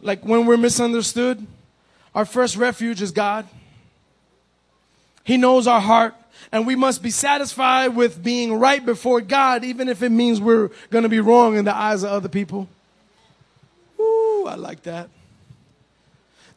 Like 0.00 0.24
when 0.24 0.46
we're 0.46 0.56
misunderstood, 0.56 1.46
our 2.14 2.24
first 2.24 2.56
refuge 2.56 3.02
is 3.02 3.10
God. 3.10 3.46
He 5.30 5.36
knows 5.36 5.68
our 5.68 5.80
heart, 5.80 6.16
and 6.50 6.66
we 6.66 6.74
must 6.74 7.04
be 7.04 7.10
satisfied 7.12 7.94
with 7.94 8.20
being 8.20 8.54
right 8.54 8.84
before 8.84 9.20
God, 9.20 9.62
even 9.62 9.88
if 9.88 10.02
it 10.02 10.10
means 10.10 10.40
we're 10.40 10.72
going 10.90 11.04
to 11.04 11.08
be 11.08 11.20
wrong 11.20 11.54
in 11.54 11.64
the 11.64 11.72
eyes 11.72 12.02
of 12.02 12.10
other 12.10 12.28
people. 12.28 12.68
Ooh, 14.00 14.46
I 14.48 14.56
like 14.56 14.82
that. 14.82 15.08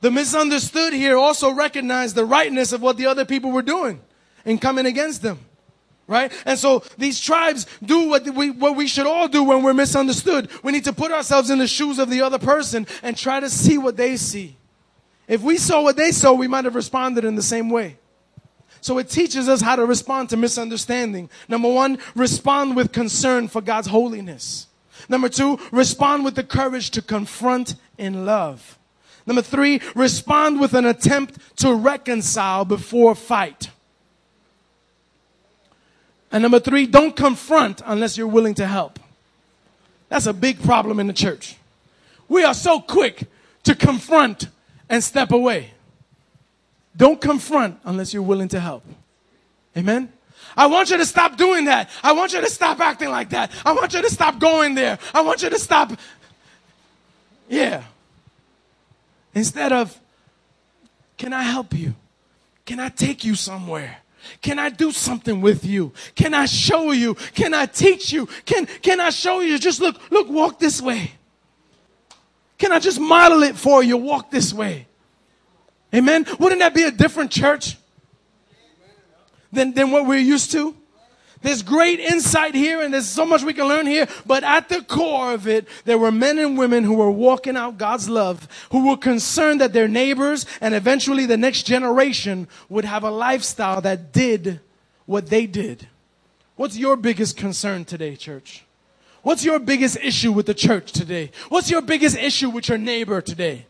The 0.01 0.09
misunderstood 0.09 0.91
here 0.91 1.15
also 1.15 1.51
recognized 1.51 2.15
the 2.15 2.25
rightness 2.25 2.73
of 2.73 2.81
what 2.81 2.97
the 2.97 3.05
other 3.05 3.25
people 3.25 3.51
were 3.51 3.61
doing 3.61 4.01
and 4.43 4.59
coming 4.59 4.87
against 4.87 5.21
them. 5.21 5.37
Right? 6.07 6.33
And 6.43 6.57
so 6.57 6.83
these 6.97 7.19
tribes 7.19 7.67
do 7.85 8.09
what 8.09 8.27
we, 8.27 8.49
what 8.49 8.75
we 8.75 8.87
should 8.87 9.05
all 9.05 9.27
do 9.27 9.43
when 9.43 9.61
we're 9.61 9.75
misunderstood. 9.75 10.49
We 10.63 10.71
need 10.71 10.85
to 10.85 10.93
put 10.93 11.11
ourselves 11.11 11.51
in 11.51 11.59
the 11.59 11.67
shoes 11.67 11.99
of 11.99 12.09
the 12.09 12.23
other 12.23 12.39
person 12.39 12.87
and 13.03 13.15
try 13.15 13.39
to 13.39 13.51
see 13.51 13.77
what 13.77 13.97
they 13.97 14.17
see. 14.17 14.57
If 15.27 15.43
we 15.43 15.59
saw 15.59 15.83
what 15.83 15.95
they 15.95 16.11
saw, 16.11 16.33
we 16.33 16.47
might 16.47 16.65
have 16.65 16.73
responded 16.73 17.23
in 17.23 17.35
the 17.35 17.43
same 17.43 17.69
way. 17.69 17.97
So 18.83 18.97
it 18.97 19.09
teaches 19.09 19.47
us 19.47 19.61
how 19.61 19.77
to 19.77 19.85
respond 19.85 20.29
to 20.31 20.37
misunderstanding. 20.37 21.29
Number 21.47 21.71
one, 21.71 21.99
respond 22.15 22.75
with 22.75 22.91
concern 22.91 23.47
for 23.47 23.61
God's 23.61 23.87
holiness. 23.87 24.67
Number 25.07 25.29
two, 25.29 25.57
respond 25.71 26.25
with 26.25 26.35
the 26.35 26.43
courage 26.43 26.91
to 26.91 27.01
confront 27.01 27.75
in 27.97 28.25
love. 28.25 28.77
Number 29.25 29.41
three, 29.41 29.79
respond 29.95 30.59
with 30.59 30.73
an 30.73 30.83
attempt 30.85 31.37
to 31.59 31.73
reconcile 31.73 32.65
before 32.65 33.15
fight. 33.15 33.69
And 36.29 36.41
number 36.41 36.59
three, 36.59 36.85
don't 36.85 37.15
confront 37.15 37.81
unless 37.85 38.17
you're 38.17 38.27
willing 38.27 38.55
to 38.55 38.67
help. 38.67 38.99
That's 40.09 40.25
a 40.25 40.33
big 40.33 40.61
problem 40.61 40.99
in 40.99 41.07
the 41.07 41.13
church. 41.13 41.55
We 42.27 42.43
are 42.43 42.53
so 42.53 42.81
quick 42.81 43.27
to 43.63 43.75
confront 43.75 44.49
and 44.89 45.01
step 45.01 45.31
away. 45.31 45.72
Don't 46.95 47.19
confront 47.19 47.79
unless 47.85 48.13
you're 48.13 48.23
willing 48.23 48.49
to 48.49 48.59
help. 48.59 48.83
Amen? 49.75 50.11
I 50.55 50.67
want 50.67 50.91
you 50.91 50.97
to 50.97 51.05
stop 51.05 51.37
doing 51.37 51.65
that. 51.65 51.89
I 52.03 52.11
want 52.11 52.33
you 52.33 52.41
to 52.41 52.49
stop 52.49 52.79
acting 52.79 53.09
like 53.09 53.29
that. 53.29 53.51
I 53.65 53.73
want 53.73 53.93
you 53.93 54.01
to 54.01 54.09
stop 54.09 54.39
going 54.39 54.75
there. 54.75 54.99
I 55.13 55.21
want 55.21 55.41
you 55.41 55.49
to 55.49 55.57
stop. 55.57 55.93
Yeah. 57.49 57.83
Instead 59.33 59.71
of, 59.71 59.99
can 61.17 61.33
I 61.33 61.43
help 61.43 61.73
you? 61.73 61.95
Can 62.65 62.79
I 62.79 62.89
take 62.89 63.23
you 63.23 63.35
somewhere? 63.35 63.97
Can 64.41 64.59
I 64.59 64.69
do 64.69 64.91
something 64.91 65.41
with 65.41 65.65
you? 65.65 65.91
Can 66.15 66.33
I 66.33 66.45
show 66.45 66.91
you? 66.91 67.15
Can 67.15 67.53
I 67.53 67.65
teach 67.65 68.13
you? 68.13 68.27
Can, 68.45 68.67
can 68.81 68.99
I 68.99 69.09
show 69.09 69.41
you? 69.41 69.57
Just 69.57 69.81
look, 69.81 69.99
look, 70.11 70.29
walk 70.29 70.59
this 70.59 70.81
way. 70.81 71.11
Can 72.57 72.71
I 72.71 72.79
just 72.79 72.99
model 72.99 73.43
it 73.43 73.55
for 73.57 73.83
you? 73.83 73.97
Walk 73.97 74.31
this 74.31 74.53
way. 74.53 74.87
Amen. 75.93 76.25
Wouldn't 76.39 76.61
that 76.61 76.73
be 76.73 76.83
a 76.83 76.91
different 76.91 77.31
church 77.31 77.77
than, 79.51 79.73
than 79.73 79.91
what 79.91 80.07
we're 80.07 80.19
used 80.19 80.51
to? 80.53 80.75
There's 81.43 81.61
great 81.61 81.99
insight 81.99 82.55
here 82.55 82.81
and 82.81 82.93
there's 82.93 83.07
so 83.07 83.25
much 83.25 83.43
we 83.43 83.53
can 83.53 83.67
learn 83.67 83.85
here, 83.85 84.07
but 84.25 84.45
at 84.45 84.69
the 84.69 84.81
core 84.81 85.33
of 85.33 85.45
it, 85.45 85.67
there 85.83 85.97
were 85.97 86.11
men 86.11 86.39
and 86.39 86.57
women 86.57 86.85
who 86.85 86.93
were 86.93 87.11
walking 87.11 87.57
out 87.57 87.77
God's 87.77 88.07
love, 88.07 88.47
who 88.71 88.87
were 88.87 88.95
concerned 88.97 89.59
that 89.59 89.73
their 89.73 89.89
neighbors 89.89 90.45
and 90.61 90.73
eventually 90.73 91.25
the 91.25 91.35
next 91.35 91.63
generation 91.63 92.47
would 92.69 92.85
have 92.85 93.03
a 93.03 93.11
lifestyle 93.11 93.81
that 93.81 94.13
did 94.13 94.61
what 95.05 95.27
they 95.27 95.45
did. 95.45 95.89
What's 96.55 96.77
your 96.77 96.95
biggest 96.95 97.35
concern 97.35 97.83
today, 97.83 98.15
church? 98.15 98.63
What's 99.21 99.43
your 99.43 99.59
biggest 99.59 99.97
issue 99.97 100.31
with 100.31 100.45
the 100.45 100.53
church 100.53 100.93
today? 100.93 101.31
What's 101.49 101.69
your 101.69 101.81
biggest 101.81 102.17
issue 102.17 102.49
with 102.49 102.69
your 102.69 102.77
neighbor 102.77 103.19
today? 103.19 103.65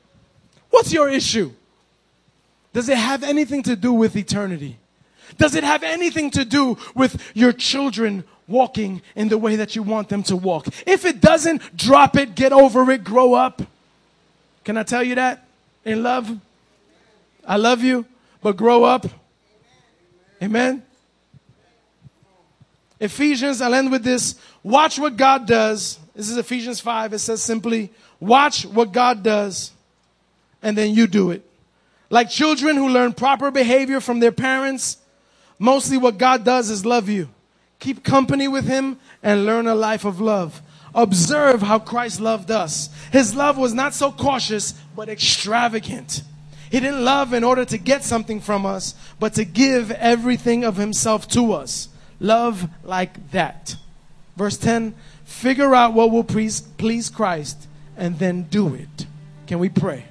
What's 0.70 0.94
your 0.94 1.10
issue? 1.10 1.54
Does 2.74 2.90
it 2.90 2.98
have 2.98 3.24
anything 3.24 3.64
to 3.64 3.76
do 3.76 3.94
with 3.94 4.16
eternity? 4.16 4.78
Does 5.38 5.56
it 5.56 5.64
have 5.64 5.84
anything 5.84 6.32
to 6.32 6.44
do 6.44 6.78
with 6.96 7.22
your 7.34 7.54
children 7.54 8.24
walking 8.48 9.02
in 9.16 9.30
the 9.30 9.38
way 9.38 9.56
that 9.56 9.76
you 9.76 9.84
want 9.84 10.10
them 10.10 10.24
to 10.24 10.36
walk? 10.36 10.68
If 10.86 11.06
it 11.06 11.22
doesn't, 11.22 11.78
drop 11.78 12.18
it, 12.18 12.36
get 12.36 12.52
over 12.52 12.90
it, 12.92 13.04
grow 13.04 13.34
up. 13.34 13.62
Can 14.64 14.78
I 14.78 14.84
tell 14.84 15.04
you 15.04 15.16
that? 15.16 15.46
In 15.86 16.04
love? 16.04 16.30
I 17.48 17.58
love 17.58 17.84
you, 17.84 18.06
but 18.42 18.58
grow 18.58 18.84
up. 18.84 19.06
Amen. 20.42 20.84
Ephesians, 23.00 23.62
I'll 23.62 23.74
end 23.74 23.92
with 23.92 24.04
this. 24.04 24.36
Watch 24.64 24.98
what 24.98 25.18
God 25.18 25.46
does. 25.46 26.00
This 26.16 26.30
is 26.30 26.38
Ephesians 26.38 26.80
5. 26.80 27.14
It 27.14 27.20
says 27.20 27.44
simply, 27.44 27.92
watch 28.20 28.66
what 28.66 28.94
God 28.94 29.24
does, 29.24 29.72
and 30.62 30.78
then 30.78 30.94
you 30.94 31.08
do 31.08 31.32
it. 31.32 31.46
Like 32.14 32.30
children 32.30 32.76
who 32.76 32.90
learn 32.90 33.14
proper 33.14 33.50
behavior 33.50 34.00
from 34.00 34.20
their 34.20 34.32
parents, 34.32 34.98
mostly 35.58 35.98
what 35.98 36.20
God 36.20 36.46
does 36.46 36.70
is 36.70 36.86
love 36.86 37.10
you. 37.10 37.28
Keep 37.80 38.04
company 38.04 38.48
with 38.48 38.68
Him 38.68 39.00
and 39.24 39.48
learn 39.48 39.66
a 39.66 39.74
life 39.74 40.06
of 40.06 40.22
love. 40.22 40.62
Observe 40.94 41.64
how 41.64 41.80
Christ 41.80 42.20
loved 42.20 42.52
us. 42.52 42.92
His 43.12 43.34
love 43.34 43.58
was 43.58 43.74
not 43.74 43.96
so 43.96 44.12
cautious, 44.12 44.76
but 44.96 45.10
extravagant. 45.10 46.22
He 46.70 46.80
didn't 46.80 47.04
love 47.04 47.34
in 47.34 47.44
order 47.44 47.66
to 47.66 47.80
get 47.80 48.04
something 48.04 48.40
from 48.40 48.64
us, 48.64 48.94
but 49.20 49.34
to 49.34 49.44
give 49.44 49.90
everything 49.90 50.64
of 50.64 50.78
Himself 50.78 51.28
to 51.30 51.54
us. 51.54 51.90
Love 52.20 52.70
like 52.84 53.32
that. 53.32 53.76
Verse 54.36 54.58
10 54.58 54.94
Figure 55.26 55.74
out 55.74 55.96
what 55.96 56.12
will 56.12 56.24
please, 56.24 56.62
please 56.62 57.10
Christ 57.10 57.68
and 57.98 58.20
then 58.20 58.44
do 58.44 58.76
it. 58.76 59.08
Can 59.48 59.58
we 59.58 59.70
pray? 59.70 60.06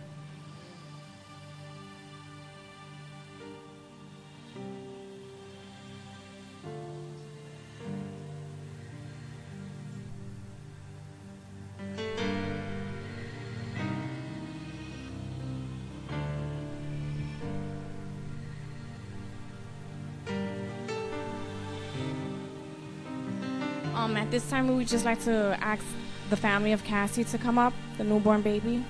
This 24.33 24.49
time, 24.49 24.67
we 24.67 24.75
would 24.75 24.89
just 24.89 25.05
like 25.05 25.23
to 25.23 25.57
ask 25.61 25.85
the 26.31 26.37
family 26.37 26.73
of 26.73 26.83
Cassie 26.85 27.23
to 27.23 27.37
come 27.37 27.59
up, 27.59 27.75
the 27.99 28.05
newborn 28.05 28.41
baby. 28.41 28.83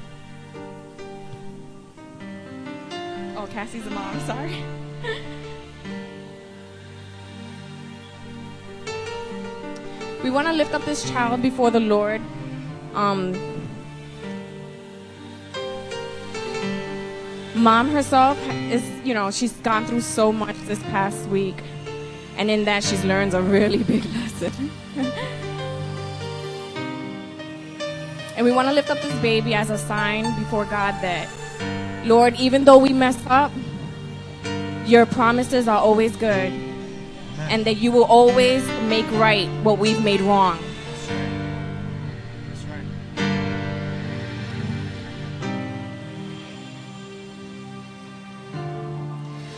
Oh, 3.37 3.49
Cassie's 3.51 3.83
the 3.83 3.91
mom, 3.91 4.21
sorry. 4.27 4.63
we 10.23 10.31
want 10.31 10.47
to 10.47 10.53
lift 10.53 10.73
up 10.73 10.85
this 10.85 11.11
child 11.11 11.43
before 11.43 11.73
the 11.73 11.81
Lord. 11.81 12.23
Um, 12.95 13.33
mom 17.57 17.89
herself 17.89 18.39
is, 18.71 18.89
you 19.05 19.13
know, 19.13 19.33
she's 19.33 19.55
gone 19.55 19.87
through 19.87 20.03
so 20.03 20.31
much 20.31 20.57
this 20.69 20.81
past 20.85 21.29
week. 21.31 21.57
And 22.37 22.49
in 22.49 22.65
that, 22.67 22.85
she's 22.85 23.05
learned 23.05 23.35
a 23.35 23.43
really 23.43 23.83
big 23.83 24.05
lesson. 24.05 24.32
and 28.37 28.45
we 28.45 28.51
want 28.51 28.69
to 28.69 28.75
lift 28.75 28.91
up 28.91 29.01
this 29.01 29.15
baby 29.21 29.55
as 29.55 29.71
a 29.71 29.79
sign 29.79 30.25
before 30.39 30.65
God 30.65 30.93
that, 31.03 31.29
Lord, 32.05 32.35
even 32.37 32.65
though 32.65 32.79
we 32.79 32.93
mess 32.93 33.19
up, 33.27 33.53
your 34.87 35.07
promises 35.07 35.69
are 35.69 35.79
always 35.79 36.17
good 36.17 36.53
and 37.51 37.65
that 37.65 37.75
you 37.75 37.93
will 37.93 38.05
always 38.05 38.67
make 38.89 39.09
right 39.13 39.49
what 39.63 39.79
we've 39.79 40.03
made 40.03 40.21
wrong. 40.21 40.59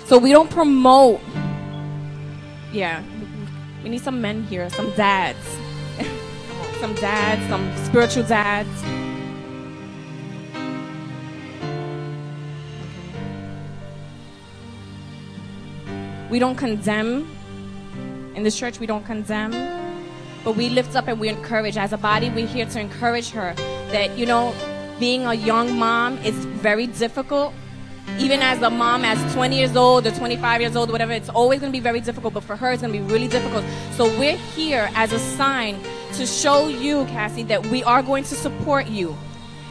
So 0.07 0.19
we 0.19 0.31
don't 0.31 0.51
promote. 0.51 1.21
Yeah, 2.73 3.03
we 3.85 3.91
need 3.91 4.01
some 4.01 4.21
men 4.23 4.43
here, 4.45 4.69
some 4.71 4.91
dads. 4.93 5.47
some 6.81 6.95
dads, 6.95 7.47
some 7.49 7.71
spiritual 7.85 8.23
dads. 8.23 8.83
We 16.31 16.39
don't 16.39 16.57
condemn 16.57 17.31
in 18.35 18.43
this 18.43 18.59
church, 18.59 18.81
we 18.81 18.87
don't 18.87 19.05
condemn, 19.05 19.53
but 20.45 20.57
we 20.57 20.71
lift 20.71 20.97
up 20.97 21.07
and 21.07 21.21
we 21.21 21.29
encourage. 21.29 21.77
As 21.77 21.93
a 21.93 21.99
body, 21.99 22.31
we're 22.31 22.47
here 22.47 22.67
to 22.67 22.81
encourage 22.81 23.31
her 23.31 23.55
that, 23.93 24.17
you 24.19 24.25
know, 24.25 24.55
being 24.99 25.27
a 25.27 25.35
young 25.35 25.79
mom 25.79 26.17
is 26.25 26.35
very 26.47 26.87
difficult. 26.87 27.53
Even 28.19 28.43
as 28.43 28.63
a 28.63 28.71
mom, 28.71 29.05
as 29.05 29.35
20 29.35 29.57
years 29.57 29.77
old 29.77 30.07
or 30.07 30.13
25 30.13 30.61
years 30.61 30.77
old, 30.77 30.91
whatever, 30.91 31.13
it's 31.13 31.29
always 31.29 31.61
going 31.61 31.73
to 31.73 31.77
be 31.77 31.83
very 31.83 32.01
difficult. 32.01 32.35
But 32.35 32.45
for 32.45 32.57
her, 32.57 32.73
it's 32.73 32.83
going 32.83 32.93
to 32.93 32.99
be 32.99 33.13
really 33.13 33.29
difficult. 33.29 33.65
So 33.93 34.07
we're 34.19 34.37
here 34.37 34.89
as 34.95 35.13
a 35.13 35.19
sign 35.19 35.81
to 36.15 36.27
show 36.27 36.69
you, 36.69 37.05
Cassie, 37.07 37.43
that 37.45 37.67
we 37.67 37.83
are 37.85 38.03
going 38.03 38.25
to 38.25 38.35
support 38.35 38.87
you. 38.87 39.17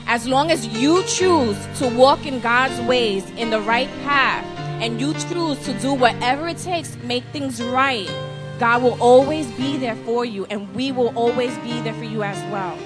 As 0.07 0.27
long 0.27 0.51
as 0.51 0.67
you 0.67 1.03
choose 1.03 1.57
to 1.79 1.87
walk 1.95 2.25
in 2.25 2.41
God's 2.41 2.79
ways 2.81 3.29
in 3.31 3.49
the 3.49 3.61
right 3.61 3.87
path 4.03 4.45
and 4.81 4.99
you 4.99 5.13
choose 5.13 5.63
to 5.65 5.79
do 5.79 5.93
whatever 5.93 6.49
it 6.49 6.57
takes 6.57 6.97
make 7.03 7.23
things 7.25 7.63
right, 7.63 8.11
God 8.59 8.83
will 8.83 9.01
always 9.01 9.49
be 9.53 9.77
there 9.77 9.95
for 9.95 10.25
you, 10.25 10.45
and 10.45 10.73
we 10.75 10.91
will 10.91 11.17
always 11.17 11.57
be 11.59 11.79
there 11.81 11.93
for 11.93 12.03
you 12.03 12.23
as 12.23 12.37
well. 12.51 12.77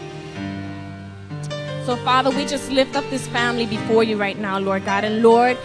So, 1.88 1.96
Father, 1.96 2.30
we 2.30 2.46
just 2.46 2.70
lift 2.70 2.98
up 2.98 3.10
this 3.10 3.26
family 3.30 3.66
before 3.66 4.04
you 4.04 4.18
right 4.18 4.38
now, 4.38 4.60
Lord 4.60 4.84
God. 4.84 5.06
And 5.06 5.24
Lord, 5.24 5.58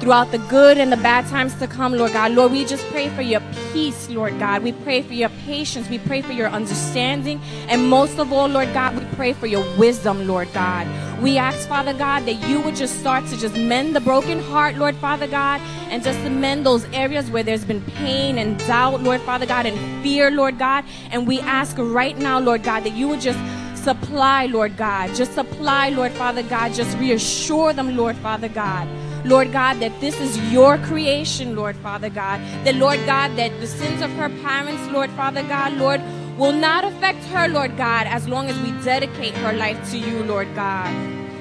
throughout 0.00 0.30
the 0.30 0.36
good 0.36 0.76
and 0.76 0.92
the 0.92 0.98
bad 0.98 1.26
times 1.28 1.54
to 1.60 1.66
come, 1.66 1.94
Lord 1.94 2.12
God, 2.12 2.32
Lord, 2.32 2.52
we 2.52 2.66
just 2.66 2.84
pray 2.88 3.08
for 3.08 3.22
your 3.22 3.40
peace, 3.72 4.10
Lord 4.10 4.38
God. 4.38 4.62
We 4.62 4.72
pray 4.72 5.00
for 5.00 5.14
your 5.14 5.30
patience. 5.46 5.88
We 5.88 5.98
pray 5.98 6.20
for 6.20 6.32
your 6.32 6.48
understanding. 6.48 7.40
And 7.68 7.88
most 7.88 8.18
of 8.18 8.34
all, 8.34 8.48
Lord 8.48 8.70
God, 8.74 8.98
we 8.98 9.06
pray 9.16 9.32
for 9.32 9.46
your 9.46 9.64
wisdom, 9.78 10.26
Lord 10.26 10.52
God. 10.52 10.86
We 11.22 11.38
ask, 11.38 11.66
Father 11.66 11.94
God, 11.94 12.26
that 12.26 12.46
you 12.46 12.60
would 12.60 12.76
just 12.76 13.00
start 13.00 13.24
to 13.28 13.38
just 13.38 13.56
mend 13.56 13.96
the 13.96 14.00
broken 14.00 14.40
heart, 14.40 14.76
Lord 14.76 14.96
Father 14.96 15.26
God, 15.26 15.58
and 15.88 16.02
just 16.02 16.18
to 16.24 16.28
mend 16.28 16.66
those 16.66 16.84
areas 16.92 17.30
where 17.30 17.44
there's 17.44 17.64
been 17.64 17.80
pain 17.92 18.36
and 18.36 18.58
doubt, 18.66 19.02
Lord 19.02 19.22
Father 19.22 19.46
God, 19.46 19.64
and 19.64 20.02
fear, 20.02 20.30
Lord 20.30 20.58
God. 20.58 20.84
And 21.12 21.26
we 21.26 21.40
ask 21.40 21.76
right 21.78 22.18
now, 22.18 22.40
Lord 22.40 22.62
God, 22.62 22.84
that 22.84 22.94
you 22.94 23.08
would 23.08 23.20
just 23.20 23.38
supply, 23.82 24.46
Lord 24.46 24.76
God. 24.76 25.14
Just 25.14 25.34
supply, 25.34 25.90
Lord 25.90 26.12
Father 26.12 26.42
God. 26.42 26.72
Just 26.72 26.96
reassure 26.98 27.72
them, 27.72 27.96
Lord 27.96 28.16
Father 28.16 28.48
God. 28.48 28.88
Lord 29.24 29.52
God, 29.52 29.78
that 29.80 30.00
this 30.00 30.18
is 30.20 30.36
your 30.52 30.78
creation, 30.78 31.54
Lord 31.54 31.76
Father 31.76 32.10
God. 32.10 32.40
That, 32.64 32.74
Lord 32.76 32.98
God, 33.06 33.36
that 33.36 33.58
the 33.60 33.66
sins 33.66 34.02
of 34.02 34.10
her 34.12 34.28
parents, 34.42 34.86
Lord 34.92 35.10
Father 35.10 35.42
God, 35.44 35.74
Lord, 35.74 36.00
will 36.36 36.52
not 36.52 36.84
affect 36.84 37.22
her, 37.26 37.46
Lord 37.48 37.76
God, 37.76 38.06
as 38.06 38.26
long 38.26 38.48
as 38.48 38.58
we 38.60 38.72
dedicate 38.82 39.34
her 39.34 39.52
life 39.52 39.90
to 39.90 39.98
you, 39.98 40.24
Lord 40.24 40.52
God. 40.54 40.90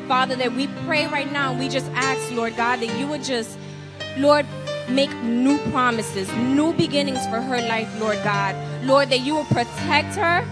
Father, 0.08 0.36
that 0.36 0.54
we 0.54 0.68
pray 0.86 1.08
right 1.08 1.32
now, 1.32 1.58
we 1.58 1.70
just 1.70 1.90
ask, 1.94 2.32
Lord 2.34 2.56
God, 2.56 2.82
that 2.82 3.00
you 3.00 3.08
would 3.08 3.24
just, 3.24 3.58
Lord, 4.18 4.46
make 4.90 5.12
new 5.24 5.58
promises, 5.72 6.32
new 6.34 6.74
beginnings 6.74 7.26
for 7.28 7.40
her 7.42 7.62
life, 7.62 7.90
Lord 8.00 8.20
God. 8.24 8.56
Lord, 8.84 9.10
that 9.10 9.22
you 9.22 9.36
will 9.36 9.46
protect 9.46 10.16
her. 10.16 10.46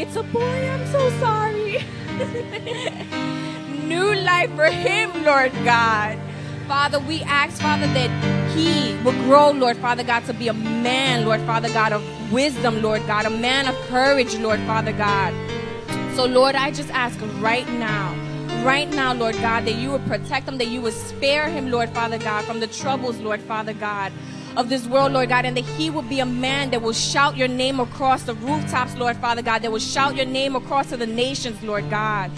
It's 0.00 0.16
a 0.16 0.22
boy, 0.22 0.40
I'm 0.40 0.86
so 0.86 1.10
sorry. 1.20 1.84
new 3.86 4.14
life 4.14 4.50
for 4.56 4.64
him, 4.64 5.12
Lord 5.26 5.52
God. 5.62 6.18
Father, 6.66 6.98
we 7.00 7.20
ask, 7.24 7.60
Father, 7.60 7.86
that 7.88 8.08
he 8.56 8.96
will 9.04 9.12
grow, 9.24 9.50
Lord 9.50 9.76
Father 9.76 10.02
God, 10.02 10.24
to 10.24 10.32
be 10.32 10.48
a 10.48 10.54
man, 10.54 11.26
Lord 11.26 11.42
Father 11.42 11.68
God, 11.68 11.92
of 11.92 12.32
wisdom, 12.32 12.80
Lord 12.80 13.06
God, 13.06 13.26
a 13.26 13.30
man 13.30 13.68
of 13.68 13.74
courage, 13.88 14.34
Lord 14.36 14.60
Father 14.60 14.94
God. 14.94 15.34
So, 16.16 16.24
Lord, 16.24 16.54
I 16.54 16.70
just 16.70 16.88
ask 16.94 17.18
right 17.38 17.68
now, 17.68 18.14
right 18.64 18.88
now, 18.88 19.12
Lord 19.12 19.34
God, 19.34 19.66
that 19.66 19.74
you 19.74 19.90
would 19.90 20.06
protect 20.06 20.48
him, 20.48 20.56
that 20.56 20.68
you 20.68 20.80
would 20.80 20.94
spare 20.94 21.46
him, 21.46 21.70
Lord 21.70 21.90
Father 21.90 22.16
God, 22.16 22.46
from 22.46 22.60
the 22.60 22.68
troubles, 22.68 23.18
Lord 23.18 23.42
Father 23.42 23.74
God 23.74 24.12
of 24.56 24.68
this 24.68 24.86
world, 24.86 25.12
Lord 25.12 25.28
God, 25.28 25.44
and 25.44 25.56
that 25.56 25.64
he 25.64 25.90
will 25.90 26.02
be 26.02 26.20
a 26.20 26.26
man 26.26 26.70
that 26.70 26.82
will 26.82 26.92
shout 26.92 27.36
your 27.36 27.48
name 27.48 27.80
across 27.80 28.24
the 28.24 28.34
rooftops, 28.34 28.96
Lord 28.96 29.16
Father 29.16 29.42
God, 29.42 29.62
that 29.62 29.70
will 29.70 29.78
shout 29.78 30.16
your 30.16 30.26
name 30.26 30.56
across 30.56 30.88
to 30.90 30.96
the 30.96 31.06
nations, 31.06 31.62
Lord 31.62 31.88
God. 31.90 32.30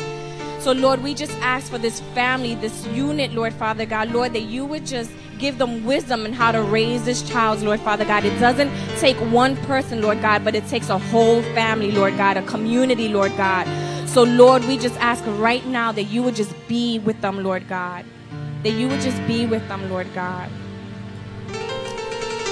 So, 0.60 0.72
Lord, 0.72 1.02
we 1.02 1.14
just 1.14 1.32
ask 1.40 1.70
for 1.70 1.78
this 1.78 2.00
family, 2.14 2.54
this 2.54 2.86
unit, 2.88 3.32
Lord 3.32 3.52
Father 3.52 3.84
God, 3.84 4.12
Lord, 4.12 4.32
that 4.34 4.42
you 4.42 4.64
would 4.64 4.86
just 4.86 5.10
give 5.38 5.58
them 5.58 5.84
wisdom 5.84 6.24
in 6.24 6.32
how 6.32 6.52
to 6.52 6.62
raise 6.62 7.04
this 7.04 7.28
child, 7.28 7.62
Lord 7.62 7.80
Father 7.80 8.04
God. 8.04 8.24
It 8.24 8.38
doesn't 8.38 8.70
take 8.98 9.16
one 9.32 9.56
person, 9.56 10.02
Lord 10.02 10.20
God, 10.20 10.44
but 10.44 10.54
it 10.54 10.64
takes 10.68 10.88
a 10.88 10.98
whole 10.98 11.42
family, 11.54 11.90
Lord 11.90 12.16
God, 12.16 12.36
a 12.36 12.42
community, 12.42 13.08
Lord 13.08 13.36
God. 13.36 13.66
So, 14.08 14.22
Lord, 14.22 14.64
we 14.66 14.78
just 14.78 14.94
ask 15.00 15.24
right 15.26 15.66
now 15.66 15.90
that 15.90 16.04
you 16.04 16.22
would 16.22 16.36
just 16.36 16.54
be 16.68 17.00
with 17.00 17.20
them, 17.22 17.42
Lord 17.42 17.66
God. 17.66 18.04
That 18.62 18.70
you 18.70 18.86
would 18.86 19.00
just 19.00 19.26
be 19.26 19.46
with 19.46 19.66
them, 19.66 19.90
Lord 19.90 20.06
God. 20.14 20.48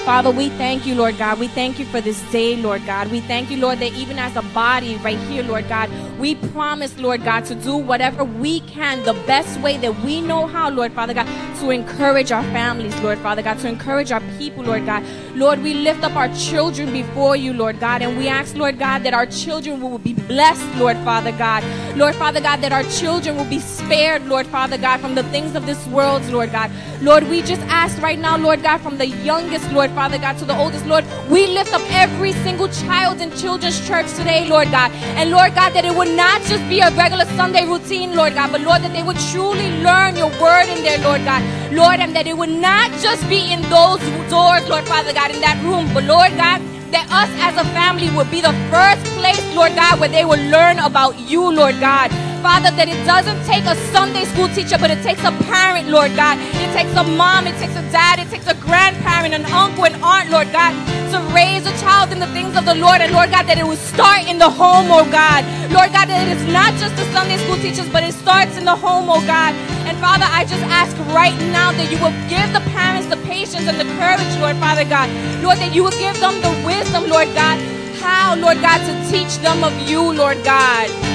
Father, 0.04 0.30
we 0.30 0.48
thank 0.50 0.86
you, 0.86 0.94
Lord 0.94 1.18
God. 1.18 1.38
We 1.38 1.46
thank 1.48 1.78
you 1.78 1.84
for 1.84 2.00
this 2.00 2.20
day, 2.32 2.56
Lord 2.56 2.84
God. 2.86 3.10
We 3.10 3.20
thank 3.20 3.50
you, 3.50 3.58
Lord, 3.58 3.78
that 3.80 3.92
even 3.92 4.18
as 4.18 4.34
a 4.34 4.42
body 4.42 4.96
right 4.96 5.18
here, 5.18 5.42
Lord 5.42 5.68
God, 5.68 5.90
we 6.18 6.34
promise, 6.34 6.98
Lord 6.98 7.22
God, 7.22 7.44
to 7.46 7.54
do 7.54 7.76
whatever 7.76 8.24
we 8.24 8.60
can 8.60 9.02
the 9.04 9.12
best 9.12 9.60
way 9.60 9.76
that 9.76 10.00
we 10.00 10.20
know 10.20 10.46
how, 10.46 10.70
Lord 10.70 10.92
Father 10.92 11.14
God, 11.14 11.26
to 11.60 11.70
encourage 11.70 12.32
our 12.32 12.42
families, 12.44 12.98
Lord 13.00 13.18
Father 13.18 13.42
God, 13.42 13.58
to 13.60 13.68
encourage 13.68 14.10
our 14.10 14.22
people, 14.38 14.64
Lord 14.64 14.86
God. 14.86 15.04
Lord, 15.34 15.62
we 15.62 15.74
lift 15.74 16.02
up 16.02 16.16
our 16.16 16.28
children 16.34 16.92
before 16.92 17.36
you, 17.36 17.52
Lord 17.52 17.78
God, 17.78 18.02
and 18.02 18.18
we 18.18 18.28
ask, 18.28 18.56
Lord 18.56 18.78
God, 18.78 19.02
that 19.04 19.14
our 19.14 19.26
children 19.26 19.80
will 19.80 19.98
be 19.98 20.14
blessed, 20.14 20.66
Lord 20.76 20.96
Father 20.98 21.32
God. 21.32 21.62
Lord 21.96 22.14
Father 22.14 22.40
God, 22.40 22.60
that 22.62 22.72
our 22.72 22.84
children 22.84 23.36
will 23.36 23.48
be 23.48 23.58
spared, 23.60 24.26
Lord 24.26 24.46
Father 24.46 24.78
God, 24.78 25.00
from 25.00 25.14
the 25.14 25.24
things 25.24 25.54
of 25.54 25.66
this 25.66 25.86
world, 25.88 26.24
Lord 26.30 26.52
God. 26.52 26.70
Lord, 27.00 27.24
we 27.28 27.42
just 27.42 27.62
ask 27.62 28.00
right 28.02 28.18
now, 28.18 28.36
Lord 28.36 28.62
God, 28.62 28.78
from 28.78 28.98
the 28.98 29.06
youngest, 29.06 29.70
Lord 29.90 30.12
Father 30.12 30.18
God, 30.18 30.38
to 30.38 30.44
the 30.44 30.56
oldest, 30.56 30.86
Lord, 30.86 31.04
we 31.28 31.48
lift 31.48 31.74
up 31.74 31.82
every 31.90 32.32
single 32.46 32.68
child 32.68 33.20
in 33.20 33.28
children's 33.32 33.84
church 33.88 34.06
today, 34.14 34.48
Lord 34.48 34.70
God. 34.70 34.92
And 35.18 35.32
Lord 35.32 35.52
God, 35.56 35.70
that 35.72 35.84
it 35.84 35.92
would 35.92 36.14
not 36.14 36.40
just 36.42 36.62
be 36.68 36.78
a 36.78 36.92
regular 36.92 37.24
Sunday 37.34 37.66
routine, 37.66 38.14
Lord 38.14 38.34
God, 38.34 38.52
but 38.52 38.60
Lord, 38.60 38.82
that 38.82 38.92
they 38.92 39.02
would 39.02 39.18
truly 39.34 39.82
learn 39.82 40.14
your 40.14 40.30
word 40.40 40.70
in 40.70 40.84
there, 40.84 41.02
Lord 41.02 41.24
God. 41.24 41.42
Lord, 41.72 41.98
and 41.98 42.14
that 42.14 42.28
it 42.28 42.38
would 42.38 42.54
not 42.54 42.92
just 43.02 43.28
be 43.28 43.50
in 43.50 43.62
those 43.62 43.98
doors, 44.30 44.62
Lord 44.70 44.86
Father 44.86 45.12
God, 45.12 45.34
in 45.34 45.40
that 45.40 45.58
room, 45.64 45.92
but 45.92 46.04
Lord 46.04 46.30
God, 46.38 46.62
that 46.94 47.10
us 47.10 47.30
as 47.42 47.58
a 47.58 47.66
family 47.74 48.14
would 48.14 48.30
be 48.30 48.40
the 48.40 48.54
first 48.70 49.02
place, 49.18 49.42
Lord 49.56 49.74
God, 49.74 49.98
where 49.98 50.08
they 50.08 50.24
will 50.24 50.42
learn 50.54 50.78
about 50.78 51.18
you, 51.18 51.50
Lord 51.50 51.80
God. 51.80 52.14
Father, 52.40 52.72
that 52.72 52.88
it 52.88 53.00
doesn't 53.04 53.36
take 53.44 53.68
a 53.68 53.76
Sunday 53.92 54.24
school 54.24 54.48
teacher, 54.48 54.80
but 54.80 54.90
it 54.90 55.02
takes 55.04 55.20
a 55.24 55.32
parent, 55.44 55.88
Lord 55.88 56.16
God. 56.16 56.40
It 56.40 56.72
takes 56.72 56.92
a 56.96 57.04
mom, 57.04 57.46
it 57.46 57.56
takes 57.60 57.76
a 57.76 57.84
dad, 57.92 58.18
it 58.18 58.28
takes 58.32 58.48
a 58.48 58.56
grandparent, 58.56 59.36
an 59.36 59.44
uncle, 59.52 59.84
an 59.84 60.00
aunt, 60.02 60.32
Lord 60.32 60.48
God, 60.52 60.72
to 61.12 61.18
raise 61.36 61.68
a 61.68 61.74
child 61.84 62.12
in 62.12 62.18
the 62.18 62.30
things 62.32 62.56
of 62.56 62.64
the 62.64 62.74
Lord. 62.74 63.00
And 63.04 63.12
Lord 63.12 63.30
God, 63.30 63.44
that 63.44 63.58
it 63.60 63.66
will 63.68 63.78
start 63.78 64.24
in 64.24 64.38
the 64.40 64.48
home, 64.48 64.88
oh 64.88 65.04
God. 65.12 65.44
Lord 65.68 65.92
God, 65.92 66.08
that 66.08 66.24
it 66.24 66.32
is 66.32 66.44
not 66.48 66.72
just 66.80 66.96
the 66.96 67.04
Sunday 67.12 67.36
school 67.44 67.60
teachers, 67.60 67.88
but 67.92 68.02
it 68.02 68.16
starts 68.16 68.56
in 68.56 68.64
the 68.64 68.74
home, 68.74 69.12
oh 69.12 69.20
God. 69.28 69.52
And 69.84 69.96
Father, 70.00 70.24
I 70.24 70.48
just 70.48 70.64
ask 70.72 70.96
right 71.12 71.36
now 71.52 71.76
that 71.76 71.92
you 71.92 72.00
will 72.00 72.16
give 72.32 72.48
the 72.56 72.64
parents 72.72 73.06
the 73.12 73.20
patience 73.28 73.68
and 73.68 73.76
the 73.76 73.88
courage, 74.00 74.32
Lord 74.40 74.56
Father 74.56 74.88
God. 74.88 75.12
Lord, 75.44 75.60
that 75.60 75.76
you 75.76 75.84
will 75.84 75.98
give 76.00 76.16
them 76.18 76.40
the 76.40 76.52
wisdom, 76.64 77.04
Lord 77.08 77.28
God 77.36 77.60
how, 78.00 78.34
Lord 78.34 78.60
God, 78.60 78.80
to 78.88 79.10
teach 79.10 79.36
them 79.38 79.62
of 79.62 79.74
you, 79.88 80.00
Lord 80.00 80.42
God. 80.42 81.09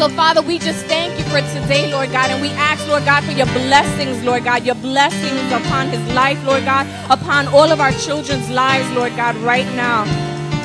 So, 0.00 0.08
Father, 0.08 0.40
we 0.40 0.58
just 0.58 0.86
thank 0.86 1.18
you 1.18 1.24
for 1.26 1.42
today, 1.52 1.92
Lord 1.92 2.10
God, 2.10 2.30
and 2.30 2.40
we 2.40 2.48
ask, 2.52 2.88
Lord 2.88 3.04
God, 3.04 3.22
for 3.22 3.32
your 3.32 3.44
blessings, 3.48 4.24
Lord 4.24 4.44
God, 4.44 4.64
your 4.64 4.76
blessings 4.76 5.52
upon 5.52 5.88
his 5.88 6.00
life, 6.14 6.42
Lord 6.46 6.64
God, 6.64 6.86
upon 7.10 7.48
all 7.48 7.70
of 7.70 7.80
our 7.80 7.92
children's 7.92 8.48
lives, 8.48 8.90
Lord 8.96 9.14
God, 9.14 9.36
right 9.44 9.66
now. 9.76 10.08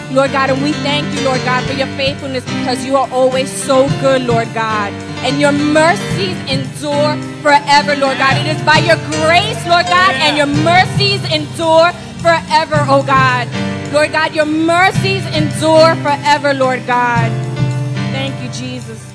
Lord 0.09 0.31
God, 0.31 0.51
and 0.51 0.63
we 0.63 0.71
thank 0.71 1.13
you, 1.13 1.25
Lord 1.25 1.41
God, 1.43 1.67
for 1.67 1.73
your 1.73 1.91
faithfulness 1.97 2.45
because 2.45 2.86
you 2.86 2.95
are 2.95 3.11
always 3.11 3.51
so 3.51 3.89
good, 3.99 4.21
Lord 4.21 4.47
God. 4.53 4.93
And 5.27 5.38
your 5.38 5.51
mercies 5.51 6.39
endure 6.47 7.19
forever, 7.43 7.97
Lord 7.97 8.17
God. 8.17 8.38
It 8.38 8.55
is 8.55 8.63
by 8.63 8.77
your 8.88 8.95
grace, 9.19 9.59
Lord 9.67 9.86
God, 9.91 10.15
and 10.15 10.38
your 10.38 10.47
mercies 10.63 11.19
endure 11.29 11.91
forever, 12.23 12.79
oh 12.88 13.03
God. 13.05 13.51
Lord 13.91 14.13
God, 14.13 14.33
your 14.33 14.45
mercies 14.45 15.25
endure 15.36 15.93
forever, 15.95 16.53
Lord 16.53 16.88
God. 16.88 17.29
Thank 18.15 18.41
you, 18.41 18.47
Jesus. 18.57 19.14